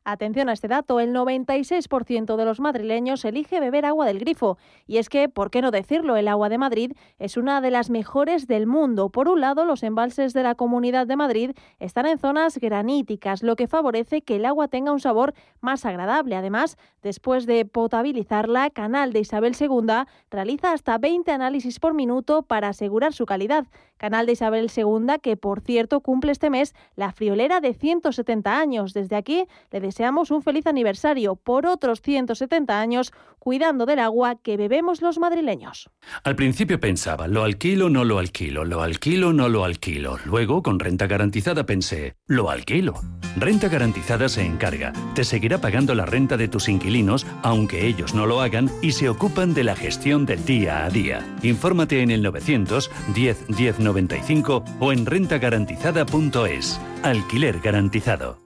Atención 0.08 0.48
a 0.48 0.52
este 0.52 0.68
dato, 0.68 1.00
el 1.00 1.12
96% 1.12 2.36
de 2.36 2.44
los 2.44 2.60
madrileños 2.60 3.24
elige 3.24 3.58
beber 3.58 3.84
agua 3.84 4.06
del 4.06 4.20
grifo. 4.20 4.56
Y 4.86 4.98
es 4.98 5.08
que, 5.08 5.28
¿por 5.28 5.50
qué 5.50 5.62
no 5.62 5.72
decirlo? 5.72 6.14
El 6.16 6.28
agua 6.28 6.48
de 6.48 6.58
Madrid 6.58 6.92
es 7.18 7.36
una 7.36 7.60
de 7.60 7.72
las 7.72 7.90
mejores 7.90 8.46
del 8.46 8.68
mundo. 8.68 9.08
Por 9.08 9.28
un 9.28 9.40
lado, 9.40 9.64
los 9.64 9.82
embalses 9.82 10.32
de 10.32 10.44
la 10.44 10.54
Comunidad 10.54 11.08
de 11.08 11.16
Madrid 11.16 11.50
están 11.80 12.06
en 12.06 12.18
zonas 12.18 12.56
graníticas, 12.58 13.42
lo 13.42 13.56
que 13.56 13.66
favorece 13.66 14.22
que 14.22 14.36
el 14.36 14.44
agua 14.44 14.68
tenga 14.68 14.92
un 14.92 15.00
sabor 15.00 15.34
más 15.60 15.84
agradable. 15.84 16.36
Además, 16.36 16.76
después 17.02 17.44
de 17.44 17.64
potabilizarla, 17.64 18.70
Canal 18.70 19.12
de 19.12 19.18
Isabel 19.18 19.56
II 19.58 20.04
realiza 20.30 20.70
hasta 20.72 20.98
20 20.98 21.32
análisis 21.32 21.80
por 21.80 21.94
minuto 21.94 22.42
para 22.42 22.68
asegurar 22.68 23.12
su 23.12 23.26
calidad. 23.26 23.66
Canal 23.96 24.26
de 24.26 24.32
Isabel 24.32 24.70
II, 24.74 25.18
que 25.22 25.36
por 25.36 25.62
cierto 25.62 26.00
cumple 26.00 26.30
este 26.30 26.50
mes 26.50 26.74
la 26.96 27.12
friolera 27.12 27.60
de 27.60 27.74
170 27.74 28.56
años. 28.56 28.92
Desde 28.92 29.16
aquí 29.16 29.46
le 29.70 29.80
deseamos 29.96 30.30
un 30.30 30.42
feliz 30.42 30.66
aniversario 30.66 31.36
por 31.36 31.64
otros 31.64 32.02
170 32.02 32.78
años 32.78 33.14
cuidando 33.38 33.86
del 33.86 33.98
agua 33.98 34.34
que 34.42 34.58
bebemos 34.58 35.00
los 35.00 35.18
madrileños. 35.18 35.88
Al 36.22 36.36
principio 36.36 36.78
pensaba, 36.78 37.28
lo 37.28 37.44
alquilo, 37.44 37.88
no 37.88 38.04
lo 38.04 38.18
alquilo, 38.18 38.66
lo 38.66 38.82
alquilo, 38.82 39.32
no 39.32 39.48
lo 39.48 39.64
alquilo. 39.64 40.18
Luego, 40.26 40.62
con 40.62 40.80
renta 40.80 41.06
garantizada 41.06 41.64
pensé, 41.64 42.16
lo 42.26 42.50
alquilo. 42.50 42.92
Renta 43.38 43.68
garantizada 43.68 44.28
se 44.28 44.44
encarga, 44.44 44.92
te 45.14 45.24
seguirá 45.24 45.62
pagando 45.62 45.94
la 45.94 46.04
renta 46.04 46.36
de 46.36 46.48
tus 46.48 46.68
inquilinos, 46.68 47.26
aunque 47.42 47.86
ellos 47.86 48.12
no 48.12 48.26
lo 48.26 48.42
hagan, 48.42 48.70
y 48.82 48.92
se 48.92 49.08
ocupan 49.08 49.54
de 49.54 49.64
la 49.64 49.76
gestión 49.76 50.26
del 50.26 50.44
día 50.44 50.84
a 50.84 50.90
día. 50.90 51.24
Infórmate 51.42 52.02
en 52.02 52.10
el 52.10 52.22
900 52.22 52.90
10 53.14 53.46
10 53.48 53.78
95 53.78 54.62
o 54.78 54.92
en 54.92 55.06
rentagarantizada.es. 55.06 56.78
Alquiler 57.02 57.60
garantizado. 57.60 58.45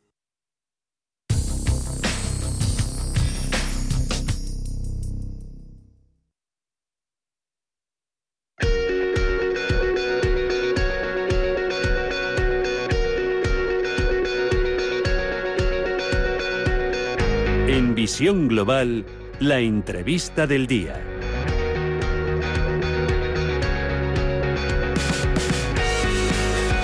Global, 18.21 19.03
la 19.39 19.59
entrevista 19.61 20.45
del 20.45 20.67
día. 20.67 20.93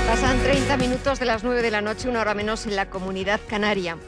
Pasan 0.07 0.39
30 0.39 0.77
minutos 0.77 1.19
de 1.19 1.25
las 1.25 1.43
9 1.43 1.61
de 1.61 1.69
la 1.69 1.81
noche, 1.81 2.09
una 2.09 2.21
hora 2.21 2.33
menos 2.33 2.65
en 2.65 2.75
la 2.75 2.89
comunidad 2.89 3.39
canaria. 3.47 3.99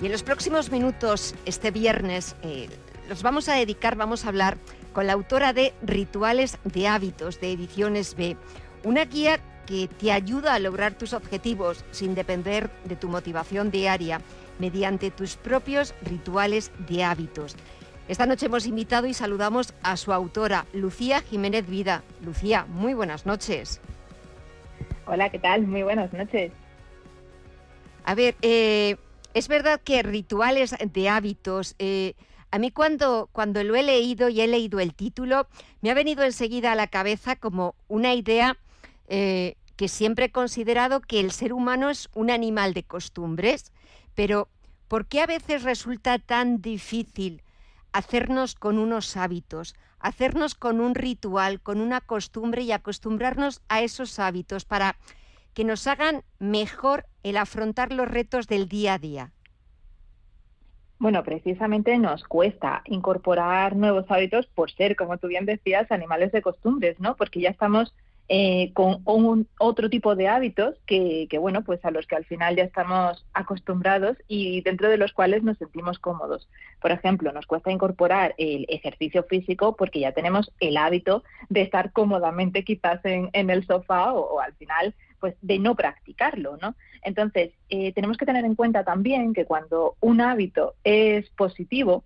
Y 0.00 0.06
en 0.06 0.12
los 0.12 0.24
próximos 0.24 0.72
minutos, 0.72 1.36
este 1.46 1.70
viernes, 1.70 2.34
eh, 2.42 2.68
los 3.08 3.22
vamos 3.22 3.48
a 3.48 3.54
dedicar, 3.54 3.94
vamos 3.94 4.24
a 4.24 4.30
hablar 4.30 4.58
con 4.92 5.06
la 5.06 5.12
autora 5.12 5.52
de 5.52 5.74
Rituales 5.84 6.58
de 6.64 6.88
Hábitos 6.88 7.40
de 7.40 7.52
Ediciones 7.52 8.16
B, 8.16 8.36
una 8.82 9.04
guía 9.04 9.38
que 9.66 9.86
te 9.86 10.10
ayuda 10.10 10.54
a 10.54 10.58
lograr 10.58 10.94
tus 10.94 11.12
objetivos 11.12 11.84
sin 11.92 12.16
depender 12.16 12.70
de 12.86 12.96
tu 12.96 13.08
motivación 13.08 13.70
diaria 13.70 14.20
mediante 14.58 15.10
tus 15.10 15.36
propios 15.36 15.94
rituales 16.02 16.72
de 16.88 17.04
hábitos. 17.04 17.56
Esta 18.08 18.26
noche 18.26 18.46
hemos 18.46 18.66
invitado 18.66 19.06
y 19.06 19.14
saludamos 19.14 19.74
a 19.82 19.96
su 19.96 20.12
autora, 20.12 20.66
Lucía 20.72 21.20
Jiménez 21.22 21.66
Vida. 21.68 22.02
Lucía, 22.24 22.66
muy 22.68 22.94
buenas 22.94 23.26
noches. 23.26 23.80
Hola, 25.06 25.30
¿qué 25.30 25.38
tal? 25.38 25.66
Muy 25.66 25.82
buenas 25.82 26.12
noches. 26.12 26.52
A 28.04 28.14
ver, 28.14 28.34
eh, 28.42 28.96
es 29.34 29.48
verdad 29.48 29.80
que 29.82 30.02
rituales 30.02 30.74
de 30.92 31.08
hábitos, 31.08 31.74
eh, 31.78 32.14
a 32.50 32.58
mí 32.58 32.70
cuando, 32.70 33.30
cuando 33.32 33.64
lo 33.64 33.74
he 33.76 33.82
leído 33.82 34.28
y 34.28 34.40
he 34.40 34.46
leído 34.46 34.78
el 34.80 34.94
título, 34.94 35.46
me 35.80 35.90
ha 35.90 35.94
venido 35.94 36.22
enseguida 36.22 36.72
a 36.72 36.76
la 36.76 36.86
cabeza 36.86 37.36
como 37.36 37.74
una 37.88 38.14
idea 38.14 38.58
eh, 39.08 39.56
que 39.76 39.88
siempre 39.88 40.26
he 40.26 40.30
considerado 40.30 41.00
que 41.00 41.18
el 41.20 41.32
ser 41.32 41.52
humano 41.52 41.88
es 41.88 42.10
un 42.14 42.30
animal 42.30 42.74
de 42.74 42.82
costumbres, 42.82 43.72
pero 44.14 44.48
¿por 44.88 45.06
qué 45.06 45.20
a 45.20 45.26
veces 45.26 45.62
resulta 45.62 46.18
tan 46.18 46.60
difícil 46.60 47.42
hacernos 47.92 48.54
con 48.54 48.78
unos 48.78 49.16
hábitos, 49.16 49.74
hacernos 49.98 50.54
con 50.54 50.80
un 50.80 50.94
ritual, 50.94 51.60
con 51.60 51.80
una 51.80 52.00
costumbre 52.00 52.62
y 52.62 52.72
acostumbrarnos 52.72 53.62
a 53.68 53.82
esos 53.82 54.18
hábitos 54.18 54.64
para 54.64 54.96
que 55.54 55.64
nos 55.64 55.86
hagan 55.86 56.22
mejor 56.38 57.06
el 57.22 57.36
afrontar 57.36 57.92
los 57.92 58.08
retos 58.08 58.46
del 58.46 58.68
día 58.68 58.94
a 58.94 58.98
día? 58.98 59.32
Bueno, 60.98 61.24
precisamente 61.24 61.98
nos 61.98 62.22
cuesta 62.24 62.82
incorporar 62.86 63.74
nuevos 63.74 64.04
hábitos 64.08 64.46
por 64.46 64.70
ser, 64.70 64.94
como 64.94 65.18
tú 65.18 65.26
bien 65.26 65.46
decías, 65.46 65.90
animales 65.90 66.30
de 66.30 66.42
costumbres, 66.42 67.00
¿no? 67.00 67.16
Porque 67.16 67.40
ya 67.40 67.50
estamos 67.50 67.92
eh, 68.28 68.72
con 68.72 69.02
un, 69.04 69.48
otro 69.58 69.90
tipo 69.90 70.16
de 70.16 70.28
hábitos 70.28 70.76
que, 70.86 71.28
bueno, 71.38 71.64
pues 71.64 71.84
a 71.84 71.90
los 71.90 72.06
que 72.06 72.16
al 72.16 72.24
final 72.24 72.56
ya 72.56 72.64
estamos 72.64 73.26
acostumbrados 73.34 74.16
y 74.28 74.62
dentro 74.62 74.88
de 74.88 74.96
los 74.96 75.12
cuales 75.12 75.42
nos 75.42 75.58
sentimos 75.58 75.98
cómodos. 75.98 76.48
Por 76.80 76.92
ejemplo, 76.92 77.32
nos 77.32 77.46
cuesta 77.46 77.70
incorporar 77.70 78.34
el 78.38 78.64
ejercicio 78.68 79.24
físico 79.24 79.76
porque 79.76 80.00
ya 80.00 80.12
tenemos 80.12 80.52
el 80.60 80.76
hábito 80.76 81.24
de 81.48 81.62
estar 81.62 81.92
cómodamente 81.92 82.64
quizás 82.64 83.00
en, 83.04 83.30
el 83.50 83.66
sofá 83.66 84.12
o, 84.12 84.40
al 84.40 84.54
final 84.54 84.94
pues 85.20 85.34
de 85.40 85.58
no 85.58 85.76
practicarlo, 85.76 86.56
¿no? 86.60 86.74
Entonces, 87.02 87.52
eh, 87.68 87.92
tenemos 87.92 88.16
que 88.16 88.26
tener 88.26 88.44
en 88.44 88.56
cuenta 88.56 88.82
también 88.82 89.34
que 89.34 89.44
cuando 89.44 89.94
un 90.00 90.20
hábito 90.20 90.74
es 90.82 91.28
positivo, 91.30 92.02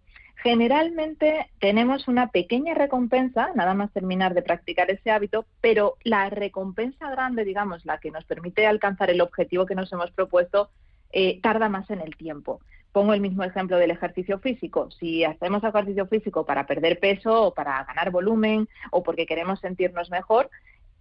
Generalmente 0.46 1.50
tenemos 1.58 2.06
una 2.06 2.28
pequeña 2.28 2.72
recompensa, 2.72 3.50
nada 3.56 3.74
más 3.74 3.92
terminar 3.92 4.32
de 4.32 4.42
practicar 4.42 4.88
ese 4.92 5.10
hábito, 5.10 5.44
pero 5.60 5.96
la 6.04 6.30
recompensa 6.30 7.10
grande, 7.10 7.44
digamos, 7.44 7.84
la 7.84 7.98
que 7.98 8.12
nos 8.12 8.24
permite 8.26 8.64
alcanzar 8.64 9.10
el 9.10 9.20
objetivo 9.22 9.66
que 9.66 9.74
nos 9.74 9.92
hemos 9.92 10.12
propuesto, 10.12 10.70
eh, 11.10 11.40
tarda 11.42 11.68
más 11.68 11.90
en 11.90 12.00
el 12.00 12.14
tiempo. 12.14 12.60
Pongo 12.92 13.12
el 13.12 13.20
mismo 13.20 13.42
ejemplo 13.42 13.76
del 13.76 13.90
ejercicio 13.90 14.38
físico. 14.38 14.88
Si 14.92 15.24
hacemos 15.24 15.64
ejercicio 15.64 16.06
físico 16.06 16.46
para 16.46 16.64
perder 16.64 17.00
peso 17.00 17.46
o 17.46 17.52
para 17.52 17.82
ganar 17.82 18.12
volumen 18.12 18.68
o 18.92 19.02
porque 19.02 19.26
queremos 19.26 19.58
sentirnos 19.58 20.10
mejor, 20.10 20.48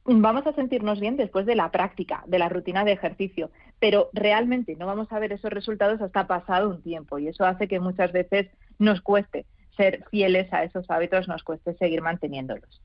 vamos 0.05 0.47
a 0.47 0.53
sentirnos 0.53 0.99
bien 0.99 1.17
después 1.17 1.45
de 1.45 1.55
la 1.55 1.69
práctica, 1.69 2.23
de 2.25 2.39
la 2.39 2.49
rutina 2.49 2.83
de 2.83 2.93
ejercicio, 2.93 3.51
pero 3.79 4.09
realmente 4.11 4.75
no 4.75 4.87
vamos 4.87 5.11
a 5.11 5.19
ver 5.19 5.33
esos 5.33 5.51
resultados 5.51 6.01
hasta 6.01 6.25
pasado 6.25 6.67
un 6.67 6.81
tiempo 6.81 7.19
y 7.19 7.27
eso 7.27 7.45
hace 7.45 7.67
que 7.67 7.79
muchas 7.79 8.11
veces 8.11 8.47
nos 8.79 9.01
cueste 9.01 9.45
ser 9.75 10.05
fieles 10.09 10.51
a 10.53 10.63
esos 10.63 10.89
hábitos, 10.89 11.27
nos 11.27 11.43
cueste 11.43 11.75
seguir 11.77 12.01
manteniéndolos. 12.01 12.81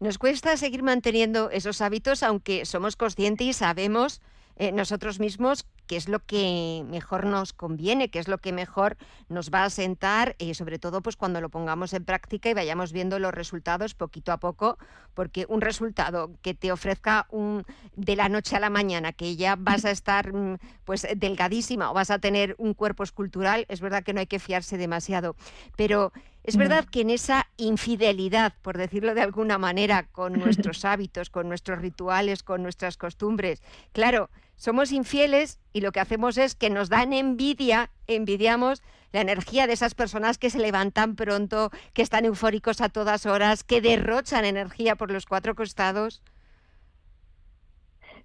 Nos 0.00 0.18
cuesta 0.18 0.56
seguir 0.56 0.82
manteniendo 0.82 1.50
esos 1.50 1.80
hábitos, 1.80 2.22
aunque 2.22 2.64
somos 2.64 2.96
conscientes 2.96 3.46
y 3.46 3.52
sabemos 3.52 4.20
eh, 4.56 4.72
nosotros 4.72 5.20
mismos 5.20 5.66
qué 5.86 5.96
es 5.96 6.08
lo 6.08 6.24
que 6.24 6.84
mejor 6.88 7.26
nos 7.26 7.52
conviene, 7.52 8.10
qué 8.10 8.18
es 8.18 8.28
lo 8.28 8.38
que 8.38 8.52
mejor 8.52 8.96
nos 9.28 9.50
va 9.50 9.64
a 9.64 9.70
sentar, 9.70 10.36
y 10.38 10.50
eh, 10.50 10.54
sobre 10.54 10.78
todo 10.78 11.00
pues 11.00 11.16
cuando 11.16 11.40
lo 11.40 11.48
pongamos 11.48 11.92
en 11.92 12.04
práctica 12.04 12.50
y 12.50 12.54
vayamos 12.54 12.92
viendo 12.92 13.18
los 13.18 13.32
resultados 13.32 13.94
poquito 13.94 14.32
a 14.32 14.38
poco, 14.38 14.78
porque 15.14 15.46
un 15.48 15.60
resultado 15.60 16.30
que 16.42 16.54
te 16.54 16.72
ofrezca 16.72 17.26
un, 17.30 17.64
de 17.94 18.16
la 18.16 18.28
noche 18.28 18.56
a 18.56 18.60
la 18.60 18.70
mañana, 18.70 19.12
que 19.12 19.36
ya 19.36 19.56
vas 19.56 19.84
a 19.84 19.90
estar 19.90 20.32
mm, 20.32 20.58
pues 20.84 21.06
delgadísima 21.16 21.90
o 21.90 21.94
vas 21.94 22.10
a 22.10 22.18
tener 22.18 22.54
un 22.58 22.74
cuerpo 22.74 23.02
escultural, 23.02 23.66
es 23.68 23.80
verdad 23.80 24.04
que 24.04 24.12
no 24.12 24.20
hay 24.20 24.26
que 24.26 24.38
fiarse 24.38 24.76
demasiado, 24.76 25.36
pero 25.76 26.12
es 26.46 26.56
verdad 26.56 26.84
que 26.84 27.00
en 27.00 27.10
esa 27.10 27.48
infidelidad, 27.56 28.52
por 28.62 28.78
decirlo 28.78 29.14
de 29.14 29.22
alguna 29.22 29.58
manera, 29.58 30.06
con 30.12 30.34
nuestros 30.34 30.84
hábitos, 30.84 31.28
con 31.28 31.48
nuestros 31.48 31.80
rituales, 31.80 32.44
con 32.44 32.62
nuestras 32.62 32.96
costumbres, 32.96 33.60
claro, 33.92 34.30
somos 34.56 34.92
infieles 34.92 35.60
y 35.72 35.80
lo 35.80 35.92
que 35.92 36.00
hacemos 36.00 36.38
es 36.38 36.54
que 36.54 36.70
nos 36.70 36.88
dan 36.88 37.12
envidia, 37.12 37.90
envidiamos 38.06 38.82
la 39.12 39.20
energía 39.20 39.66
de 39.66 39.74
esas 39.74 39.94
personas 39.94 40.38
que 40.38 40.50
se 40.50 40.58
levantan 40.58 41.16
pronto, 41.16 41.70
que 41.94 42.02
están 42.02 42.24
eufóricos 42.24 42.80
a 42.80 42.88
todas 42.88 43.26
horas, 43.26 43.64
que 43.64 43.80
derrochan 43.80 44.44
energía 44.44 44.96
por 44.96 45.10
los 45.10 45.26
cuatro 45.26 45.54
costados. 45.54 46.22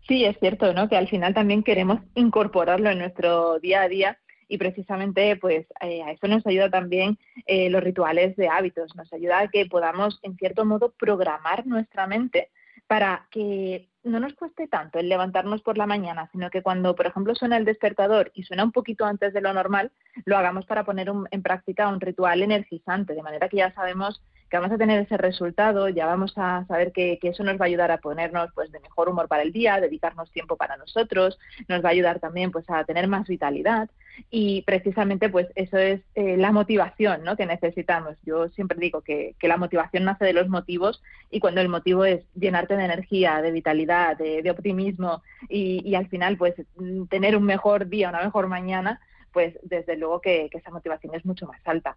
Sí, 0.08 0.26
es 0.26 0.38
cierto, 0.40 0.74
¿no? 0.74 0.90
Que 0.90 0.98
al 0.98 1.08
final 1.08 1.34
también 1.34 1.64
queremos 1.64 2.00
incorporarlo 2.16 2.90
en 2.90 3.00
nuestro 3.00 3.60
día 3.60 3.84
a 3.84 3.88
día 3.88 4.18
y 4.48 4.58
precisamente 4.58 5.38
pues 5.38 5.66
eh, 5.82 6.02
a 6.04 6.12
eso 6.12 6.28
nos 6.28 6.46
ayuda 6.46 6.70
también 6.70 7.18
eh, 7.46 7.70
los 7.70 7.82
rituales 7.82 8.36
de 8.36 8.50
hábitos, 8.50 8.94
nos 8.96 9.14
ayuda 9.14 9.40
a 9.40 9.48
que 9.48 9.66
podamos 9.68 10.20
en 10.24 10.36
cierto 10.36 10.66
modo 10.66 10.92
programar 10.92 11.66
nuestra 11.66 12.08
mente 12.08 12.50
para 12.88 13.28
que 13.32 13.88
no 14.04 14.20
nos 14.20 14.34
cueste 14.34 14.68
tanto 14.68 15.00
el 15.00 15.10
levantarnos 15.10 15.62
por 15.62 15.78
la 15.78 15.86
mañana, 15.86 16.30
sino 16.32 16.50
que 16.50 16.62
cuando, 16.62 16.96
por 16.96 17.06
ejemplo, 17.06 17.36
suena 17.36 17.58
el 17.58 17.66
despertador 17.66 18.32
y 18.34 18.44
suena 18.44 18.64
un 18.64 18.72
poquito 18.72 19.06
antes 19.06 19.34
de 19.34 19.42
lo 19.42 19.54
normal, 19.54 19.92
lo 20.26 20.38
hagamos 20.38 20.66
para 20.66 20.84
poner 20.84 21.12
en 21.32 21.44
práctica 21.44 21.88
un 21.88 22.02
ritual 22.02 22.42
energizante, 22.42 23.14
de 23.14 23.24
manera 23.24 23.50
que 23.50 23.58
ya 23.58 23.72
sabemos 23.74 24.22
que 24.52 24.58
vamos 24.58 24.74
a 24.74 24.78
tener 24.78 25.02
ese 25.02 25.16
resultado, 25.16 25.88
ya 25.88 26.06
vamos 26.06 26.34
a 26.36 26.66
saber 26.68 26.92
que, 26.92 27.18
eso 27.22 27.44
nos 27.46 27.56
va 27.56 27.64
a 27.64 27.68
ayudar 27.68 27.90
a 27.90 28.00
ponernos 28.00 28.50
pues 28.54 28.70
de 28.70 28.82
mejor 28.82 29.08
humor 29.08 29.30
para 29.30 29.44
el 29.44 29.54
día, 29.54 29.80
dedicarnos 29.80 30.30
tiempo 30.32 30.58
para 30.58 30.76
nosotros, 30.76 31.40
nos 31.70 31.82
va 31.82 31.88
a 31.88 31.92
ayudar 31.94 32.20
también 32.20 32.52
pues 32.52 32.70
a 32.70 32.84
tener 32.84 33.08
más 33.08 33.30
vitalidad 33.30 33.90
y 34.30 34.64
precisamente 34.64 35.30
pues 35.30 35.48
eso 35.56 35.78
es 35.78 36.02
eh, 36.16 36.36
la 36.36 36.52
motivación 36.52 37.24
¿no? 37.24 37.38
que 37.38 37.46
necesitamos. 37.46 38.18
Yo 38.26 38.50
siempre 38.50 38.78
digo 38.78 39.00
que, 39.02 39.36
la 39.42 39.56
motivación 39.56 40.04
nace 40.04 40.26
de 40.26 40.34
los 40.34 40.50
motivos 40.50 41.02
y 41.30 41.40
cuando 41.40 41.62
el 41.62 41.70
motivo 41.70 42.04
es 42.04 42.22
llenarte 42.36 42.76
de 42.76 42.84
energía, 42.84 43.42
de 43.42 43.52
vitalidad, 43.52 44.18
de, 44.18 44.52
optimismo 44.52 45.24
y, 45.48 45.96
al 45.96 46.08
final 46.10 46.36
pues 46.36 46.56
tener 47.10 47.38
un 47.38 47.44
mejor 47.46 47.88
día, 47.88 48.10
una 48.10 48.22
mejor 48.22 48.48
mañana, 48.48 49.00
pues 49.32 49.58
desde 49.64 49.96
luego 49.96 50.20
que 50.20 50.50
esa 50.52 50.72
motivación 50.72 51.16
es 51.16 51.26
mucho 51.26 51.48
más 51.48 51.62
alta. 51.66 51.96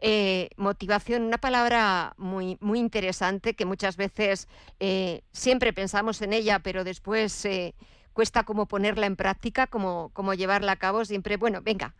Eh, 0.00 0.50
motivación, 0.56 1.22
una 1.22 1.38
palabra 1.38 2.14
muy, 2.16 2.56
muy 2.60 2.78
interesante 2.78 3.54
que 3.54 3.64
muchas 3.64 3.96
veces 3.96 4.48
eh, 4.80 5.22
siempre 5.32 5.72
pensamos 5.72 6.22
en 6.22 6.32
ella, 6.32 6.60
pero 6.60 6.84
después 6.84 7.44
eh, 7.44 7.74
cuesta 8.12 8.44
como 8.44 8.66
ponerla 8.66 9.06
en 9.06 9.16
práctica, 9.16 9.66
como, 9.66 10.10
como 10.12 10.34
llevarla 10.34 10.72
a 10.72 10.76
cabo. 10.76 11.04
Siempre, 11.04 11.36
bueno, 11.36 11.60
venga, 11.62 11.94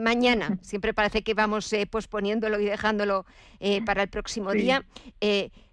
mañana. 0.00 0.58
Siempre 0.62 0.92
parece 0.92 1.22
que 1.22 1.34
vamos 1.34 1.72
posponiéndolo 1.90 2.58
y 2.58 2.64
dejándolo 2.64 3.26
para 3.86 4.02
el 4.02 4.08
próximo 4.08 4.52
día. 4.52 4.84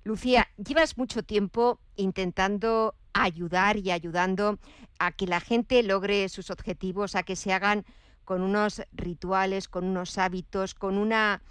Lucía, 0.04 0.48
llevas 0.58 0.98
mucho 0.98 1.24
tiempo 1.24 1.80
intentando 1.96 2.96
ayudar 3.14 3.78
y 3.78 3.92
ayudando 3.92 4.60
a 5.00 5.12
que 5.12 5.28
la 5.28 5.40
gente 5.40 5.82
logre 5.84 6.30
sus 6.30 6.52
objetivos, 6.52 7.16
a 7.16 7.24
que 7.24 7.36
se 7.36 7.54
hagan 7.54 7.86
con 8.30 8.44
unos 8.44 8.84
rituales, 8.94 9.68
con 9.68 9.86
unos 9.86 10.20
hábitos, 10.20 10.76
con 10.76 11.00
una 11.00 11.42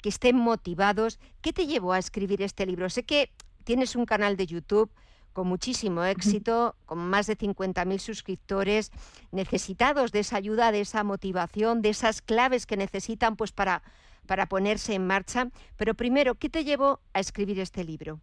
que 0.00 0.10
estén 0.10 0.36
motivados. 0.36 1.18
¿Qué 1.42 1.52
te 1.52 1.66
llevó 1.66 1.92
a 1.92 1.98
escribir 1.98 2.40
este 2.40 2.66
libro? 2.66 2.88
Sé 2.88 3.02
que 3.02 3.32
tienes 3.64 3.96
un 3.96 4.06
canal 4.06 4.36
de 4.36 4.46
YouTube 4.46 4.92
con 5.32 5.48
muchísimo 5.48 6.04
éxito, 6.04 6.76
con 6.86 6.98
más 6.98 7.26
de 7.26 7.36
50.000 7.36 7.98
suscriptores, 7.98 8.92
necesitados 9.32 10.12
de 10.12 10.20
esa 10.20 10.36
ayuda, 10.36 10.70
de 10.70 10.82
esa 10.82 11.02
motivación, 11.02 11.82
de 11.82 11.88
esas 11.88 12.22
claves 12.22 12.64
que 12.64 12.76
necesitan 12.76 13.34
pues 13.34 13.50
para, 13.50 13.82
para 14.28 14.46
ponerse 14.46 14.94
en 14.94 15.08
marcha. 15.08 15.48
Pero 15.76 15.94
primero, 15.94 16.36
¿qué 16.36 16.48
te 16.48 16.62
llevó 16.62 17.00
a 17.12 17.18
escribir 17.18 17.58
este 17.58 17.82
libro? 17.82 18.20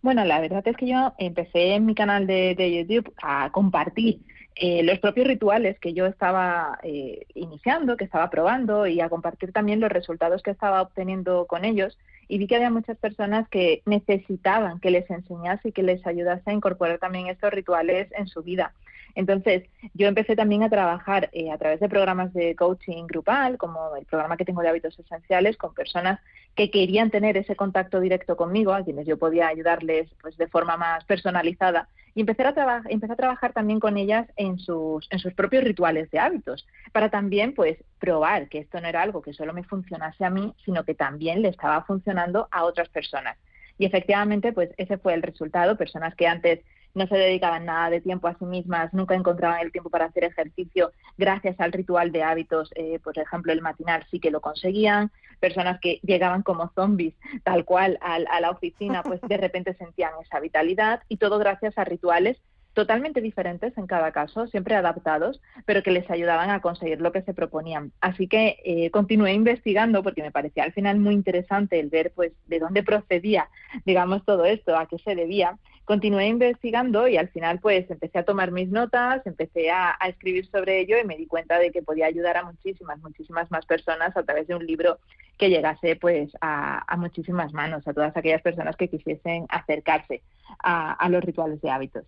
Bueno, 0.00 0.24
la 0.24 0.40
verdad 0.40 0.66
es 0.66 0.74
que 0.78 0.86
yo 0.86 1.12
empecé 1.18 1.74
en 1.74 1.84
mi 1.84 1.94
canal 1.94 2.26
de, 2.26 2.54
de 2.54 2.74
YouTube 2.74 3.12
a 3.20 3.52
compartir 3.52 4.22
eh, 4.56 4.82
los 4.82 4.98
propios 4.98 5.26
rituales 5.26 5.78
que 5.78 5.94
yo 5.94 6.06
estaba 6.06 6.78
eh, 6.82 7.26
iniciando, 7.34 7.96
que 7.96 8.04
estaba 8.04 8.30
probando 8.30 8.86
y 8.86 9.00
a 9.00 9.08
compartir 9.08 9.52
también 9.52 9.80
los 9.80 9.90
resultados 9.90 10.42
que 10.42 10.50
estaba 10.50 10.82
obteniendo 10.82 11.46
con 11.46 11.64
ellos. 11.64 11.98
Y 12.28 12.38
vi 12.38 12.46
que 12.46 12.56
había 12.56 12.70
muchas 12.70 12.96
personas 12.98 13.48
que 13.48 13.82
necesitaban 13.86 14.78
que 14.80 14.90
les 14.90 15.08
enseñase 15.10 15.68
y 15.68 15.72
que 15.72 15.82
les 15.82 16.06
ayudase 16.06 16.50
a 16.50 16.52
incorporar 16.52 16.98
también 16.98 17.26
estos 17.26 17.50
rituales 17.52 18.08
en 18.12 18.28
su 18.28 18.42
vida. 18.42 18.72
Entonces, 19.14 19.64
yo 19.94 20.06
empecé 20.06 20.36
también 20.36 20.62
a 20.62 20.70
trabajar 20.70 21.30
eh, 21.32 21.50
a 21.50 21.58
través 21.58 21.80
de 21.80 21.88
programas 21.88 22.32
de 22.32 22.54
coaching 22.54 23.06
grupal, 23.06 23.58
como 23.58 23.96
el 23.96 24.04
programa 24.04 24.36
que 24.36 24.44
tengo 24.44 24.62
de 24.62 24.68
hábitos 24.68 24.98
esenciales, 24.98 25.56
con 25.56 25.74
personas 25.74 26.20
que 26.54 26.70
querían 26.70 27.10
tener 27.10 27.36
ese 27.36 27.56
contacto 27.56 28.00
directo 28.00 28.36
conmigo, 28.36 28.72
a 28.72 28.84
quienes 28.84 29.06
yo 29.06 29.16
podía 29.16 29.48
ayudarles 29.48 30.08
pues, 30.20 30.36
de 30.36 30.46
forma 30.46 30.76
más 30.76 31.04
personalizada 31.04 31.88
y 32.14 32.20
empezar 32.20 32.46
a, 32.58 32.82
empecé 32.88 33.12
a 33.12 33.16
trabajar 33.16 33.52
también 33.52 33.80
con 33.80 33.96
ellas 33.96 34.26
en 34.36 34.58
sus, 34.58 35.06
en 35.10 35.18
sus 35.18 35.32
propios 35.34 35.64
rituales 35.64 36.10
de 36.10 36.18
hábitos, 36.18 36.66
para 36.92 37.10
también 37.10 37.54
pues 37.54 37.78
probar 37.98 38.48
que 38.48 38.58
esto 38.58 38.80
no 38.80 38.88
era 38.88 39.02
algo 39.02 39.22
que 39.22 39.32
solo 39.32 39.52
me 39.52 39.64
funcionase 39.64 40.24
a 40.24 40.30
mí, 40.30 40.54
sino 40.64 40.84
que 40.84 40.94
también 40.94 41.42
le 41.42 41.48
estaba 41.48 41.82
funcionando 41.84 42.48
a 42.50 42.64
otras 42.64 42.88
personas. 42.88 43.36
Y 43.78 43.86
efectivamente, 43.86 44.52
pues 44.52 44.70
ese 44.76 44.98
fue 44.98 45.14
el 45.14 45.22
resultado, 45.22 45.76
personas 45.76 46.14
que 46.14 46.26
antes 46.26 46.60
no 46.94 47.06
se 47.06 47.16
dedicaban 47.16 47.66
nada 47.66 47.90
de 47.90 48.00
tiempo 48.00 48.28
a 48.28 48.36
sí 48.38 48.44
mismas, 48.44 48.92
nunca 48.92 49.14
encontraban 49.14 49.60
el 49.60 49.72
tiempo 49.72 49.90
para 49.90 50.06
hacer 50.06 50.24
ejercicio, 50.24 50.92
gracias 51.16 51.58
al 51.60 51.72
ritual 51.72 52.12
de 52.12 52.22
hábitos, 52.22 52.70
eh, 52.74 52.98
por 53.02 53.18
ejemplo, 53.18 53.52
el 53.52 53.62
matinal 53.62 54.04
sí 54.10 54.20
que 54.20 54.30
lo 54.30 54.40
conseguían, 54.40 55.10
personas 55.38 55.80
que 55.80 56.00
llegaban 56.02 56.42
como 56.42 56.70
zombies, 56.74 57.14
tal 57.44 57.64
cual, 57.64 57.98
a, 58.00 58.14
a 58.14 58.40
la 58.40 58.50
oficina, 58.50 59.02
pues 59.02 59.20
de 59.22 59.36
repente 59.36 59.74
sentían 59.74 60.12
esa 60.22 60.40
vitalidad 60.40 61.02
y 61.08 61.16
todo 61.16 61.38
gracias 61.38 61.76
a 61.78 61.84
rituales 61.84 62.36
totalmente 62.80 63.20
diferentes 63.20 63.76
en 63.76 63.86
cada 63.86 64.10
caso, 64.10 64.46
siempre 64.46 64.74
adaptados, 64.74 65.42
pero 65.66 65.82
que 65.82 65.90
les 65.90 66.10
ayudaban 66.10 66.48
a 66.48 66.62
conseguir 66.62 67.02
lo 67.02 67.12
que 67.12 67.20
se 67.20 67.34
proponían. 67.34 67.92
Así 68.00 68.26
que 68.26 68.56
eh, 68.64 68.90
continué 68.90 69.34
investigando 69.34 70.02
porque 70.02 70.22
me 70.22 70.30
parecía 70.30 70.64
al 70.64 70.72
final 70.72 70.98
muy 70.98 71.12
interesante 71.12 71.78
el 71.78 71.90
ver 71.90 72.10
pues 72.14 72.32
de 72.46 72.58
dónde 72.58 72.82
procedía, 72.82 73.50
digamos, 73.84 74.24
todo 74.24 74.46
esto, 74.46 74.78
a 74.78 74.86
qué 74.86 74.96
se 74.96 75.14
debía. 75.14 75.58
Continué 75.84 76.28
investigando 76.28 77.06
y 77.06 77.18
al 77.18 77.28
final 77.28 77.60
pues 77.60 77.90
empecé 77.90 78.20
a 78.20 78.24
tomar 78.24 78.50
mis 78.50 78.70
notas, 78.70 79.26
empecé 79.26 79.70
a, 79.70 79.98
escribir 80.08 80.46
sobre 80.46 80.80
ello 80.80 80.96
y 80.98 81.04
me 81.04 81.18
di 81.18 81.26
cuenta 81.26 81.58
de 81.58 81.70
que 81.70 81.82
podía 81.82 82.06
ayudar 82.06 82.38
a 82.38 82.44
muchísimas, 82.44 82.98
muchísimas 83.00 83.50
más 83.50 83.66
personas 83.66 84.16
a 84.16 84.22
través 84.22 84.46
de 84.48 84.54
un 84.54 84.64
libro 84.64 85.00
que 85.36 85.50
llegase 85.50 85.96
pues 85.96 86.32
a, 86.40 86.96
muchísimas 86.96 87.52
manos, 87.52 87.86
a 87.86 87.92
todas 87.92 88.16
aquellas 88.16 88.40
personas 88.40 88.74
que 88.76 88.88
quisiesen 88.88 89.44
acercarse 89.50 90.22
a 90.60 91.06
los 91.10 91.22
rituales 91.22 91.60
de 91.60 91.70
hábitos. 91.70 92.06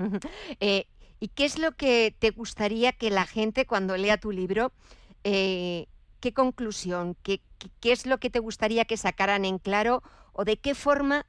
Eh, 0.60 0.86
¿Y 1.20 1.28
qué 1.28 1.44
es 1.44 1.58
lo 1.58 1.72
que 1.72 2.14
te 2.18 2.30
gustaría 2.30 2.92
que 2.92 3.10
la 3.10 3.26
gente 3.26 3.66
cuando 3.66 3.96
lea 3.96 4.16
tu 4.16 4.32
libro, 4.32 4.72
eh, 5.22 5.86
qué 6.20 6.32
conclusión, 6.32 7.14
qué, 7.22 7.40
qué, 7.80 7.92
es 7.92 8.06
lo 8.06 8.18
que 8.18 8.30
te 8.30 8.38
gustaría 8.38 8.86
que 8.86 8.96
sacaran 8.96 9.44
en 9.44 9.58
claro 9.58 10.02
o 10.32 10.44
de 10.44 10.56
qué 10.56 10.74
forma 10.74 11.26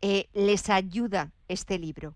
eh, 0.00 0.26
les 0.32 0.70
ayuda 0.70 1.32
este 1.48 1.78
libro? 1.78 2.14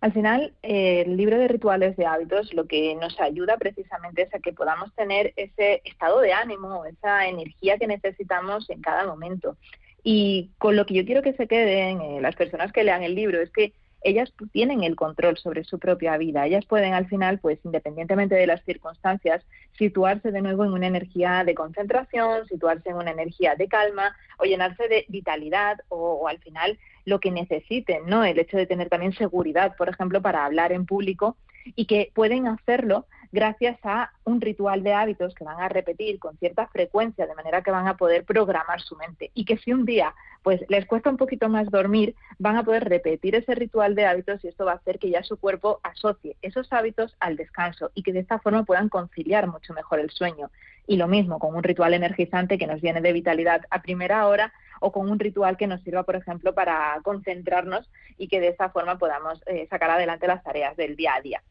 Al 0.00 0.12
final, 0.12 0.54
el 0.62 1.16
libro 1.16 1.38
de 1.38 1.46
rituales 1.46 1.96
de 1.96 2.06
hábitos 2.06 2.52
lo 2.54 2.66
que 2.66 2.96
nos 2.96 3.20
ayuda 3.20 3.56
precisamente 3.58 4.22
es 4.22 4.34
a 4.34 4.38
que 4.38 4.52
podamos 4.52 4.92
tener 4.94 5.34
ese 5.36 5.82
estado 5.84 6.20
de 6.20 6.32
ánimo, 6.32 6.84
esa 6.86 7.28
energía 7.28 7.78
que 7.78 7.86
necesitamos 7.86 8.68
en 8.70 8.80
cada 8.80 9.06
momento. 9.06 9.56
Y 10.02 10.50
con 10.58 10.74
lo 10.74 10.86
que 10.86 10.94
yo 10.94 11.04
quiero 11.04 11.22
que 11.22 11.34
se 11.34 11.46
queden 11.46 12.22
las 12.22 12.34
personas 12.34 12.72
que 12.72 12.82
lean 12.82 13.02
el 13.02 13.14
libro 13.14 13.40
es 13.40 13.50
que 13.50 13.74
ellas 14.02 14.32
tienen 14.52 14.82
el 14.82 14.96
control 14.96 15.36
sobre 15.36 15.64
su 15.64 15.78
propia 15.78 16.16
vida. 16.16 16.46
Ellas 16.46 16.64
pueden 16.64 16.94
al 16.94 17.06
final, 17.06 17.38
pues 17.38 17.58
independientemente 17.64 18.34
de 18.34 18.46
las 18.46 18.64
circunstancias, 18.64 19.44
situarse 19.76 20.32
de 20.32 20.40
nuevo 20.40 20.64
en 20.64 20.72
una 20.72 20.86
energía 20.86 21.44
de 21.44 21.54
concentración, 21.54 22.46
situarse 22.46 22.90
en 22.90 22.96
una 22.96 23.10
energía 23.10 23.54
de 23.56 23.68
calma 23.68 24.16
o 24.38 24.44
llenarse 24.44 24.88
de 24.88 25.04
vitalidad 25.08 25.80
o, 25.88 26.28
al 26.28 26.38
final 26.38 26.78
lo 27.04 27.20
que 27.20 27.30
necesiten, 27.30 28.06
¿no? 28.06 28.24
El 28.24 28.38
hecho 28.38 28.56
de 28.56 28.66
tener 28.66 28.88
también 28.88 29.12
seguridad, 29.12 29.76
por 29.76 29.88
ejemplo, 29.88 30.22
para 30.22 30.44
hablar 30.44 30.72
en 30.72 30.86
público 30.86 31.36
y 31.64 31.86
que 31.86 32.10
pueden 32.14 32.48
hacerlo 32.48 33.06
gracias 33.32 33.78
a 33.84 34.10
un 34.24 34.40
ritual 34.40 34.82
de 34.82 34.92
hábitos 34.92 35.34
que 35.34 35.44
van 35.44 35.60
a 35.60 35.68
repetir 35.68 36.18
con 36.18 36.36
cierta 36.38 36.66
frecuencia, 36.68 37.26
de 37.26 37.34
manera 37.34 37.62
que 37.62 37.70
van 37.70 37.86
a 37.86 37.96
poder 37.96 38.24
programar 38.24 38.80
su 38.80 38.96
mente. 38.96 39.30
Y 39.34 39.44
que 39.44 39.58
si 39.58 39.72
un 39.72 39.84
día 39.84 40.14
pues 40.42 40.60
les 40.68 40.86
cuesta 40.86 41.10
un 41.10 41.16
poquito 41.16 41.48
más 41.48 41.70
dormir, 41.70 42.14
van 42.38 42.56
a 42.56 42.64
poder 42.64 42.88
repetir 42.88 43.34
ese 43.34 43.54
ritual 43.54 43.94
de 43.94 44.06
hábitos 44.06 44.42
y 44.42 44.48
esto 44.48 44.64
va 44.64 44.72
a 44.72 44.76
hacer 44.76 44.98
que 44.98 45.10
ya 45.10 45.22
su 45.22 45.36
cuerpo 45.36 45.80
asocie 45.82 46.36
esos 46.42 46.72
hábitos 46.72 47.14
al 47.20 47.36
descanso 47.36 47.90
y 47.94 48.02
que 48.02 48.12
de 48.12 48.20
esta 48.20 48.38
forma 48.38 48.64
puedan 48.64 48.88
conciliar 48.88 49.46
mucho 49.46 49.74
mejor 49.74 50.00
el 50.00 50.10
sueño. 50.10 50.50
Y 50.86 50.96
lo 50.96 51.06
mismo 51.06 51.38
con 51.38 51.54
un 51.54 51.62
ritual 51.62 51.94
energizante 51.94 52.58
que 52.58 52.66
nos 52.66 52.80
viene 52.80 53.00
de 53.00 53.12
vitalidad 53.12 53.62
a 53.70 53.82
primera 53.82 54.26
hora 54.26 54.52
o 54.80 54.90
con 54.90 55.08
un 55.08 55.18
ritual 55.18 55.56
que 55.56 55.66
nos 55.66 55.82
sirva, 55.82 56.02
por 56.02 56.16
ejemplo, 56.16 56.54
para 56.54 56.98
concentrarnos 57.04 57.88
y 58.18 58.26
que 58.28 58.40
de 58.40 58.48
esta 58.48 58.70
forma 58.70 58.98
podamos 58.98 59.40
eh, 59.46 59.66
sacar 59.70 59.90
adelante 59.90 60.26
las 60.26 60.42
tareas 60.42 60.76
del 60.76 60.96
día 60.96 61.14
a 61.14 61.20
día. 61.20 61.42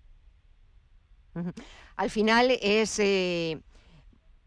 Al 1.95 2.09
final 2.09 2.51
es... 2.61 2.99
Eh, 2.99 3.61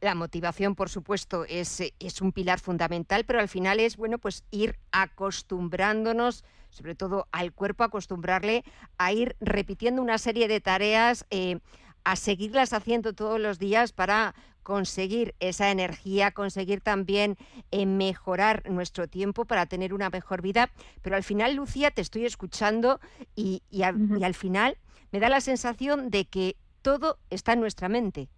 la 0.03 0.17
motivación, 0.17 0.75
por 0.75 0.89
supuesto, 0.89 1.45
es, 1.49 1.81
es, 2.01 2.21
un 2.21 2.33
pilar 2.33 2.59
fundamental, 2.59 3.25
pero 3.25 3.39
al 3.39 3.49
final 3.49 3.79
es 3.79 3.97
bueno 3.97 4.19
pues 4.19 4.43
ir 4.51 4.77
acostumbrándonos, 4.91 6.45
sobre 6.71 6.97
todo 6.97 7.29
al 7.31 7.53
cuerpo, 7.53 7.85
acostumbrarle 7.85 8.65
a 8.99 9.13
ir 9.13 9.37
repitiendo 9.41 10.03
una 10.03 10.19
serie 10.19 10.49
de 10.49 10.61
tareas, 10.61 11.25
eh, 11.31 11.61
a 12.05 12.17
seguirlas 12.17 12.73
haciendo 12.73 13.13
todos 13.13 13.41
los 13.41 13.59
días 13.59 13.93
para 13.93 14.35
conseguir 14.63 15.35
esa 15.41 15.71
energía, 15.71 16.31
conseguir 16.31 16.81
también 16.81 17.37
eh, 17.71 17.87
mejorar 17.87 18.69
nuestro 18.71 19.09
tiempo 19.09 19.45
para 19.45 19.67
tener 19.67 19.93
una 19.93 20.11
mejor 20.11 20.41
vida. 20.43 20.71
Pero 21.03 21.17
al 21.17 21.25
final, 21.25 21.57
Lucía, 21.57 21.91
te 21.91 22.03
estoy 22.03 22.27
escuchando 22.27 23.01
y, 23.35 23.63
y 23.71 23.83
al 23.83 24.35
final 24.35 24.79
me 25.11 25.21
da 25.21 25.29
la 25.29 25.41
sensación 25.41 26.11
de 26.11 26.27
que 26.27 26.57
todo 26.83 27.19
está 27.31 27.53
en 27.53 27.61
nuestra 27.61 27.89
mente. 27.89 28.29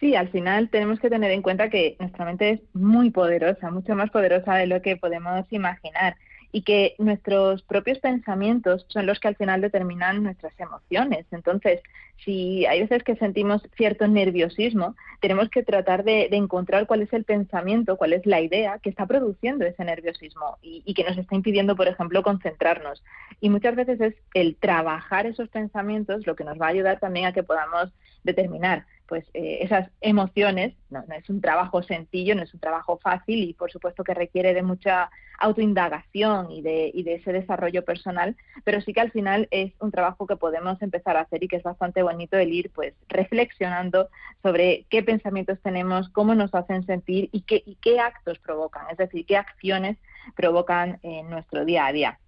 Sí, 0.00 0.14
al 0.14 0.28
final 0.30 0.70
tenemos 0.70 1.00
que 1.00 1.10
tener 1.10 1.30
en 1.30 1.42
cuenta 1.42 1.70
que 1.70 1.96
nuestra 1.98 2.24
mente 2.24 2.50
es 2.50 2.60
muy 2.72 3.10
poderosa, 3.10 3.70
mucho 3.70 3.94
más 3.94 4.10
poderosa 4.10 4.54
de 4.54 4.66
lo 4.66 4.80
que 4.82 4.96
podemos 4.96 5.44
imaginar 5.50 6.16
y 6.50 6.62
que 6.62 6.94
nuestros 6.98 7.62
propios 7.62 7.98
pensamientos 7.98 8.86
son 8.88 9.06
los 9.06 9.20
que 9.20 9.28
al 9.28 9.36
final 9.36 9.60
determinan 9.60 10.22
nuestras 10.22 10.58
emociones. 10.58 11.26
Entonces, 11.30 11.80
si 12.24 12.66
hay 12.66 12.80
veces 12.80 13.04
que 13.04 13.16
sentimos 13.16 13.62
cierto 13.76 14.08
nerviosismo, 14.08 14.96
tenemos 15.20 15.50
que 15.50 15.62
tratar 15.62 16.04
de, 16.04 16.28
encontrar 16.32 16.86
cuál 16.86 17.02
es 17.02 17.12
el 17.12 17.24
pensamiento, 17.24 17.96
cuál 17.96 18.12
es 18.12 18.24
la 18.26 18.40
idea 18.40 18.78
que 18.78 18.90
está 18.90 19.06
produciendo 19.06 19.66
ese 19.66 19.84
nerviosismo 19.84 20.56
y, 20.62 20.82
y, 20.84 20.94
que 20.94 21.04
nos 21.04 21.18
está 21.18 21.34
impidiendo, 21.34 21.76
por 21.76 21.88
ejemplo, 21.88 22.22
concentrarnos. 22.22 23.02
Y 23.40 23.50
muchas 23.50 23.76
veces 23.76 24.00
es 24.00 24.14
el 24.34 24.56
trabajar 24.56 25.26
esos 25.26 25.48
pensamientos 25.48 26.26
lo 26.26 26.34
que 26.34 26.44
nos 26.44 26.60
va 26.60 26.66
a 26.66 26.70
ayudar 26.70 26.98
también 26.98 27.26
a 27.26 27.32
que 27.32 27.42
podamos 27.42 27.92
determinar 28.24 28.86
pues 29.08 29.24
eh, 29.34 29.58
esas 29.62 29.90
emociones. 30.00 30.74
No, 30.90 31.02
es 31.16 31.28
un 31.28 31.40
trabajo 31.40 31.82
sencillo, 31.82 32.34
no 32.34 32.42
es 32.42 32.54
un 32.54 32.60
trabajo 32.60 32.98
fácil 33.02 33.42
y 33.42 33.54
por 33.54 33.72
supuesto 33.72 34.04
que 34.04 34.14
requiere 34.14 34.54
de 34.54 34.62
mucha 34.62 35.10
autoindagación 35.38 36.50
y 36.50 36.62
de, 36.62 36.90
y 36.92 37.02
de 37.04 37.14
ese 37.14 37.32
desarrollo 37.32 37.84
personal, 37.84 38.36
pero 38.64 38.80
sí 38.80 38.92
que 38.92 39.00
al 39.00 39.12
final 39.12 39.48
es 39.50 39.72
un 39.80 39.90
trabajo 39.90 40.26
que 40.26 40.36
podemos 40.36 40.80
empezar 40.82 41.16
a 41.16 41.22
hacer 41.22 41.42
y 41.42 41.48
que 41.48 41.56
es 41.56 41.62
bastante 41.62 42.02
bonito 42.02 42.36
el 42.36 42.52
ir 42.52 42.70
pues 42.70 42.94
reflexionando 43.08 44.08
sobre 44.42 44.86
qué 44.90 45.02
pensamientos 45.02 45.58
tenemos, 45.62 46.08
cómo 46.10 46.34
nos 46.34 46.54
hacen 46.54 46.84
sentir 46.86 47.28
y 47.32 47.42
qué, 47.42 47.62
y 47.64 47.76
qué 47.76 48.00
actos 48.00 48.38
provocan, 48.40 48.86
es 48.90 48.98
decir, 48.98 49.24
qué 49.26 49.36
acciones 49.36 49.96
provocan 50.36 50.98
en 51.02 51.30
nuestro 51.30 51.64
día 51.64 51.86
a 51.86 51.92
día. 51.92 52.18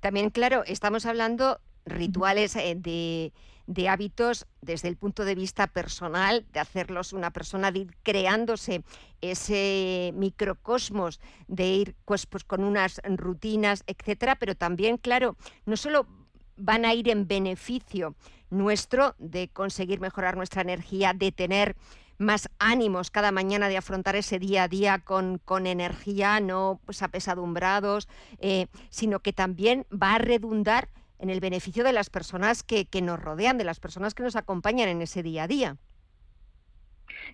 También, 0.00 0.30
claro, 0.30 0.64
estamos 0.66 1.06
hablando 1.06 1.60
rituales 1.86 2.56
eh, 2.56 2.74
de 2.76 3.32
de 3.70 3.88
hábitos 3.88 4.48
desde 4.60 4.88
el 4.88 4.96
punto 4.96 5.24
de 5.24 5.36
vista 5.36 5.68
personal, 5.68 6.44
de 6.52 6.58
hacerlos 6.58 7.12
una 7.12 7.30
persona, 7.30 7.70
de 7.70 7.78
ir 7.78 7.96
creándose 8.02 8.82
ese 9.20 10.12
microcosmos, 10.16 11.20
de 11.46 11.68
ir 11.68 11.96
pues, 12.04 12.26
pues 12.26 12.42
con 12.42 12.64
unas 12.64 13.00
rutinas, 13.04 13.84
etcétera, 13.86 14.34
pero 14.34 14.56
también, 14.56 14.96
claro, 14.96 15.36
no 15.66 15.76
solo 15.76 16.08
van 16.56 16.84
a 16.84 16.94
ir 16.94 17.08
en 17.08 17.28
beneficio 17.28 18.16
nuestro 18.50 19.14
de 19.18 19.48
conseguir 19.50 20.00
mejorar 20.00 20.36
nuestra 20.36 20.62
energía, 20.62 21.12
de 21.14 21.30
tener 21.30 21.76
más 22.18 22.50
ánimos 22.58 23.12
cada 23.12 23.30
mañana 23.30 23.68
de 23.68 23.76
afrontar 23.76 24.16
ese 24.16 24.40
día 24.40 24.64
a 24.64 24.68
día 24.68 24.98
con, 24.98 25.38
con 25.38 25.68
energía, 25.68 26.40
no 26.40 26.80
pues 26.84 27.02
apesadumbrados, 27.02 28.08
eh, 28.40 28.66
sino 28.90 29.20
que 29.20 29.32
también 29.32 29.86
va 29.92 30.16
a 30.16 30.18
redundar 30.18 30.88
en 31.20 31.30
el 31.30 31.40
beneficio 31.40 31.84
de 31.84 31.92
las 31.92 32.10
personas 32.10 32.62
que, 32.62 32.86
nos 33.02 33.20
rodean, 33.20 33.58
de 33.58 33.64
las 33.64 33.80
personas 33.80 34.14
que 34.14 34.22
nos 34.22 34.36
acompañan 34.36 34.88
en 34.88 35.02
ese 35.02 35.22
día 35.22 35.44
a 35.44 35.48
día. 35.48 35.76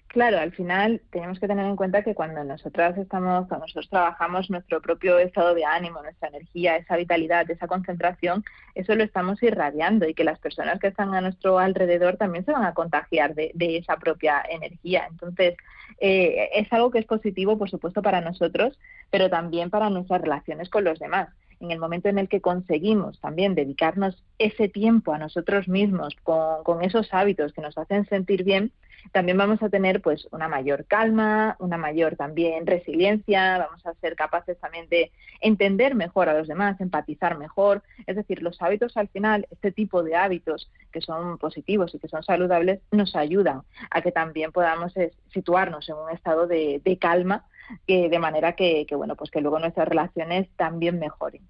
Claro, 0.09 0.39
al 0.39 0.53
final 0.53 1.03
tenemos 1.11 1.39
que 1.39 1.47
tener 1.47 1.66
en 1.66 1.76
cuenta 1.76 2.03
que 2.03 2.14
cuando 2.14 2.43
nosotras 2.43 2.97
estamos, 2.97 3.47
cuando 3.49 3.66
nosotros 3.66 3.89
trabajamos 3.89 4.51
nuestro 4.51 4.80
propio 4.80 5.18
estado 5.18 5.55
de 5.55 5.64
ánimo, 5.64 6.03
nuestra 6.03 6.28
energía, 6.28 6.76
esa 6.76 6.97
vitalidad, 6.97 7.49
esa 7.51 7.66
concentración, 7.66 8.45
eso 8.74 8.95
lo 8.95 9.05
estamos 9.05 9.43
irradiando 9.43 10.09
y 10.09 10.14
que 10.14 10.24
las 10.24 10.39
personas 10.39 10.80
que 10.80 10.89
están 10.89 11.14
a 11.14 11.20
nuestro 11.20 11.59
alrededor 11.59 12.16
también 12.16 12.45
se 12.45 12.53
van 12.53 12.64
a 12.64 12.74
contagiar 12.74 13.34
de, 13.34 13.53
esa 13.76 13.97
propia 13.97 14.43
energía. 14.49 15.07
Entonces, 15.11 15.57
eh, 16.01 16.51
es 16.55 16.72
algo 16.72 16.91
que 16.91 16.99
es 16.99 17.07
positivo, 17.07 17.59
por 17.59 17.70
supuesto, 17.70 18.03
para 18.03 18.20
nosotros, 18.20 18.78
pero 19.11 19.28
también 19.28 19.70
para 19.70 19.91
nuestras 19.91 20.22
relaciones 20.22 20.68
con 20.70 20.84
los 20.84 20.99
demás 20.99 21.28
en 21.61 21.71
el 21.71 21.79
momento 21.79 22.09
en 22.09 22.19
el 22.19 22.29
que 22.29 22.41
conseguimos 22.41 23.21
también 23.21 23.55
dedicarnos 23.55 24.23
ese 24.39 24.69
tiempo 24.69 25.13
a 25.13 25.19
nosotros 25.19 25.69
mismos 25.69 26.15
con, 26.23 26.83
esos 26.83 27.13
hábitos 27.13 27.53
que 27.53 27.63
nos 27.63 27.79
hacen 27.79 28.07
sentir 28.07 28.45
bien, 28.45 28.73
también 29.13 29.39
vamos 29.39 29.63
a 29.63 29.69
tener 29.69 30.01
pues 30.01 30.29
una 30.33 30.49
mayor 30.49 30.87
calma, 30.87 31.57
una 31.59 31.77
mayor 31.77 32.17
también 32.17 32.67
resiliencia, 32.67 33.59
vamos 33.59 33.85
a 33.87 33.95
ser 33.95 34.17
capaces 34.17 34.59
también 34.59 34.89
de 34.89 35.11
entender 35.41 35.95
mejor 35.95 36.29
a 36.29 36.39
los 36.39 36.49
demás, 36.49 36.81
empatizar 36.81 37.39
mejor. 37.39 37.83
Es 38.07 38.17
decir, 38.17 38.43
los 38.43 38.61
hábitos 38.63 38.97
al 38.97 39.09
final, 39.09 39.47
este 39.51 39.73
tipo 39.73 40.03
de 40.03 40.17
hábitos 40.17 40.71
que 40.93 41.01
son 41.01 41.39
positivos 41.39 41.95
y 41.95 41.99
que 41.99 42.09
son 42.09 42.23
saludables, 42.23 42.81
nos 42.91 43.17
ayudan 43.17 43.63
a 43.91 44.03
que 44.03 44.13
también 44.13 44.53
podamos 44.53 44.95
situarnos 45.33 45.89
en 45.89 45.97
un 45.97 46.11
estado 46.11 46.47
de 46.47 46.99
calma 47.01 47.45
que 47.87 48.09
de 48.09 48.19
manera 48.19 48.53
que, 48.55 48.87
bueno, 48.93 49.17
pues 49.17 49.31
que 49.31 49.41
luego 49.41 49.59
nuestras 49.59 49.89
relaciones 49.89 50.49
también 50.57 50.99
mejoren. 50.99 51.43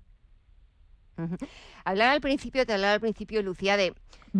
Hablar 1.85 2.11
al 2.11 2.21
principio, 2.21 2.67
te 2.67 2.73
hablaba 2.73 2.95
al 2.95 3.01
principio, 3.01 3.43
Lucía, 3.43 3.77
de 3.77 3.95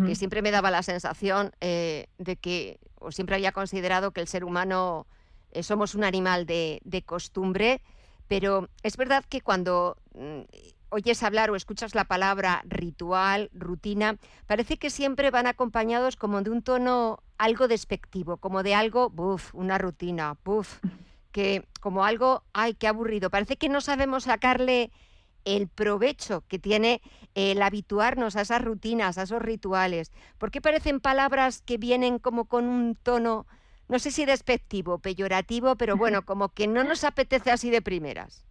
que 0.05 0.15
siempre 0.15 0.43
me 0.43 0.51
daba 0.51 0.69
la 0.69 0.83
sensación 0.83 1.51
eh, 1.59 2.07
de 2.19 2.35
que, 2.35 2.79
o 2.99 3.11
siempre 3.11 3.35
había 3.35 3.51
considerado 3.51 4.11
que 4.11 4.21
el 4.21 4.27
ser 4.27 4.43
humano 4.43 5.07
eh, 5.51 5.63
somos 5.63 5.95
un 5.95 6.03
animal 6.03 6.45
de, 6.45 7.03
costumbre, 7.05 7.81
pero 8.27 8.69
es 8.83 8.95
verdad 8.95 9.25
que 9.27 9.41
cuando 9.41 9.97
mm, 10.13 10.41
oyes 10.89 11.23
hablar 11.23 11.49
o 11.49 11.55
escuchas 11.55 11.95
la 11.95 12.05
palabra 12.05 12.61
ritual, 12.65 13.49
rutina, 13.53 14.17
parece 14.45 14.77
que 14.77 14.91
siempre 14.91 15.31
van 15.31 15.47
acompañados 15.47 16.15
como 16.15 16.41
de 16.41 16.51
un 16.51 16.61
tono 16.61 17.23
algo 17.39 17.67
despectivo, 17.67 18.37
como 18.37 18.61
de 18.61 18.75
algo, 18.75 19.09
buf, 19.09 19.53
una 19.55 19.79
rutina, 19.79 20.37
buf 20.43 20.79
que 21.31 21.67
como 21.81 22.03
algo, 22.03 22.43
ay, 22.53 22.73
qué 22.73 22.87
aburrido, 22.87 23.29
parece 23.29 23.57
que 23.57 23.69
no 23.69 23.79
sabemos 23.79 24.23
sacarle 24.23 24.91
el 25.47 25.69
provecho 25.69 26.43
que 26.47 26.59
tiene 26.59 27.01
el 27.33 27.61
habituarnos 27.61 28.35
a 28.35 28.41
esas 28.41 28.61
rutinas, 28.63 29.17
a 29.17 29.23
esos 29.23 29.41
rituales. 29.41 30.11
¿Por 30.37 30.51
qué 30.51 30.61
parecen 30.61 30.99
palabras 30.99 31.61
que 31.61 31.77
vienen 31.77 32.19
como 32.19 32.45
con 32.45 32.65
un 32.65 32.95
tono, 32.95 33.47
no 33.87 33.99
sé 33.99 34.11
si 34.11 34.25
despectivo, 34.25 34.99
peyorativo, 34.99 35.77
pero 35.77 35.95
bueno, 35.95 36.25
como 36.25 36.49
que 36.49 36.67
no 36.67 36.83
nos 36.83 37.03
apetece 37.05 37.51
así 37.51 37.69
de 37.69 37.81
primeras? 37.81 38.45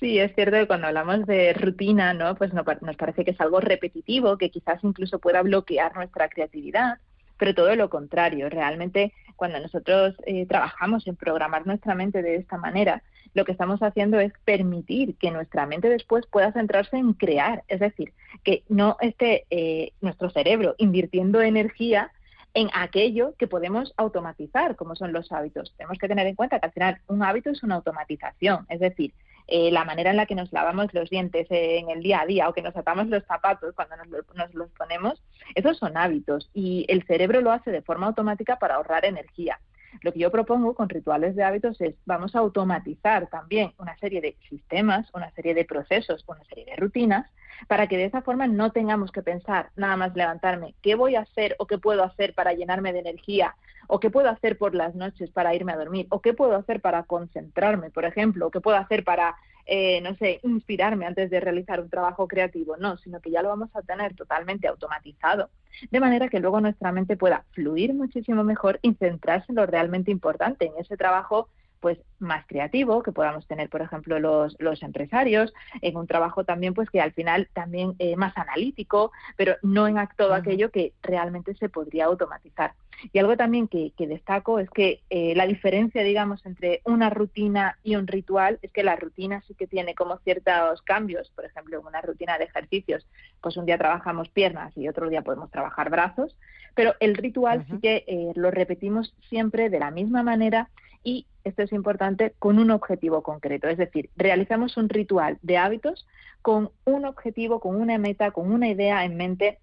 Sí, 0.00 0.18
es 0.18 0.34
cierto 0.34 0.56
que 0.56 0.66
cuando 0.66 0.88
hablamos 0.88 1.24
de 1.26 1.54
rutina, 1.54 2.12
¿no? 2.12 2.34
Pues 2.34 2.52
nos 2.52 2.64
parece 2.96 3.24
que 3.24 3.30
es 3.30 3.40
algo 3.40 3.60
repetitivo, 3.60 4.36
que 4.36 4.50
quizás 4.50 4.82
incluso 4.82 5.20
pueda 5.20 5.42
bloquear 5.42 5.94
nuestra 5.94 6.28
creatividad 6.28 6.98
pero 7.38 7.54
todo 7.54 7.74
lo 7.76 7.90
contrario. 7.90 8.48
Realmente, 8.48 9.12
cuando 9.36 9.60
nosotros 9.60 10.14
eh, 10.24 10.46
trabajamos 10.46 11.06
en 11.06 11.16
programar 11.16 11.66
nuestra 11.66 11.94
mente 11.94 12.22
de 12.22 12.36
esta 12.36 12.56
manera, 12.56 13.02
lo 13.34 13.44
que 13.44 13.52
estamos 13.52 13.82
haciendo 13.82 14.18
es 14.18 14.32
permitir 14.44 15.16
que 15.16 15.30
nuestra 15.30 15.66
mente 15.66 15.88
después 15.88 16.26
pueda 16.26 16.52
centrarse 16.52 16.96
en 16.96 17.12
crear, 17.12 17.64
es 17.68 17.80
decir, 17.80 18.12
que 18.44 18.62
no 18.68 18.96
esté 19.00 19.44
eh, 19.50 19.92
nuestro 20.00 20.30
cerebro 20.30 20.74
invirtiendo 20.78 21.42
energía 21.42 22.12
en 22.54 22.70
aquello 22.72 23.34
que 23.36 23.46
podemos 23.46 23.92
automatizar, 23.98 24.76
como 24.76 24.96
son 24.96 25.12
los 25.12 25.30
hábitos. 25.30 25.74
Tenemos 25.76 25.98
que 25.98 26.08
tener 26.08 26.26
en 26.26 26.34
cuenta 26.34 26.58
que 26.58 26.66
al 26.66 26.72
final 26.72 27.00
un 27.06 27.22
hábito 27.22 27.50
es 27.50 27.62
una 27.62 27.74
automatización, 27.74 28.64
es 28.70 28.80
decir, 28.80 29.12
eh, 29.48 29.70
la 29.70 29.84
manera 29.84 30.10
en 30.10 30.16
la 30.16 30.26
que 30.26 30.34
nos 30.34 30.52
lavamos 30.52 30.92
los 30.92 31.08
dientes 31.08 31.46
en 31.50 31.90
el 31.90 32.02
día 32.02 32.22
a 32.22 32.26
día 32.26 32.48
o 32.48 32.52
que 32.52 32.62
nos 32.62 32.76
atamos 32.76 33.06
los 33.06 33.24
zapatos 33.24 33.74
cuando 33.74 33.96
nos, 33.96 34.08
nos, 34.34 34.54
los 34.54 34.70
ponemos, 34.72 35.22
esos 35.54 35.78
son 35.78 35.96
hábitos 35.96 36.50
y 36.52 36.84
el 36.88 37.04
cerebro 37.04 37.40
lo 37.40 37.52
hace 37.52 37.70
de 37.70 37.82
forma 37.82 38.06
automática 38.06 38.58
para 38.58 38.76
ahorrar 38.76 39.04
energía. 39.04 39.60
Lo 40.02 40.12
que 40.12 40.18
yo 40.20 40.30
propongo 40.30 40.74
con 40.74 40.88
rituales 40.88 41.34
de 41.36 41.44
hábitos 41.44 41.80
es 41.80 41.94
vamos 42.04 42.34
a 42.34 42.40
automatizar 42.40 43.28
también 43.28 43.72
una 43.78 43.96
serie 43.98 44.20
de 44.20 44.36
sistemas, 44.48 45.08
una 45.14 45.30
serie 45.32 45.54
de 45.54 45.64
procesos, 45.64 46.24
una 46.26 46.44
serie 46.44 46.64
de 46.64 46.76
rutinas, 46.76 47.30
para 47.68 47.86
que 47.86 47.96
de 47.96 48.04
esa 48.04 48.22
forma 48.22 48.46
no 48.46 48.70
tengamos 48.72 49.10
que 49.10 49.22
pensar 49.22 49.70
nada 49.76 49.96
más 49.96 50.14
levantarme, 50.14 50.74
¿qué 50.82 50.94
voy 50.94 51.16
a 51.16 51.20
hacer 51.20 51.56
o 51.58 51.66
qué 51.66 51.78
puedo 51.78 52.04
hacer 52.04 52.34
para 52.34 52.52
llenarme 52.52 52.92
de 52.92 52.98
energía 53.00 53.56
o 53.88 54.00
qué 54.00 54.10
puedo 54.10 54.28
hacer 54.28 54.58
por 54.58 54.74
las 54.74 54.94
noches 54.94 55.30
para 55.30 55.54
irme 55.54 55.72
a 55.72 55.76
dormir, 55.76 56.06
o 56.10 56.20
qué 56.20 56.34
puedo 56.34 56.56
hacer 56.56 56.80
para 56.80 57.04
concentrarme, 57.04 57.90
por 57.90 58.04
ejemplo, 58.04 58.48
o 58.48 58.50
qué 58.50 58.60
puedo 58.60 58.76
hacer 58.76 59.04
para, 59.04 59.36
eh, 59.66 60.00
no 60.00 60.14
sé, 60.16 60.40
inspirarme 60.44 61.06
antes 61.06 61.28
de 61.28 61.40
realizar 61.40 61.80
un 61.80 61.90
trabajo 61.90 62.28
creativo, 62.28 62.76
no, 62.76 62.96
sino 62.98 63.20
que 63.20 63.30
ya 63.30 63.42
lo 63.42 63.48
vamos 63.48 63.68
a 63.74 63.82
tener 63.82 64.14
totalmente 64.14 64.68
automatizado, 64.68 65.50
de 65.90 66.00
manera 66.00 66.28
que 66.28 66.40
luego 66.40 66.60
nuestra 66.60 66.92
mente 66.92 67.16
pueda 67.16 67.44
fluir 67.50 67.92
muchísimo 67.92 68.44
mejor 68.44 68.78
y 68.82 68.94
centrarse 68.94 69.46
en 69.50 69.56
lo 69.56 69.66
realmente 69.66 70.10
importante, 70.10 70.66
en 70.66 70.72
ese 70.78 70.96
trabajo 70.96 71.48
pues 71.80 71.98
más 72.18 72.46
creativo 72.46 73.02
que 73.02 73.12
podamos 73.12 73.46
tener 73.46 73.68
por 73.68 73.82
ejemplo 73.82 74.18
los, 74.18 74.56
los 74.58 74.82
empresarios 74.82 75.52
en 75.82 75.96
un 75.96 76.06
trabajo 76.06 76.44
también 76.44 76.74
pues 76.74 76.88
que 76.90 77.00
al 77.00 77.12
final 77.12 77.48
también 77.52 77.94
eh, 77.98 78.16
más 78.16 78.36
analítico 78.36 79.12
pero 79.36 79.56
no 79.62 79.86
en 79.86 79.96
todo 80.16 80.34
aquello 80.34 80.70
que 80.70 80.92
realmente 81.02 81.54
se 81.54 81.68
podría 81.68 82.06
automatizar. 82.06 82.74
Y 83.12 83.18
algo 83.18 83.36
también 83.36 83.68
que, 83.68 83.92
destaco 83.98 84.58
es 84.58 84.70
que 84.70 85.02
eh, 85.10 85.34
la 85.34 85.46
diferencia 85.46 86.02
digamos 86.02 86.44
entre 86.46 86.80
una 86.84 87.10
rutina 87.10 87.78
y 87.82 87.96
un 87.96 88.06
ritual 88.06 88.58
es 88.62 88.72
que 88.72 88.82
la 88.82 88.96
rutina 88.96 89.42
sí 89.46 89.54
que 89.54 89.66
tiene 89.66 89.94
como 89.94 90.18
ciertos 90.18 90.82
cambios. 90.82 91.30
Por 91.34 91.44
ejemplo 91.44 91.78
en 91.78 91.86
una 91.86 92.00
rutina 92.00 92.38
de 92.38 92.44
ejercicios 92.44 93.06
pues 93.40 93.56
un 93.56 93.66
día 93.66 93.78
trabajamos 93.78 94.28
piernas 94.28 94.76
y 94.76 94.88
otro 94.88 95.08
día 95.08 95.22
podemos 95.22 95.50
trabajar 95.50 95.90
brazos 95.90 96.36
pero 96.76 96.94
el 97.00 97.16
ritual 97.16 97.64
sí 97.68 97.78
que 97.80 98.04
eh, 98.06 98.32
lo 98.34 98.50
repetimos 98.50 99.14
siempre 99.28 99.70
de 99.70 99.80
la 99.80 99.90
misma 99.90 100.22
manera 100.22 100.68
y 101.02 101.26
esto 101.46 101.62
es 101.62 101.72
importante, 101.72 102.34
con 102.38 102.58
un 102.58 102.70
objetivo 102.70 103.22
concreto. 103.22 103.68
Es 103.68 103.78
decir, 103.78 104.10
realizamos 104.16 104.76
un 104.76 104.88
ritual 104.88 105.38
de 105.42 105.58
hábitos 105.58 106.06
con 106.42 106.70
un 106.84 107.04
objetivo, 107.04 107.60
con 107.60 107.80
una 107.80 107.98
meta, 107.98 108.32
con 108.32 108.52
una 108.52 108.68
idea 108.68 109.04
en 109.04 109.16
mente 109.16 109.60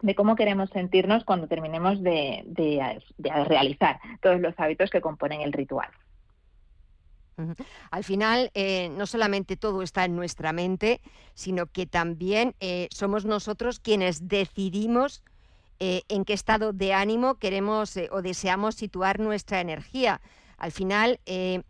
de 0.00 0.14
cómo 0.14 0.34
queremos 0.34 0.70
sentirnos 0.70 1.24
cuando 1.24 1.46
terminemos 1.46 2.02
de, 2.02 2.44
realizar 3.46 4.00
todos 4.22 4.40
los 4.40 4.54
hábitos 4.58 4.88
que 4.88 5.02
componen 5.02 5.42
el 5.42 5.52
ritual. 5.52 5.88
Al 7.90 8.04
final, 8.04 8.50
eh, 8.54 8.90
no 8.90 9.06
solamente 9.06 9.56
todo 9.56 9.82
está 9.82 10.04
en 10.04 10.16
nuestra 10.16 10.52
mente, 10.52 11.00
sino 11.34 11.66
que 11.66 11.86
también 11.86 12.54
eh, 12.60 12.88
somos 12.90 13.24
nosotros 13.24 13.80
quienes 13.80 14.28
decidimos 14.28 15.22
eh, 15.80 16.02
en 16.08 16.26
qué 16.26 16.34
estado 16.34 16.74
de 16.74 16.92
ánimo 16.92 17.36
queremos 17.36 17.98
o 18.10 18.20
deseamos 18.20 18.74
situar 18.74 19.20
nuestra 19.20 19.60
energía. 19.60 20.20
Al 20.60 20.72
final, 20.72 21.18
eh, 21.24 21.62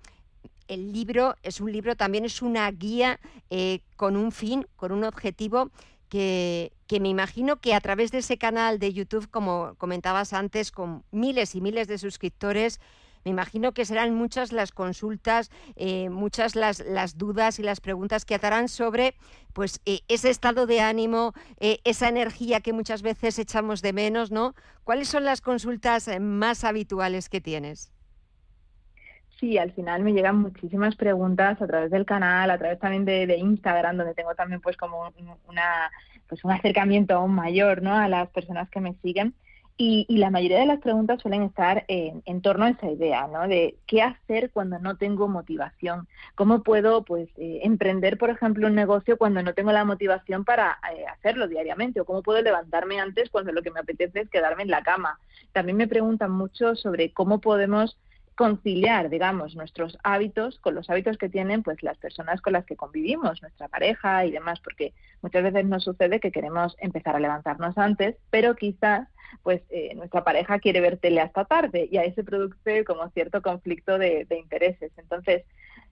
el 0.68 0.92
libro 0.92 1.36
es 1.42 1.60
un 1.60 1.72
libro, 1.72 1.96
también 1.96 2.24
es 2.24 2.42
una 2.42 2.70
guía 2.70 3.20
eh, 3.48 3.80
con 3.96 4.16
un 4.16 4.32
fin, 4.32 4.66
con 4.76 4.92
un 4.92 5.04
objetivo 5.04 5.70
que, 6.08 6.72
que 6.88 6.98
me 6.98 7.08
imagino 7.08 7.60
que 7.60 7.72
a 7.72 7.80
través 7.80 8.10
de 8.10 8.18
ese 8.18 8.36
canal 8.36 8.80
de 8.80 8.92
YouTube, 8.92 9.30
como 9.30 9.76
comentabas 9.78 10.32
antes, 10.32 10.72
con 10.72 11.04
miles 11.12 11.54
y 11.54 11.60
miles 11.60 11.86
de 11.86 11.98
suscriptores, 11.98 12.80
me 13.24 13.30
imagino 13.30 13.72
que 13.72 13.84
serán 13.84 14.14
muchas 14.14 14.50
las 14.50 14.72
consultas, 14.72 15.50
eh, 15.76 16.08
muchas 16.08 16.56
las, 16.56 16.80
las, 16.80 17.16
dudas 17.16 17.60
y 17.60 17.62
las 17.62 17.80
preguntas 17.80 18.24
que 18.24 18.34
atarán 18.34 18.68
sobre 18.68 19.14
pues, 19.52 19.80
ese 19.84 20.30
estado 20.30 20.66
de 20.66 20.80
ánimo, 20.80 21.32
esa 21.58 22.08
energía 22.08 22.60
que 22.60 22.72
muchas 22.72 23.02
veces 23.02 23.38
echamos 23.38 23.82
de 23.82 23.92
menos, 23.92 24.32
¿no? 24.32 24.54
¿Cuáles 24.82 25.08
son 25.08 25.24
las 25.24 25.42
consultas 25.42 26.08
más 26.18 26.64
habituales 26.64 27.28
que 27.28 27.40
tienes? 27.42 27.92
Sí, 29.40 29.56
al 29.56 29.72
final 29.72 30.02
me 30.02 30.12
llegan 30.12 30.36
muchísimas 30.36 30.94
preguntas 30.96 31.60
a 31.62 31.66
través 31.66 31.90
del 31.90 32.04
canal, 32.04 32.50
a 32.50 32.58
través 32.58 32.78
también 32.78 33.06
de, 33.06 33.26
de 33.26 33.38
Instagram, 33.38 33.96
donde 33.96 34.14
tengo 34.14 34.34
también 34.34 34.60
pues 34.60 34.76
como 34.76 35.12
una 35.48 35.90
pues 36.30 36.44
un 36.44 36.52
acercamiento 36.52 37.14
aún 37.14 37.34
mayor 37.34 37.82
¿no? 37.82 37.94
a 37.94 38.08
las 38.08 38.30
personas 38.30 38.70
que 38.70 38.80
me 38.80 38.94
siguen. 39.02 39.34
Y, 39.82 40.04
la 40.18 40.28
mayoría 40.28 40.58
de 40.58 40.66
las 40.66 40.80
preguntas 40.80 41.22
suelen 41.22 41.42
estar 41.42 41.86
en, 41.88 42.42
torno 42.42 42.66
a 42.66 42.68
esa 42.68 42.90
idea, 42.90 43.26
¿no? 43.28 43.48
De 43.48 43.78
qué 43.86 44.02
hacer 44.02 44.50
cuando 44.50 44.78
no 44.78 44.98
tengo 44.98 45.26
motivación. 45.26 46.06
¿Cómo 46.34 46.62
puedo, 46.62 47.02
pues, 47.02 47.30
eh, 47.38 47.60
emprender, 47.62 48.18
por 48.18 48.28
ejemplo, 48.28 48.66
un 48.66 48.74
negocio 48.74 49.16
cuando 49.16 49.42
no 49.42 49.54
tengo 49.54 49.72
la 49.72 49.86
motivación 49.86 50.44
para 50.44 50.78
eh, 50.94 51.06
hacerlo 51.06 51.48
diariamente? 51.48 51.98
¿O 51.98 52.04
cómo 52.04 52.22
puedo 52.22 52.42
levantarme 52.42 53.00
antes 53.00 53.30
cuando 53.30 53.52
lo 53.52 53.62
que 53.62 53.70
me 53.70 53.80
apetece 53.80 54.20
es 54.20 54.28
quedarme 54.28 54.64
en 54.64 54.70
la 54.70 54.82
cama? 54.82 55.18
También 55.52 55.78
me 55.78 55.88
preguntan 55.88 56.30
mucho 56.30 56.76
sobre 56.76 57.14
cómo 57.14 57.40
podemos 57.40 57.96
conciliar, 58.40 59.10
digamos, 59.10 59.54
nuestros 59.54 59.98
hábitos 60.02 60.58
con 60.60 60.74
los 60.74 60.88
hábitos 60.88 61.18
que 61.18 61.28
tienen 61.28 61.62
pues 61.62 61.82
las 61.82 61.98
personas 61.98 62.40
con 62.40 62.54
las 62.54 62.64
que 62.64 62.74
convivimos, 62.74 63.42
nuestra 63.42 63.68
pareja 63.68 64.24
y 64.24 64.30
demás, 64.30 64.60
porque 64.60 64.94
muchas 65.20 65.42
veces 65.42 65.66
nos 65.66 65.84
sucede 65.84 66.20
que 66.20 66.32
queremos 66.32 66.74
empezar 66.80 67.14
a 67.14 67.20
levantarnos 67.20 67.76
antes, 67.76 68.16
pero 68.30 68.56
quizás 68.56 69.06
pues 69.42 69.60
eh, 69.68 69.94
nuestra 69.94 70.24
pareja 70.24 70.58
quiere 70.58 70.80
ver 70.80 70.96
tele 70.96 71.20
hasta 71.20 71.44
tarde 71.44 71.86
y 71.92 71.98
ahí 71.98 72.14
se 72.14 72.24
produce 72.24 72.82
como 72.86 73.10
cierto 73.10 73.42
conflicto 73.42 73.98
de, 73.98 74.24
de 74.24 74.38
intereses. 74.38 74.90
Entonces, 74.96 75.44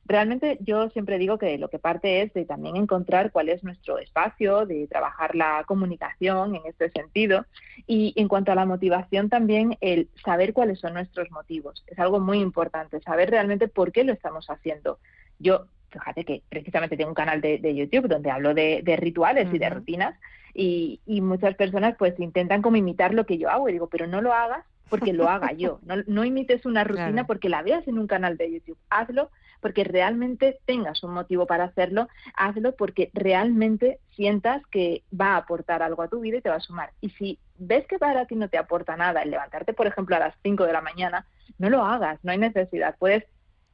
Realmente 0.09 0.57
yo 0.63 0.89
siempre 0.89 1.19
digo 1.19 1.37
que 1.37 1.59
lo 1.59 1.69
que 1.69 1.79
parte 1.79 2.23
es 2.23 2.33
de 2.33 2.47
también 2.47 2.77
encontrar 2.77 3.31
cuál 3.31 3.51
es 3.51 3.63
nuestro 3.63 3.99
espacio, 3.99 4.65
de 4.65 4.87
trabajar 4.87 5.35
la 5.35 5.65
comunicación 5.67 6.57
en 6.57 6.63
este 6.65 6.91
sentido. 6.91 7.45
Y 7.87 8.15
en 8.17 8.27
cuanto 8.27 8.51
a 8.51 8.55
la 8.55 8.65
motivación 8.65 9.29
también, 9.29 9.77
el 9.83 10.09
saber 10.25 10.55
cuáles 10.55 10.81
son 10.81 10.95
nuestros 10.95 11.31
motivos. 11.31 11.85
Es 11.87 11.99
algo 11.99 12.21
muy 12.21 12.39
importante, 12.39 13.03
saber 13.03 13.29
realmente 13.29 13.69
por 13.69 13.93
qué 13.93 14.03
lo 14.03 14.15
estamos 14.15 14.49
haciendo. 14.49 14.99
Yo, 15.39 15.67
fíjate 15.91 16.25
que 16.25 16.43
precisamente 16.49 16.97
tengo 16.97 17.11
un 17.11 17.15
canal 17.15 17.43
de, 17.43 17.75
YouTube 17.75 18.09
donde 18.09 18.31
hablo 18.31 18.55
de, 18.55 18.83
rituales 18.99 19.53
y 19.53 19.59
de 19.59 19.69
rutinas 19.69 20.19
y, 20.55 21.01
y 21.05 21.21
muchas 21.21 21.55
personas 21.55 21.97
pues 21.99 22.19
intentan 22.19 22.63
como 22.63 22.79
imitar 22.79 23.13
lo 23.13 23.27
que 23.27 23.37
yo 23.37 23.51
hago 23.51 23.69
y 23.69 23.73
digo, 23.73 23.91
pero 23.91 24.07
no 24.07 24.23
lo 24.23 24.33
hagas 24.33 24.65
porque 24.89 25.13
lo 25.13 25.29
haga 25.29 25.53
yo. 25.53 25.81
No, 25.83 25.97
no 26.07 26.25
imites 26.25 26.65
una 26.65 26.83
rutina 26.85 27.27
porque 27.27 27.51
la 27.51 27.61
veas 27.61 27.87
en 27.87 27.99
un 27.99 28.07
canal 28.07 28.39
de 28.39 28.51
YouTube. 28.51 28.79
Hazlo 28.89 29.29
porque 29.61 29.85
realmente 29.85 30.59
tengas 30.65 31.03
un 31.03 31.13
motivo 31.13 31.47
para 31.47 31.65
hacerlo, 31.65 32.09
hazlo 32.35 32.75
porque 32.77 33.11
realmente 33.15 33.99
sientas 34.15 34.63
que 34.71 35.03
va 35.19 35.35
a 35.35 35.37
aportar 35.39 35.83
algo 35.83 36.03
a 36.03 36.09
tu 36.09 36.21
vida 36.21 36.39
y 36.39 36.43
te 36.43 36.51
va 36.51 36.57
a 36.57 36.61
sumar. 36.61 36.91
Y 37.01 37.11
si 37.11 37.39
ves 37.59 37.87
que 37.87 37.99
para 37.99 38.27
ti 38.27 38.37
no 38.37 38.49
te 38.49 38.59
aporta 38.59 38.97
nada 38.97 39.23
el 39.23 39.31
levantarte, 39.31 39.73
por 39.73 39.87
ejemplo, 39.87 40.17
a 40.17 40.21
las 40.21 40.35
5 40.43 40.65
de 40.65 40.73
la 40.73 40.81
mañana, 40.81 41.27
no 41.59 41.71
lo 41.71 41.85
hagas, 41.85 42.19
no 42.23 42.33
hay 42.33 42.39
necesidad. 42.39 42.97
Puedes 42.99 43.25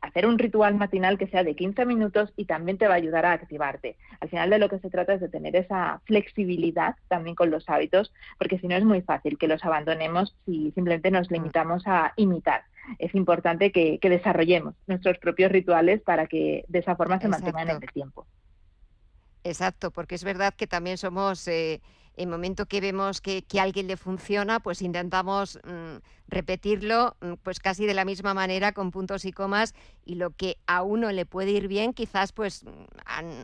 hacer 0.05 0.27
un 0.27 0.39
ritual 0.39 0.75
matinal 0.75 1.19
que 1.19 1.27
sea 1.29 1.43
de 1.43 1.57
15 1.57 1.87
minutos 1.87 2.33
y 2.37 2.45
también 2.45 2.77
te 2.77 2.87
va 2.87 2.95
a 2.95 2.99
ayudar 2.99 3.25
a 3.25 3.33
activarte. 3.33 3.97
Al 4.21 4.29
final 4.29 4.51
de 4.51 4.59
lo 4.59 4.69
que 4.69 4.79
se 4.79 4.91
trata 4.91 5.15
es 5.15 5.21
de 5.21 5.29
tener 5.29 5.57
esa 5.57 6.01
flexibilidad 6.05 6.97
también 7.09 7.35
con 7.35 7.51
los 7.51 7.69
hábitos, 7.69 8.13
porque 8.39 8.59
si 8.59 8.69
no 8.69 8.77
es 8.77 8.85
muy 8.85 9.01
fácil 9.01 9.39
que 9.39 9.49
los 9.49 9.65
abandonemos 9.65 10.37
si 10.45 10.73
simplemente 10.73 11.11
nos 11.11 11.31
limitamos 11.31 11.87
a 11.87 12.13
imitar 12.17 12.65
es 12.99 13.15
importante 13.15 13.73
que, 13.73 13.99
desarrollemos 14.03 14.75
nuestros 14.87 15.19
propios 15.19 15.51
rituales 15.51 16.03
para 16.03 16.27
que 16.27 16.65
de 16.69 16.79
esa 16.79 16.97
forma 16.97 17.21
se 17.21 17.29
mantengan 17.29 17.71
en 17.71 17.83
el 17.83 17.93
tiempo. 17.93 18.27
Exacto, 19.43 19.91
porque 19.91 20.15
es 20.15 20.25
verdad 20.25 20.55
que 20.55 20.67
también 20.67 20.97
somos, 20.97 21.47
eh, 21.49 21.83
en 22.17 22.29
el 22.29 22.29
momento 22.29 22.67
que 22.67 22.81
vemos 22.81 23.21
que, 23.21 23.45
a 23.59 23.63
alguien 23.63 23.87
le 23.87 23.97
funciona, 23.97 24.61
pues 24.61 24.81
intentamos 24.81 25.59
mm, 25.65 25.97
repetirlo 26.29 27.17
mm, 27.21 27.35
pues 27.43 27.61
casi 27.61 27.87
de 27.87 27.95
la 27.95 28.05
misma 28.05 28.33
manera 28.33 28.73
con 28.73 28.91
puntos 28.91 29.25
y 29.25 29.33
comas 29.33 29.75
y 30.05 30.15
lo 30.15 30.31
que 30.31 30.57
a 30.67 30.83
uno 30.83 31.13
le 31.13 31.27
puede 31.27 31.51
ir 31.51 31.69
bien, 31.69 31.93
quizás 31.93 32.33
pues 32.33 32.65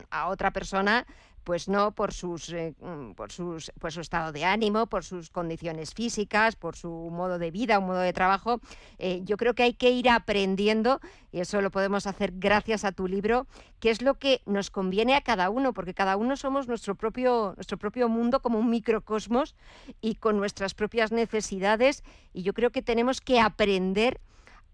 a 0.09 0.27
otra 0.29 0.51
persona 0.51 1.05
pues 1.43 1.67
no 1.67 1.91
por 1.91 2.13
sus, 2.13 2.49
eh, 2.49 2.73
mm, 2.79 3.11
por 3.13 3.31
sus 3.31 3.71
por 3.79 3.91
su 3.91 4.01
estado 4.01 4.31
de 4.31 4.45
ánimo, 4.45 4.87
por 4.87 5.03
sus 5.03 5.29
condiciones 5.29 5.93
físicas, 5.93 6.55
por 6.55 6.75
su 6.75 6.89
modo 6.89 7.39
de 7.39 7.51
vida, 7.51 7.79
un 7.79 7.87
modo 7.87 7.99
de 7.99 8.13
trabajo. 8.13 8.59
Eh, 8.99 9.21
yo 9.23 9.37
creo 9.37 9.53
que 9.53 9.63
hay 9.63 9.73
que 9.73 9.91
ir 9.91 10.09
aprendiendo, 10.09 10.99
y 11.31 11.39
eso 11.39 11.61
lo 11.61 11.71
podemos 11.71 12.07
hacer 12.07 12.33
gracias 12.35 12.85
a 12.85 12.91
tu 12.91 13.07
libro, 13.07 13.47
qué 13.79 13.89
es 13.89 14.01
lo 14.01 14.15
que 14.15 14.41
nos 14.45 14.69
conviene 14.69 15.15
a 15.15 15.21
cada 15.21 15.49
uno, 15.49 15.73
porque 15.73 15.93
cada 15.93 16.17
uno 16.17 16.35
somos 16.37 16.67
nuestro 16.67 16.95
propio, 16.95 17.53
nuestro 17.55 17.77
propio 17.77 18.09
mundo 18.09 18.41
como 18.41 18.59
un 18.59 18.69
microcosmos 18.69 19.55
y 20.01 20.15
con 20.15 20.37
nuestras 20.37 20.73
propias 20.73 21.11
necesidades, 21.11 22.03
y 22.33 22.43
yo 22.43 22.53
creo 22.53 22.71
que 22.71 22.81
tenemos 22.81 23.21
que 23.21 23.39
aprender 23.39 24.19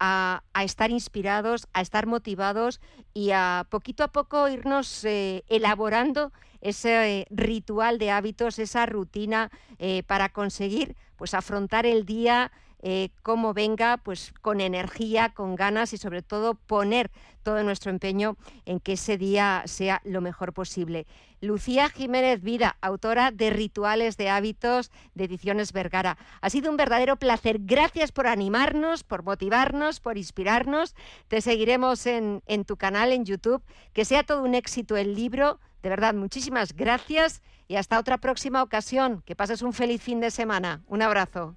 a, 0.00 0.42
estar 0.62 0.90
inspirados, 0.90 1.68
a 1.72 1.80
estar 1.80 2.06
motivados 2.06 2.80
y 3.14 3.30
a 3.32 3.66
poquito 3.70 4.04
a 4.04 4.08
poco 4.08 4.48
irnos 4.48 5.04
eh, 5.04 5.44
elaborando 5.48 6.32
ese 6.60 7.26
ritual 7.30 7.98
de 7.98 8.10
hábitos, 8.10 8.58
esa 8.58 8.86
rutina 8.86 9.50
eh, 9.78 10.02
para 10.04 10.28
conseguir 10.28 10.96
pues 11.16 11.34
afrontar 11.34 11.86
el 11.86 12.04
día 12.04 12.52
eh, 12.80 13.10
como 13.22 13.54
venga, 13.54 13.96
pues 13.98 14.32
con 14.40 14.60
energía, 14.60 15.30
con 15.30 15.56
ganas 15.56 15.92
y 15.92 15.98
sobre 15.98 16.22
todo 16.22 16.54
poner 16.54 17.10
todo 17.42 17.62
nuestro 17.62 17.90
empeño 17.90 18.36
en 18.66 18.78
que 18.78 18.92
ese 18.92 19.16
día 19.16 19.62
sea 19.66 20.00
lo 20.04 20.20
mejor 20.20 20.52
posible. 20.52 21.06
Lucía 21.40 21.88
Jiménez 21.88 22.42
Vida, 22.42 22.76
autora 22.80 23.30
de 23.30 23.50
Rituales 23.50 24.16
de 24.16 24.28
Hábitos 24.28 24.90
de 25.14 25.24
Ediciones 25.24 25.72
Vergara. 25.72 26.18
Ha 26.40 26.50
sido 26.50 26.70
un 26.70 26.76
verdadero 26.76 27.16
placer. 27.16 27.58
Gracias 27.60 28.10
por 28.10 28.26
animarnos, 28.26 29.04
por 29.04 29.22
motivarnos, 29.22 30.00
por 30.00 30.18
inspirarnos. 30.18 30.94
Te 31.28 31.40
seguiremos 31.40 32.06
en, 32.06 32.42
en 32.46 32.64
tu 32.64 32.76
canal 32.76 33.12
en 33.12 33.24
YouTube. 33.24 33.62
Que 33.92 34.04
sea 34.04 34.24
todo 34.24 34.42
un 34.42 34.54
éxito 34.54 34.96
el 34.96 35.14
libro. 35.14 35.60
De 35.82 35.88
verdad, 35.88 36.12
muchísimas 36.12 36.74
gracias 36.74 37.40
y 37.68 37.76
hasta 37.76 38.00
otra 38.00 38.18
próxima 38.18 38.62
ocasión. 38.62 39.22
Que 39.24 39.36
pases 39.36 39.62
un 39.62 39.72
feliz 39.72 40.02
fin 40.02 40.20
de 40.20 40.32
semana. 40.32 40.82
Un 40.88 41.02
abrazo. 41.02 41.56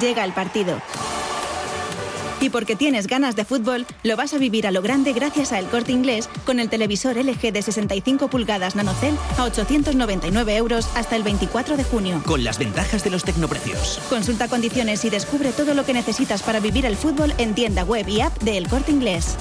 Llega 0.00 0.24
el 0.24 0.32
partido 0.32 0.80
y 2.44 2.50
porque 2.50 2.76
tienes 2.76 3.06
ganas 3.06 3.36
de 3.36 3.44
fútbol, 3.44 3.86
lo 4.02 4.16
vas 4.16 4.34
a 4.34 4.38
vivir 4.38 4.66
a 4.66 4.70
lo 4.70 4.82
grande 4.82 5.14
gracias 5.14 5.52
a 5.52 5.58
El 5.58 5.66
Corte 5.66 5.92
Inglés 5.92 6.28
con 6.44 6.60
el 6.60 6.68
televisor 6.68 7.16
LG 7.16 7.52
de 7.52 7.62
65 7.62 8.28
pulgadas 8.28 8.76
NanoCell 8.76 9.16
a 9.38 9.44
899 9.44 10.56
euros 10.56 10.90
hasta 10.94 11.16
el 11.16 11.22
24 11.22 11.78
de 11.78 11.84
junio. 11.84 12.22
Con 12.26 12.44
las 12.44 12.58
ventajas 12.58 13.02
de 13.02 13.10
los 13.10 13.24
tecnoprecios. 13.24 13.98
Consulta 14.10 14.48
condiciones 14.48 15.04
y 15.06 15.10
descubre 15.10 15.52
todo 15.52 15.72
lo 15.72 15.84
que 15.86 15.94
necesitas 15.94 16.42
para 16.42 16.60
vivir 16.60 16.84
el 16.84 16.96
fútbol 16.96 17.32
en 17.38 17.54
tienda 17.54 17.82
web 17.84 18.06
y 18.08 18.20
app 18.20 18.36
de 18.42 18.58
El 18.58 18.68
Corte 18.68 18.92
Inglés. 18.92 19.38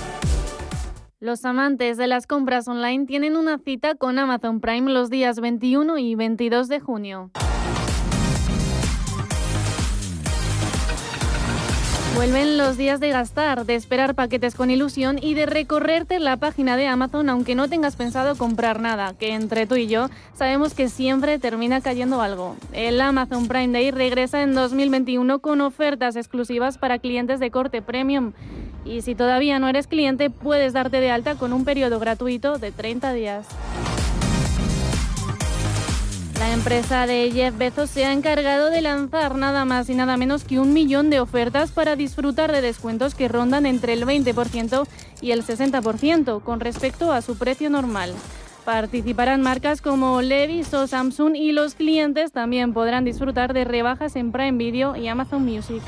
Los 1.20 1.43
amantes 1.45 1.97
de 1.97 2.08
las 2.08 2.26
compras 2.26 2.68
online 2.68 3.06
tienen 3.06 3.36
una 3.36 3.58
cita 3.58 3.95
con 3.95 4.18
Amazon 4.18 4.62
Prime 4.62 4.91
los 4.91 5.10
días 5.10 5.39
21 5.39 5.97
y 5.97 6.16
22 6.16 6.68
de 6.68 6.80
junio. 6.80 7.32
Vuelven 12.16 12.59
los 12.59 12.78
días 12.78 12.99
de 12.99 13.09
gastar, 13.09 13.66
de 13.66 13.74
esperar 13.74 14.14
paquetes 14.14 14.53
con 14.53 14.70
ilusión 14.70 15.18
y 15.20 15.34
de 15.34 15.47
recorrerte 15.47 16.20
la 16.20 16.38
página 16.38 16.78
de 16.78 16.88
Amazon 16.88 17.28
aunque 17.28 17.55
no 17.55 17.68
tengas 17.68 17.95
pensado 17.95 18.36
comprar 18.36 18.80
nada, 18.80 19.16
que 19.18 19.34
entre 19.34 19.66
tú 19.66 19.76
y 19.76 19.88
yo 19.88 20.09
sabemos 20.36 20.76
que 20.76 20.89
siempre 20.89 21.39
termina 21.39 21.82
cayendo 21.82 22.22
algo. 22.22 22.55
El 22.72 23.01
Amazon 23.01 23.47
Prime 23.47 23.74
Day 23.74 23.89
regresa 23.89 24.43
en 24.43 24.53
2021 24.53 25.39
con 25.39 25.61
ofertas 25.61 26.16
exclusivas 26.16 26.78
para 26.78 26.99
clientes 26.99 27.39
de 27.39 27.49
corte 27.49 27.82
premium. 27.82 28.34
Y 28.86 29.01
si 29.01 29.16
todavía 29.16 29.57
no 29.57 29.68
eres 29.68 29.88
cliente, 29.88 30.30
puedes 30.30 30.74
darte 30.74 30.99
de 30.99 31.09
alta 31.09 31.36
con 31.36 31.51
un 31.51 31.66
periodo 31.66 31.99
gratuito 31.99 32.59
de 32.59 32.72
30 32.72 33.14
días. 33.14 33.47
La 36.39 36.51
empresa 36.51 37.05
de 37.07 37.31
Jeff 37.31 37.57
Bezos 37.57 37.89
se 37.89 38.05
ha 38.05 38.11
encargado 38.11 38.69
de 38.69 38.81
lanzar 38.81 39.36
nada 39.36 39.65
más 39.65 39.89
y 39.89 39.95
nada 39.95 40.17
menos 40.17 40.43
que 40.43 40.59
un 40.59 40.73
millón 40.73 41.09
de 41.09 41.19
ofertas 41.19 41.71
para 41.71 41.95
disfrutar 41.95 42.51
de 42.51 42.61
descuentos 42.61 43.15
que 43.15 43.27
rondan 43.27 43.65
entre 43.65 43.93
el 43.93 44.05
20% 44.05 44.88
y 45.21 45.31
el 45.31 45.43
60% 45.43 46.41
con 46.41 46.59
respecto 46.59 47.11
a 47.11 47.21
su 47.21 47.38
precio 47.38 47.69
normal. 47.69 48.13
Participarán 48.65 49.41
marcas 49.41 49.81
como 49.81 50.21
Levi's 50.21 50.73
o 50.73 50.88
Samsung 50.88 51.36
y 51.36 51.51
los 51.51 51.75
clientes 51.75 52.31
también 52.31 52.73
podrán 52.73 53.03
disfrutar 53.03 53.53
de 53.53 53.65
rebajas 53.65 54.15
en 54.15 54.31
Prime 54.31 54.57
Video 54.57 54.95
y 54.95 55.07
Amazon 55.07 55.43
Music. 55.43 55.81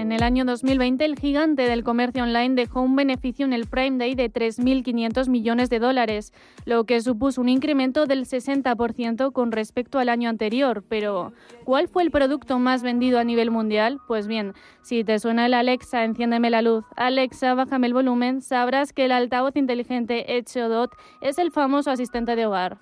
En 0.00 0.12
el 0.12 0.22
año 0.22 0.46
2020, 0.46 1.04
el 1.04 1.18
gigante 1.18 1.68
del 1.68 1.84
comercio 1.84 2.22
online 2.22 2.54
dejó 2.54 2.80
un 2.80 2.96
beneficio 2.96 3.44
en 3.44 3.52
el 3.52 3.66
Prime 3.66 3.98
Day 3.98 4.14
de 4.14 4.32
3.500 4.32 5.28
millones 5.28 5.68
de 5.68 5.78
dólares, 5.78 6.32
lo 6.64 6.84
que 6.84 7.02
supuso 7.02 7.42
un 7.42 7.50
incremento 7.50 8.06
del 8.06 8.24
60% 8.24 9.30
con 9.30 9.52
respecto 9.52 9.98
al 9.98 10.08
año 10.08 10.30
anterior. 10.30 10.82
Pero, 10.88 11.34
¿cuál 11.64 11.86
fue 11.86 12.02
el 12.02 12.10
producto 12.10 12.58
más 12.58 12.82
vendido 12.82 13.18
a 13.18 13.24
nivel 13.24 13.50
mundial? 13.50 13.98
Pues 14.08 14.26
bien, 14.26 14.54
si 14.80 15.04
te 15.04 15.18
suena 15.18 15.44
el 15.44 15.52
Alexa, 15.52 16.02
enciéndeme 16.02 16.48
la 16.48 16.62
luz, 16.62 16.86
Alexa, 16.96 17.52
bájame 17.52 17.88
el 17.88 17.92
volumen, 17.92 18.40
sabrás 18.40 18.94
que 18.94 19.04
el 19.04 19.12
altavoz 19.12 19.54
inteligente 19.54 20.38
Echo 20.38 20.70
Dot 20.70 20.92
es 21.20 21.36
el 21.36 21.50
famoso 21.50 21.90
asistente 21.90 22.36
de 22.36 22.46
hogar. 22.46 22.78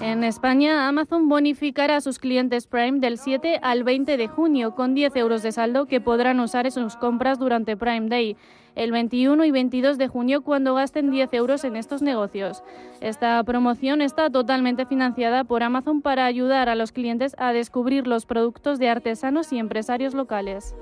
En 0.00 0.24
España, 0.24 0.88
Amazon 0.88 1.28
bonificará 1.28 1.96
a 1.96 2.00
sus 2.02 2.18
clientes 2.18 2.66
Prime 2.66 3.00
del 3.00 3.16
7 3.16 3.60
al 3.62 3.82
20 3.82 4.18
de 4.18 4.28
junio 4.28 4.74
con 4.74 4.94
10 4.94 5.16
euros 5.16 5.42
de 5.42 5.52
saldo 5.52 5.86
que 5.86 6.02
podrán 6.02 6.38
usar 6.40 6.66
en 6.66 6.72
sus 6.72 6.96
compras 6.96 7.38
durante 7.38 7.78
Prime 7.78 8.08
Day, 8.10 8.36
el 8.74 8.92
21 8.92 9.42
y 9.46 9.50
22 9.50 9.96
de 9.96 10.06
junio 10.06 10.42
cuando 10.42 10.74
gasten 10.74 11.10
10 11.10 11.32
euros 11.32 11.64
en 11.64 11.76
estos 11.76 12.02
negocios. 12.02 12.62
Esta 13.00 13.42
promoción 13.44 14.02
está 14.02 14.28
totalmente 14.28 14.84
financiada 14.84 15.44
por 15.44 15.62
Amazon 15.62 16.02
para 16.02 16.26
ayudar 16.26 16.68
a 16.68 16.74
los 16.74 16.92
clientes 16.92 17.34
a 17.38 17.54
descubrir 17.54 18.06
los 18.06 18.26
productos 18.26 18.78
de 18.78 18.90
artesanos 18.90 19.50
y 19.52 19.58
empresarios 19.58 20.12
locales. 20.12 20.74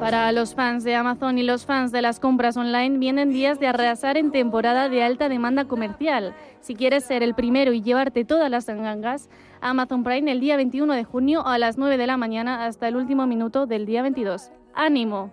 Para 0.00 0.30
los 0.30 0.54
fans 0.54 0.84
de 0.84 0.94
Amazon 0.94 1.38
y 1.38 1.42
los 1.42 1.66
fans 1.66 1.90
de 1.90 2.02
las 2.02 2.20
compras 2.20 2.56
online 2.56 2.98
vienen 2.98 3.30
días 3.30 3.58
de 3.58 3.66
arrasar 3.66 4.16
en 4.16 4.30
temporada 4.30 4.88
de 4.88 5.02
alta 5.02 5.28
demanda 5.28 5.64
comercial. 5.64 6.36
Si 6.60 6.76
quieres 6.76 7.04
ser 7.04 7.24
el 7.24 7.34
primero 7.34 7.72
y 7.72 7.82
llevarte 7.82 8.24
todas 8.24 8.48
las 8.48 8.66
gangas, 8.66 9.28
Amazon 9.60 10.04
Prime 10.04 10.30
el 10.30 10.38
día 10.38 10.56
21 10.56 10.94
de 10.94 11.02
junio 11.02 11.44
a 11.44 11.58
las 11.58 11.78
9 11.78 11.98
de 11.98 12.06
la 12.06 12.16
mañana 12.16 12.64
hasta 12.64 12.86
el 12.86 12.94
último 12.94 13.26
minuto 13.26 13.66
del 13.66 13.86
día 13.86 14.02
22. 14.02 14.52
¡Ánimo! 14.72 15.32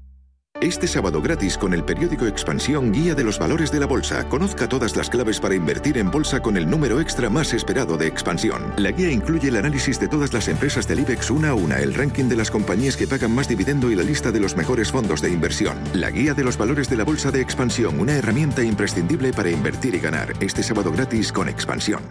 Este 0.61 0.85
sábado 0.85 1.23
gratis 1.23 1.57
con 1.57 1.73
el 1.73 1.83
periódico 1.83 2.27
Expansión 2.27 2.91
Guía 2.91 3.15
de 3.15 3.23
los 3.23 3.39
Valores 3.39 3.71
de 3.71 3.79
la 3.79 3.87
Bolsa. 3.87 4.29
Conozca 4.29 4.69
todas 4.69 4.95
las 4.95 5.09
claves 5.09 5.39
para 5.39 5.55
invertir 5.55 5.97
en 5.97 6.11
bolsa 6.11 6.39
con 6.39 6.55
el 6.55 6.69
número 6.69 7.01
extra 7.01 7.31
más 7.31 7.51
esperado 7.55 7.97
de 7.97 8.05
Expansión. 8.05 8.71
La 8.77 8.91
guía 8.91 9.09
incluye 9.09 9.47
el 9.47 9.55
análisis 9.55 9.99
de 9.99 10.07
todas 10.07 10.33
las 10.33 10.47
empresas 10.47 10.87
del 10.87 10.99
IBEX 10.99 11.31
una 11.31 11.49
a 11.49 11.53
una, 11.55 11.79
el 11.79 11.95
ranking 11.95 12.25
de 12.25 12.35
las 12.35 12.51
compañías 12.51 12.95
que 12.95 13.07
pagan 13.07 13.33
más 13.33 13.49
dividendo 13.49 13.89
y 13.89 13.95
la 13.95 14.03
lista 14.03 14.31
de 14.31 14.39
los 14.39 14.55
mejores 14.55 14.91
fondos 14.91 15.19
de 15.19 15.31
inversión. 15.31 15.79
La 15.95 16.11
Guía 16.11 16.35
de 16.35 16.43
los 16.43 16.59
Valores 16.59 16.87
de 16.87 16.97
la 16.97 17.05
Bolsa 17.05 17.31
de 17.31 17.41
Expansión, 17.41 17.99
una 17.99 18.13
herramienta 18.13 18.63
imprescindible 18.63 19.33
para 19.33 19.49
invertir 19.49 19.95
y 19.95 19.99
ganar. 19.99 20.31
Este 20.41 20.61
sábado 20.61 20.91
gratis 20.91 21.31
con 21.31 21.49
Expansión. 21.49 22.03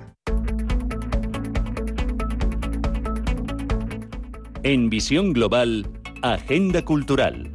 En 4.65 4.91
Visión 4.91 5.35
Global, 5.35 5.89
Agenda 6.23 6.85
Cultural. 6.85 7.53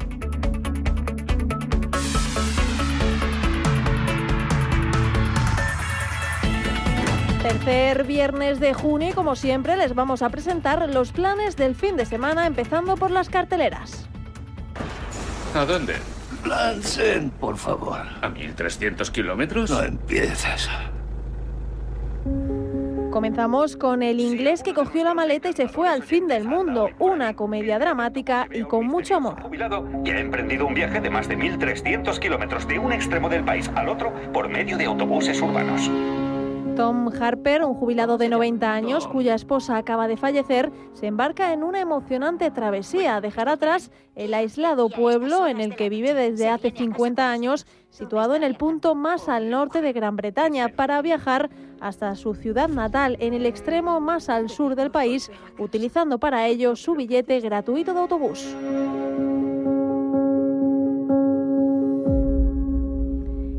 Tercer 7.64 8.04
viernes 8.04 8.60
de 8.60 8.74
junio 8.74 9.10
y 9.10 9.14
como 9.14 9.38
siempre 9.38 9.78
les 9.78 9.96
vamos 9.96 10.22
a 10.22 10.30
presentar 10.30 10.90
los 10.90 11.14
planes 11.14 11.56
del 11.56 11.74
fin 11.74 11.96
de 11.96 12.06
semana 12.06 12.48
empezando 12.48 12.98
por 12.98 13.12
las 13.12 13.30
carteleras. 13.30 14.10
¿A 15.54 15.64
dónde? 15.64 15.96
Blansen, 16.44 17.30
por 17.30 17.56
favor. 17.56 18.02
¿A 18.22 18.28
1300 18.28 19.10
kilómetros? 19.10 19.70
No 19.72 19.82
empieces. 19.82 20.70
Comenzamos 23.10 23.78
con 23.78 24.04
el 24.04 24.20
inglés 24.20 24.62
que 24.62 24.74
cogió 24.74 25.06
la 25.06 25.14
maleta 25.14 25.48
y 25.48 25.54
se 25.54 25.70
fue 25.70 25.88
al 25.88 26.04
fin 26.04 26.28
del 26.28 26.44
mundo, 26.44 26.90
una 27.00 27.36
comedia 27.36 27.80
dramática 27.80 28.50
y 28.52 28.64
con 28.64 28.86
mucho 28.86 29.16
amor. 29.16 29.42
Jubilado 29.42 29.88
y 30.04 30.10
ha 30.10 30.20
emprendido 30.20 30.68
un 30.68 30.74
viaje 30.74 31.00
de 31.00 31.10
más 31.10 31.30
de 31.30 31.38
1.300 31.38 32.20
kilómetros 32.20 32.68
de 32.68 32.80
un 32.80 32.92
extremo 32.92 33.30
del 33.30 33.46
país 33.46 33.72
al 33.76 33.88
otro 33.88 34.12
por 34.34 34.50
medio 34.50 34.78
de 34.78 34.84
autobuses 34.84 35.42
urbanos. 35.42 35.90
Tom 36.76 37.10
Harper, 37.18 37.64
un 37.64 37.74
jubilado 37.74 38.18
de 38.18 38.28
90 38.28 38.74
años 38.74 39.08
cuya 39.08 39.34
esposa 39.34 39.78
acaba 39.78 40.10
de 40.10 40.18
fallecer, 40.18 40.72
se 40.94 41.08
embarca 41.08 41.54
en 41.54 41.64
una 41.64 41.80
emocionante 41.80 42.52
travesía. 42.52 43.22
Dejar 43.22 43.48
atrás 43.48 43.92
el 44.16 44.34
aislado 44.34 44.90
pueblo 44.90 45.48
en 45.48 45.62
el 45.62 45.76
que 45.76 45.88
vive 45.90 46.14
desde 46.14 46.50
hace 46.50 46.72
50 46.72 47.32
años, 47.32 47.66
situado 47.90 48.36
en 48.36 48.44
el 48.44 48.56
punto 48.56 48.94
más 48.94 49.30
al 49.30 49.50
norte 49.50 49.82
de 49.82 49.94
Gran 49.94 50.18
Bretaña, 50.18 50.68
para 50.68 51.02
viajar 51.02 51.50
hasta 51.80 52.14
su 52.16 52.36
ciudad 52.36 52.68
natal, 52.68 53.16
en 53.22 53.34
el 53.34 53.46
extremo 53.46 54.02
más 54.02 54.28
al 54.28 54.50
sur 54.50 54.76
del 54.76 54.92
país, 54.92 55.32
utilizando 55.58 56.20
para 56.20 56.46
ello 56.48 56.76
su 56.76 56.94
billete 56.96 57.40
gratuito 57.40 57.94
de 57.94 58.00
autobús. 58.02 58.56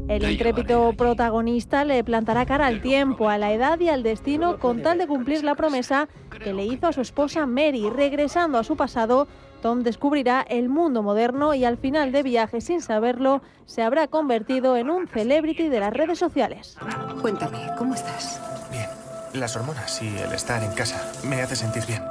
El 0.08 0.30
intrépido 0.30 0.92
protagonista 0.92 1.84
le 1.84 2.04
plantará 2.04 2.46
cara 2.46 2.66
al 2.66 2.80
tiempo, 2.80 3.28
a 3.28 3.38
la 3.38 3.52
edad 3.52 3.80
y 3.80 3.88
al 3.88 4.04
destino 4.04 4.58
con 4.58 4.82
tal 4.82 4.98
de 4.98 5.08
cumplir 5.08 5.42
la 5.42 5.56
promesa 5.56 6.08
que 6.42 6.52
le 6.52 6.64
hizo 6.64 6.86
a 6.86 6.92
su 6.92 7.00
esposa 7.00 7.44
Mary. 7.46 7.90
Regresando 7.90 8.58
a 8.58 8.64
su 8.64 8.76
pasado, 8.76 9.26
Tom 9.62 9.82
descubrirá 9.82 10.42
el 10.48 10.68
mundo 10.68 11.02
moderno 11.02 11.54
y 11.54 11.64
al 11.64 11.76
final 11.76 12.12
de 12.12 12.22
viaje, 12.22 12.60
sin 12.60 12.80
saberlo, 12.80 13.42
se 13.64 13.82
habrá 13.82 14.06
convertido 14.06 14.76
en 14.76 14.90
un 14.90 15.08
celebrity 15.08 15.68
de 15.68 15.80
las 15.80 15.92
redes 15.92 16.20
sociales. 16.20 16.76
Cuéntame, 17.20 17.58
¿cómo 17.76 17.94
estás? 17.94 18.40
Bien. 18.70 18.86
Las 19.34 19.56
hormonas 19.56 20.00
y 20.02 20.06
el 20.06 20.32
estar 20.32 20.62
en 20.62 20.72
casa 20.72 21.12
me 21.28 21.42
hace 21.42 21.56
sentir 21.56 21.84
bien. 21.84 22.02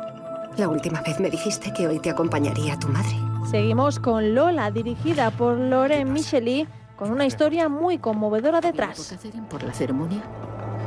La 0.57 0.67
última 0.67 1.01
vez 1.01 1.19
me 1.19 1.29
dijiste 1.29 1.71
que 1.73 1.87
hoy 1.87 1.99
te 1.99 2.09
acompañaría 2.09 2.77
tu 2.77 2.89
madre. 2.89 3.15
Seguimos 3.49 3.99
con 3.99 4.35
Lola, 4.35 4.69
dirigida 4.69 5.31
por 5.31 5.57
Loren 5.57 6.11
Micheli 6.11 6.67
con 6.95 7.11
una 7.11 7.25
historia 7.25 7.69
muy 7.69 7.97
conmovedora 7.97 8.61
detrás. 8.61 9.17
por 9.49 9.63
la 9.63 9.73
ceremonia? 9.73 10.23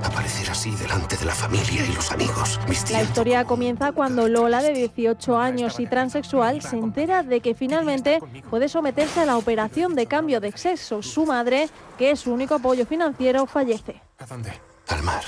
Aparecer 0.04 0.48
así 0.50 0.70
delante 0.76 1.16
de 1.16 1.24
la 1.24 1.34
familia 1.34 1.84
y 1.84 1.92
los 1.92 2.12
amigos. 2.12 2.60
La 2.92 3.02
historia 3.02 3.44
comienza 3.44 3.90
cuando 3.92 4.28
Lola, 4.28 4.62
de 4.62 4.72
18 4.72 5.36
años 5.36 5.80
y 5.80 5.86
transexual, 5.86 6.62
se 6.62 6.76
entera 6.76 7.24
de 7.24 7.40
que 7.40 7.54
finalmente 7.54 8.20
puede 8.48 8.68
someterse 8.68 9.20
a 9.20 9.26
la 9.26 9.36
operación 9.36 9.96
de 9.96 10.06
cambio 10.06 10.40
de 10.40 10.52
sexo. 10.52 11.02
Su 11.02 11.26
madre, 11.26 11.68
que 11.98 12.12
es 12.12 12.20
su 12.20 12.32
único 12.32 12.54
apoyo 12.54 12.86
financiero, 12.86 13.46
fallece. 13.46 14.00
¿A 14.18 14.26
dónde? 14.26 14.52
Al 14.86 15.02
mar. 15.02 15.24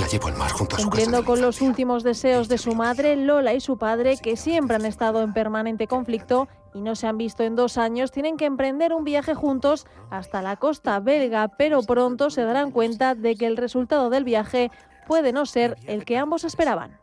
La 0.00 0.06
llevo 0.08 0.28
al 0.28 0.36
mar 0.36 0.50
junto 0.50 0.76
a 0.76 0.78
su 0.78 0.84
casa. 0.84 0.90
Cumpliendo 0.90 1.24
con 1.24 1.40
los 1.40 1.60
últimos 1.60 2.02
deseos 2.02 2.48
de 2.48 2.58
su 2.58 2.74
madre, 2.74 3.16
Lola 3.16 3.54
y 3.54 3.60
su 3.60 3.78
padre, 3.78 4.16
que 4.16 4.36
siempre 4.36 4.76
han 4.76 4.84
estado 4.84 5.22
en 5.22 5.32
permanente 5.32 5.86
conflicto 5.86 6.48
y 6.76 6.82
no 6.82 6.94
se 6.94 7.06
han 7.06 7.16
visto 7.16 7.42
en 7.42 7.56
dos 7.56 7.78
años, 7.78 8.12
tienen 8.12 8.36
que 8.36 8.44
emprender 8.44 8.92
un 8.92 9.02
viaje 9.02 9.34
juntos 9.34 9.86
hasta 10.10 10.42
la 10.42 10.56
costa 10.56 11.00
belga, 11.00 11.48
pero 11.56 11.80
pronto 11.82 12.28
se 12.28 12.42
darán 12.42 12.70
cuenta 12.70 13.14
de 13.14 13.34
que 13.34 13.46
el 13.46 13.56
resultado 13.56 14.10
del 14.10 14.24
viaje 14.24 14.70
puede 15.08 15.32
no 15.32 15.46
ser 15.46 15.76
el 15.86 16.04
que 16.04 16.18
ambos 16.18 16.44
esperaban. 16.44 16.98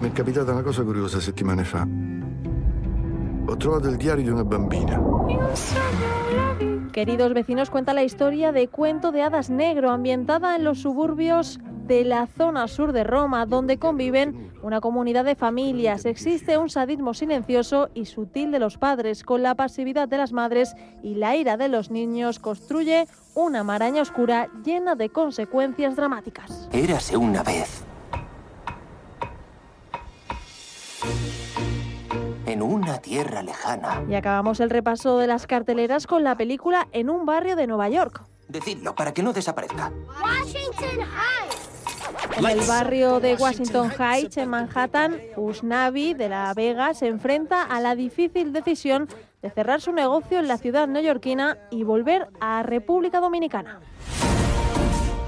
Mi 0.00 0.08
è 0.08 0.12
capitata 0.12 0.52
una 0.52 0.62
cosa 0.62 0.82
curiosa 0.82 1.20
settimane 1.20 1.64
fa. 1.64 1.86
Ho 3.46 3.56
trovato 3.56 3.88
il 3.88 3.96
diario 3.96 4.24
di 4.24 4.30
una 4.30 4.44
bambina. 4.44 5.00
Queridos 6.92 7.32
vecinos, 7.32 7.70
cuenta 7.70 7.94
la 7.94 8.02
historia 8.02 8.52
de 8.52 8.68
Cuento 8.68 9.12
de 9.12 9.22
Hadas 9.22 9.48
Negro, 9.48 9.90
ambientada 9.90 10.54
en 10.56 10.64
los 10.64 10.80
suburbios 10.80 11.60
de 11.86 12.04
la 12.04 12.26
zona 12.26 12.68
sur 12.68 12.92
de 12.92 13.04
Roma, 13.04 13.46
donde 13.46 13.78
conviven 13.78 14.52
una 14.62 14.80
comunidad 14.80 15.24
de 15.24 15.34
familias. 15.34 16.04
Existe 16.04 16.58
un 16.58 16.70
sadismo 16.70 17.14
silencioso 17.14 17.90
y 17.94 18.06
sutil 18.06 18.50
de 18.52 18.58
los 18.58 18.78
padres, 18.78 19.24
con 19.24 19.42
la 19.42 19.54
pasividad 19.54 20.08
de 20.08 20.18
las 20.18 20.32
madres 20.32 20.74
y 21.02 21.14
la 21.14 21.36
ira 21.36 21.56
de 21.56 21.68
los 21.68 21.90
niños, 21.90 22.38
construye 22.38 23.06
una 23.34 23.64
maraña 23.64 24.02
oscura 24.02 24.48
llena 24.64 24.94
de 24.94 25.08
consecuencias 25.08 25.96
dramáticas. 25.96 26.68
Érase 26.72 27.16
una 27.16 27.42
vez. 27.42 27.84
En 32.46 32.62
una 32.62 32.98
tierra 32.98 33.42
lejana. 33.42 34.04
Y 34.08 34.14
acabamos 34.14 34.60
el 34.60 34.70
repaso 34.70 35.18
de 35.18 35.26
las 35.26 35.46
carteleras 35.46 36.06
con 36.06 36.22
la 36.22 36.36
película 36.36 36.86
En 36.92 37.08
un 37.08 37.24
barrio 37.24 37.56
de 37.56 37.66
Nueva 37.66 37.88
York. 37.88 38.22
Decidlo 38.48 38.94
para 38.94 39.14
que 39.14 39.22
no 39.22 39.32
desaparezca. 39.32 39.90
Washington 40.22 41.00
Heights. 41.00 41.61
En 42.36 42.46
el 42.46 42.60
barrio 42.66 43.20
de 43.20 43.34
Washington 43.34 43.90
Heights, 43.90 44.36
en 44.38 44.48
Manhattan, 44.48 45.20
Usnavi 45.36 46.14
de 46.14 46.28
La 46.28 46.52
Vega 46.54 46.94
se 46.94 47.06
enfrenta 47.06 47.62
a 47.62 47.80
la 47.80 47.94
difícil 47.94 48.52
decisión 48.52 49.08
de 49.42 49.50
cerrar 49.50 49.80
su 49.80 49.92
negocio 49.92 50.38
en 50.38 50.48
la 50.48 50.56
ciudad 50.56 50.88
neoyorquina 50.88 51.58
y 51.70 51.84
volver 51.84 52.28
a 52.40 52.62
República 52.62 53.20
Dominicana. 53.20 53.80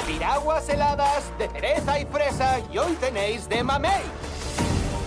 Piraguas 0.06 0.68
heladas 0.68 1.32
de 1.38 1.48
cereza 1.48 1.98
y 1.98 2.04
fresa 2.06 2.60
y 2.72 2.78
hoy 2.78 2.92
tenéis 2.94 3.48
de 3.48 3.62
mamey. 3.62 4.02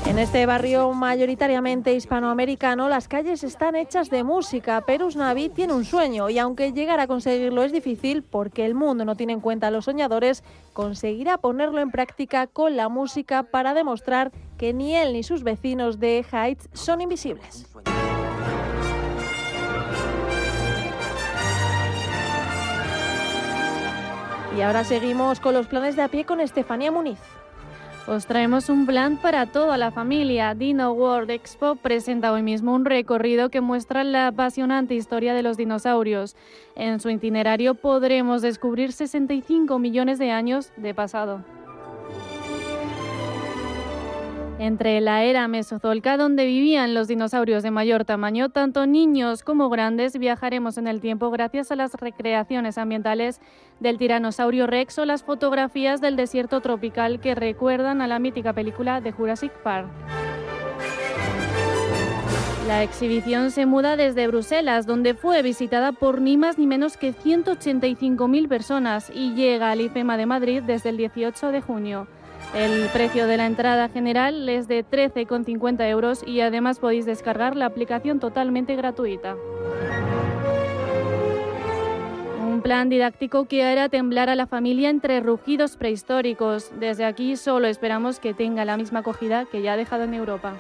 En 0.06 0.20
este 0.20 0.46
barrio 0.46 0.94
mayoritariamente 0.94 1.94
hispanoamericano, 1.94 2.88
las 2.88 3.08
calles 3.08 3.44
están 3.44 3.76
hechas 3.76 4.10
de 4.10 4.24
música, 4.24 4.82
pero 4.86 5.08
Usnavi 5.08 5.50
tiene 5.50 5.74
un 5.74 5.84
sueño 5.84 6.30
y 6.30 6.40
aunque 6.40 6.72
llegar 6.72 7.00
a 7.00 7.08
conseguirlo 7.08 7.64
es 7.64 7.72
difícil 7.72 8.24
porque 8.24 8.66
el 8.66 8.74
mundo 8.74 9.04
no 9.04 9.16
tiene 9.16 9.34
en 9.34 9.42
cuenta 9.42 9.68
a 9.68 9.72
los 9.72 9.86
soñadores, 9.86 10.44
conseguirá 10.74 11.38
ponerlo 11.38 11.82
en 11.82 11.92
práctica 11.92 12.48
con 12.48 12.78
la 12.78 12.88
música 12.88 13.44
para 13.44 13.74
demostrar 13.74 14.32
que 14.58 14.74
ni 14.74 14.96
él 14.96 15.14
ni 15.14 15.24
sus 15.24 15.44
vecinos 15.44 16.00
de 16.00 16.26
Heights 16.32 16.70
son 16.74 17.02
invisibles. 17.02 17.68
Y 24.58 24.62
ahora 24.62 24.84
seguimos 24.84 25.40
con 25.40 25.54
los 25.54 25.68
planes 25.68 25.96
de 25.96 26.02
a 26.02 26.08
pie 26.08 26.26
con 26.26 26.40
Estefanía 26.40 26.92
Muniz. 26.92 27.20
Os 28.08 28.26
traemos 28.26 28.70
un 28.70 28.86
plan 28.86 29.18
para 29.18 29.48
toda 29.48 29.76
la 29.76 29.92
familia. 29.92 30.56
Dino 30.56 30.94
World 30.94 31.30
Expo 31.30 31.76
presenta 31.76 32.32
hoy 32.32 32.42
mismo 32.42 32.74
un 32.74 32.86
recorrido 32.86 33.50
que 33.50 33.60
muestra 33.60 34.06
la 34.06 34.28
apasionante 34.28 34.96
historia 34.96 35.34
de 35.34 35.44
los 35.44 35.58
dinosaurios. 35.58 36.38
En 36.76 37.02
su 37.02 37.10
itinerario 37.10 37.76
podremos 37.76 38.42
descubrir 38.42 38.94
65 38.94 39.78
millones 39.78 40.20
de 40.20 40.32
años 40.32 40.72
de 40.78 40.94
pasado. 40.94 41.57
Entre 44.60 45.00
la 45.02 45.24
era 45.24 45.48
mesozoica, 45.48 46.18
donde 46.18 46.46
vivían 46.46 46.96
los 46.96 47.08
dinosaurios 47.08 47.62
de 47.62 47.70
mayor 47.70 48.06
tamaño, 48.06 48.50
tanto 48.50 48.88
niños 48.88 49.44
como 49.44 49.70
grandes 49.70 50.18
viajaremos 50.18 50.80
en 50.80 50.88
el 50.88 51.00
tiempo 51.00 51.30
gracias 51.30 51.72
a 51.72 51.76
las 51.76 51.94
recreaciones 51.94 52.80
ambientales 52.80 53.40
del 53.80 54.00
tiranosaurio 54.00 54.66
Rex 54.66 54.98
o 54.98 55.06
las 55.06 55.24
fotografías 55.24 56.02
del 56.02 56.16
desierto 56.16 56.60
tropical 56.62 57.20
que 57.20 57.36
recuerdan 57.36 58.02
a 58.02 58.08
la 58.08 58.18
mítica 58.18 58.52
película 58.54 59.00
de 59.00 59.12
Jurassic 59.12 59.52
Park. 59.62 59.88
La 62.68 62.84
exhibición 62.84 63.52
se 63.52 63.68
muda 63.68 63.96
desde 63.96 64.28
Bruselas, 64.28 64.88
donde 64.88 65.14
fue 65.14 65.44
visitada 65.44 65.92
por 65.92 66.20
ni 66.20 66.36
más 66.36 66.58
ni 66.58 66.66
menos 66.66 66.98
que 66.98 67.14
185.000 67.14 68.48
personas 68.50 69.12
y 69.14 69.36
llega 69.36 69.72
al 69.72 69.82
IFEMA 69.82 70.18
de 70.18 70.26
Madrid 70.26 70.64
desde 70.64 70.90
el 70.90 70.98
18 70.98 71.52
de 71.52 71.62
junio. 71.62 72.08
El 72.54 72.90
precio 72.90 73.28
de 73.28 73.38
la 73.38 73.46
entrada 73.46 73.90
general 73.90 74.48
es 74.50 74.68
de 74.68 74.86
13,50 74.86 75.90
euros 75.90 76.24
y 76.26 76.42
además 76.42 76.80
podéis 76.80 77.06
descargar 77.06 77.56
la 77.56 77.66
aplicación 77.66 78.20
totalmente 78.20 78.76
gratuita. 78.76 79.36
Un 82.42 82.62
plan 82.62 82.90
didáctico 82.90 83.46
que 83.46 83.64
hará 83.64 83.90
temblar 83.90 84.30
a 84.30 84.36
la 84.36 84.48
familia 84.48 84.90
entre 84.90 85.20
rugidos 85.20 85.78
prehistóricos. 85.78 86.72
Desde 86.80 87.06
aquí 87.06 87.36
solo 87.38 87.68
esperamos 87.68 88.20
que 88.20 88.34
tenga 88.34 88.66
la 88.66 88.78
misma 88.78 89.00
acogida 89.00 89.46
que 89.46 89.62
ya 89.62 89.74
ha 89.74 89.78
dejado 89.78 90.04
en 90.04 90.14
Europa. 90.14 90.54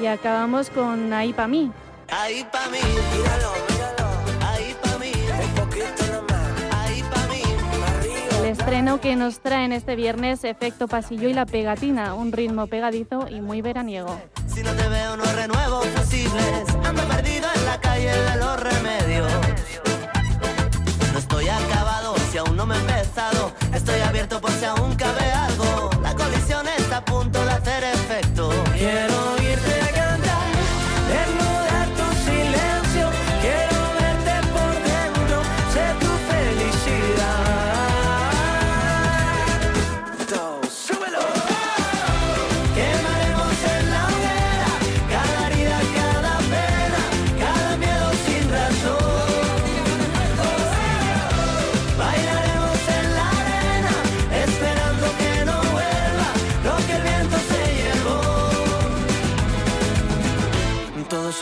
Y 0.00 0.06
acabamos 0.06 0.70
con 0.70 1.12
Ahí 1.12 1.32
pa' 1.32 1.46
mí. 1.46 1.70
Ahí 2.10 2.44
pa' 2.50 2.68
mí, 2.70 2.78
míralo. 3.12 4.01
Estreno 8.52 9.00
que 9.00 9.16
nos 9.16 9.40
traen 9.40 9.72
este 9.72 9.96
viernes 9.96 10.44
Efecto 10.44 10.86
Pasillo 10.86 11.28
y 11.28 11.32
La 11.32 11.46
Pegatina, 11.46 12.14
un 12.14 12.32
ritmo 12.32 12.66
pegadizo 12.66 13.26
y 13.28 13.40
muy 13.40 13.62
veraniego. 13.62 14.20
Si 14.46 14.62
no 14.62 14.72
te 14.74 14.88
veo, 14.88 15.16
no 15.16 15.24
renuevo 15.24 15.80
fusibles. 15.82 16.76
Ando 16.84 17.02
perdido 17.04 17.48
en 17.54 17.64
la 17.64 17.80
calle 17.80 18.10
de 18.10 18.36
los 18.36 18.60
remedios. 18.60 19.32
No 21.12 21.18
estoy 21.18 21.48
acabado 21.48 22.14
si 22.30 22.38
aún 22.38 22.56
no 22.56 22.66
me 22.66 22.76
he 22.76 22.80
empezado. 22.80 23.52
Estoy 23.72 24.00
abierto 24.00 24.38
por 24.40 24.50
si 24.50 24.66
aún 24.66 24.94
cabe 24.96 25.32
algo. 25.32 25.61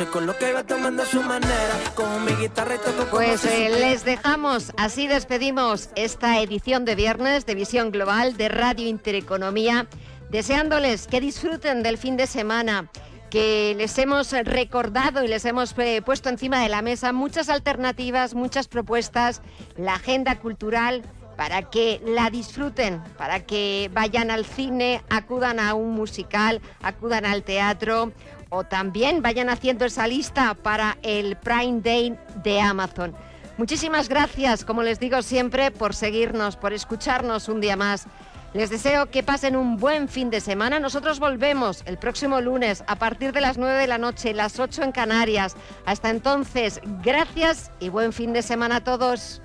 Se 0.01 0.07
coloca 0.07 0.49
y 0.49 0.53
va 0.55 0.65
tomando 0.65 1.05
su 1.05 1.23
manera, 1.23 1.75
con 1.95 2.25
mi 2.25 2.33
guitarra 2.33 2.77
y 2.77 2.79
toco 2.79 3.05
Pues 3.11 3.45
eh, 3.45 3.69
les 3.69 4.03
dejamos, 4.03 4.73
así 4.79 5.07
despedimos 5.07 5.91
esta 5.95 6.41
edición 6.41 6.87
de 6.87 6.95
viernes 6.95 7.45
de 7.45 7.55
Visión 7.55 7.91
Global 7.91 8.35
de 8.39 8.49
Radio 8.49 8.89
Intereconomía, 8.89 9.89
deseándoles 10.31 11.07
que 11.07 11.21
disfruten 11.21 11.83
del 11.83 11.99
fin 11.99 12.17
de 12.17 12.27
semana, 12.27 12.91
que 13.29 13.75
les 13.77 13.99
hemos 13.99 14.33
recordado 14.33 15.23
y 15.23 15.29
les 15.29 15.45
hemos 15.45 15.75
eh, 15.77 16.01
puesto 16.03 16.31
encima 16.31 16.63
de 16.63 16.71
la 16.71 16.81
mesa 16.81 17.13
muchas 17.13 17.51
alternativas, 17.51 18.33
muchas 18.33 18.69
propuestas, 18.69 19.43
la 19.77 19.97
agenda 19.97 20.39
cultural 20.39 21.03
para 21.37 21.69
que 21.69 22.01
la 22.07 22.31
disfruten, 22.31 23.03
para 23.19 23.41
que 23.41 23.91
vayan 23.93 24.31
al 24.31 24.47
cine, 24.47 25.03
acudan 25.11 25.61
a 25.61 25.75
un 25.75 25.91
musical, 25.91 26.63
acudan 26.83 27.27
al 27.27 27.43
teatro 27.43 28.13
o 28.51 28.65
también 28.65 29.23
vayan 29.23 29.49
haciendo 29.49 29.85
esa 29.85 30.07
lista 30.07 30.55
para 30.55 30.99
el 31.03 31.37
Prime 31.37 31.81
Day 31.81 32.19
de 32.43 32.61
Amazon. 32.61 33.15
Muchísimas 33.57 34.09
gracias, 34.09 34.65
como 34.65 34.83
les 34.83 35.01
digo 35.01 35.23
siempre, 35.23 35.71
por 35.71 35.95
seguirnos, 35.95 36.57
por 36.57 36.73
escucharnos 36.73 37.49
un 37.49 37.61
día 37.61 37.77
más. 37.77 38.07
Les 38.53 38.69
deseo 38.69 39.11
que 39.11 39.23
pasen 39.23 39.55
un 39.55 39.77
buen 39.77 40.09
fin 40.09 40.29
de 40.31 40.41
semana. 40.41 40.81
Nosotros 40.81 41.21
volvemos 41.21 41.83
el 41.87 41.99
próximo 41.99 42.41
lunes 42.41 42.83
a 42.89 42.97
partir 42.97 43.33
de 43.33 43.41
las 43.41 43.59
9 43.59 43.79
de 43.79 43.87
la 43.87 43.99
noche, 43.99 44.35
las 44.35 44.59
8 44.59 44.83
en 44.83 44.93
Canarias. 44.93 45.57
Hasta 45.87 46.11
entonces, 46.11 46.81
gracias 47.05 47.71
y 47.79 47.91
buen 47.91 48.13
fin 48.13 48.33
de 48.33 48.43
semana 48.43 48.77
a 48.77 48.85
todos. 48.85 49.41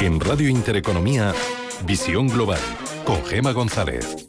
En 0.00 0.20
Radio 0.20 0.48
Intereconomía, 0.48 1.34
Visión 1.84 2.28
Global, 2.28 2.60
con 3.04 3.22
Gema 3.26 3.52
González. 3.52 4.28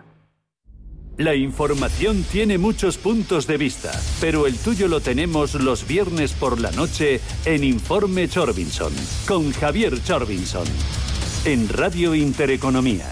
La 1.21 1.35
información 1.35 2.23
tiene 2.23 2.57
muchos 2.57 2.97
puntos 2.97 3.45
de 3.45 3.57
vista, 3.57 3.91
pero 4.19 4.47
el 4.47 4.57
tuyo 4.57 4.87
lo 4.87 5.01
tenemos 5.01 5.53
los 5.53 5.87
viernes 5.87 6.33
por 6.33 6.59
la 6.59 6.71
noche 6.71 7.21
en 7.45 7.63
Informe 7.63 8.27
Chorbinson, 8.27 8.91
con 9.27 9.51
Javier 9.51 10.01
Chorbinson, 10.03 10.65
en 11.45 11.69
Radio 11.69 12.15
Intereconomía. 12.15 13.05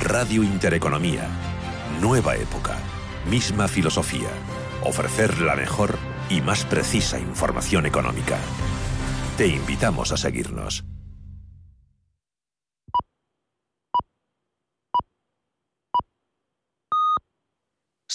Radio 0.00 0.42
Intereconomía. 0.42 1.28
Nueva 2.00 2.34
época. 2.34 2.76
Misma 3.30 3.68
filosofía. 3.68 4.30
Ofrecer 4.82 5.40
la 5.42 5.54
mejor 5.54 5.96
y 6.28 6.40
más 6.40 6.64
precisa 6.64 7.20
información 7.20 7.86
económica. 7.86 8.38
Te 9.36 9.46
invitamos 9.46 10.10
a 10.10 10.16
seguirnos. 10.16 10.82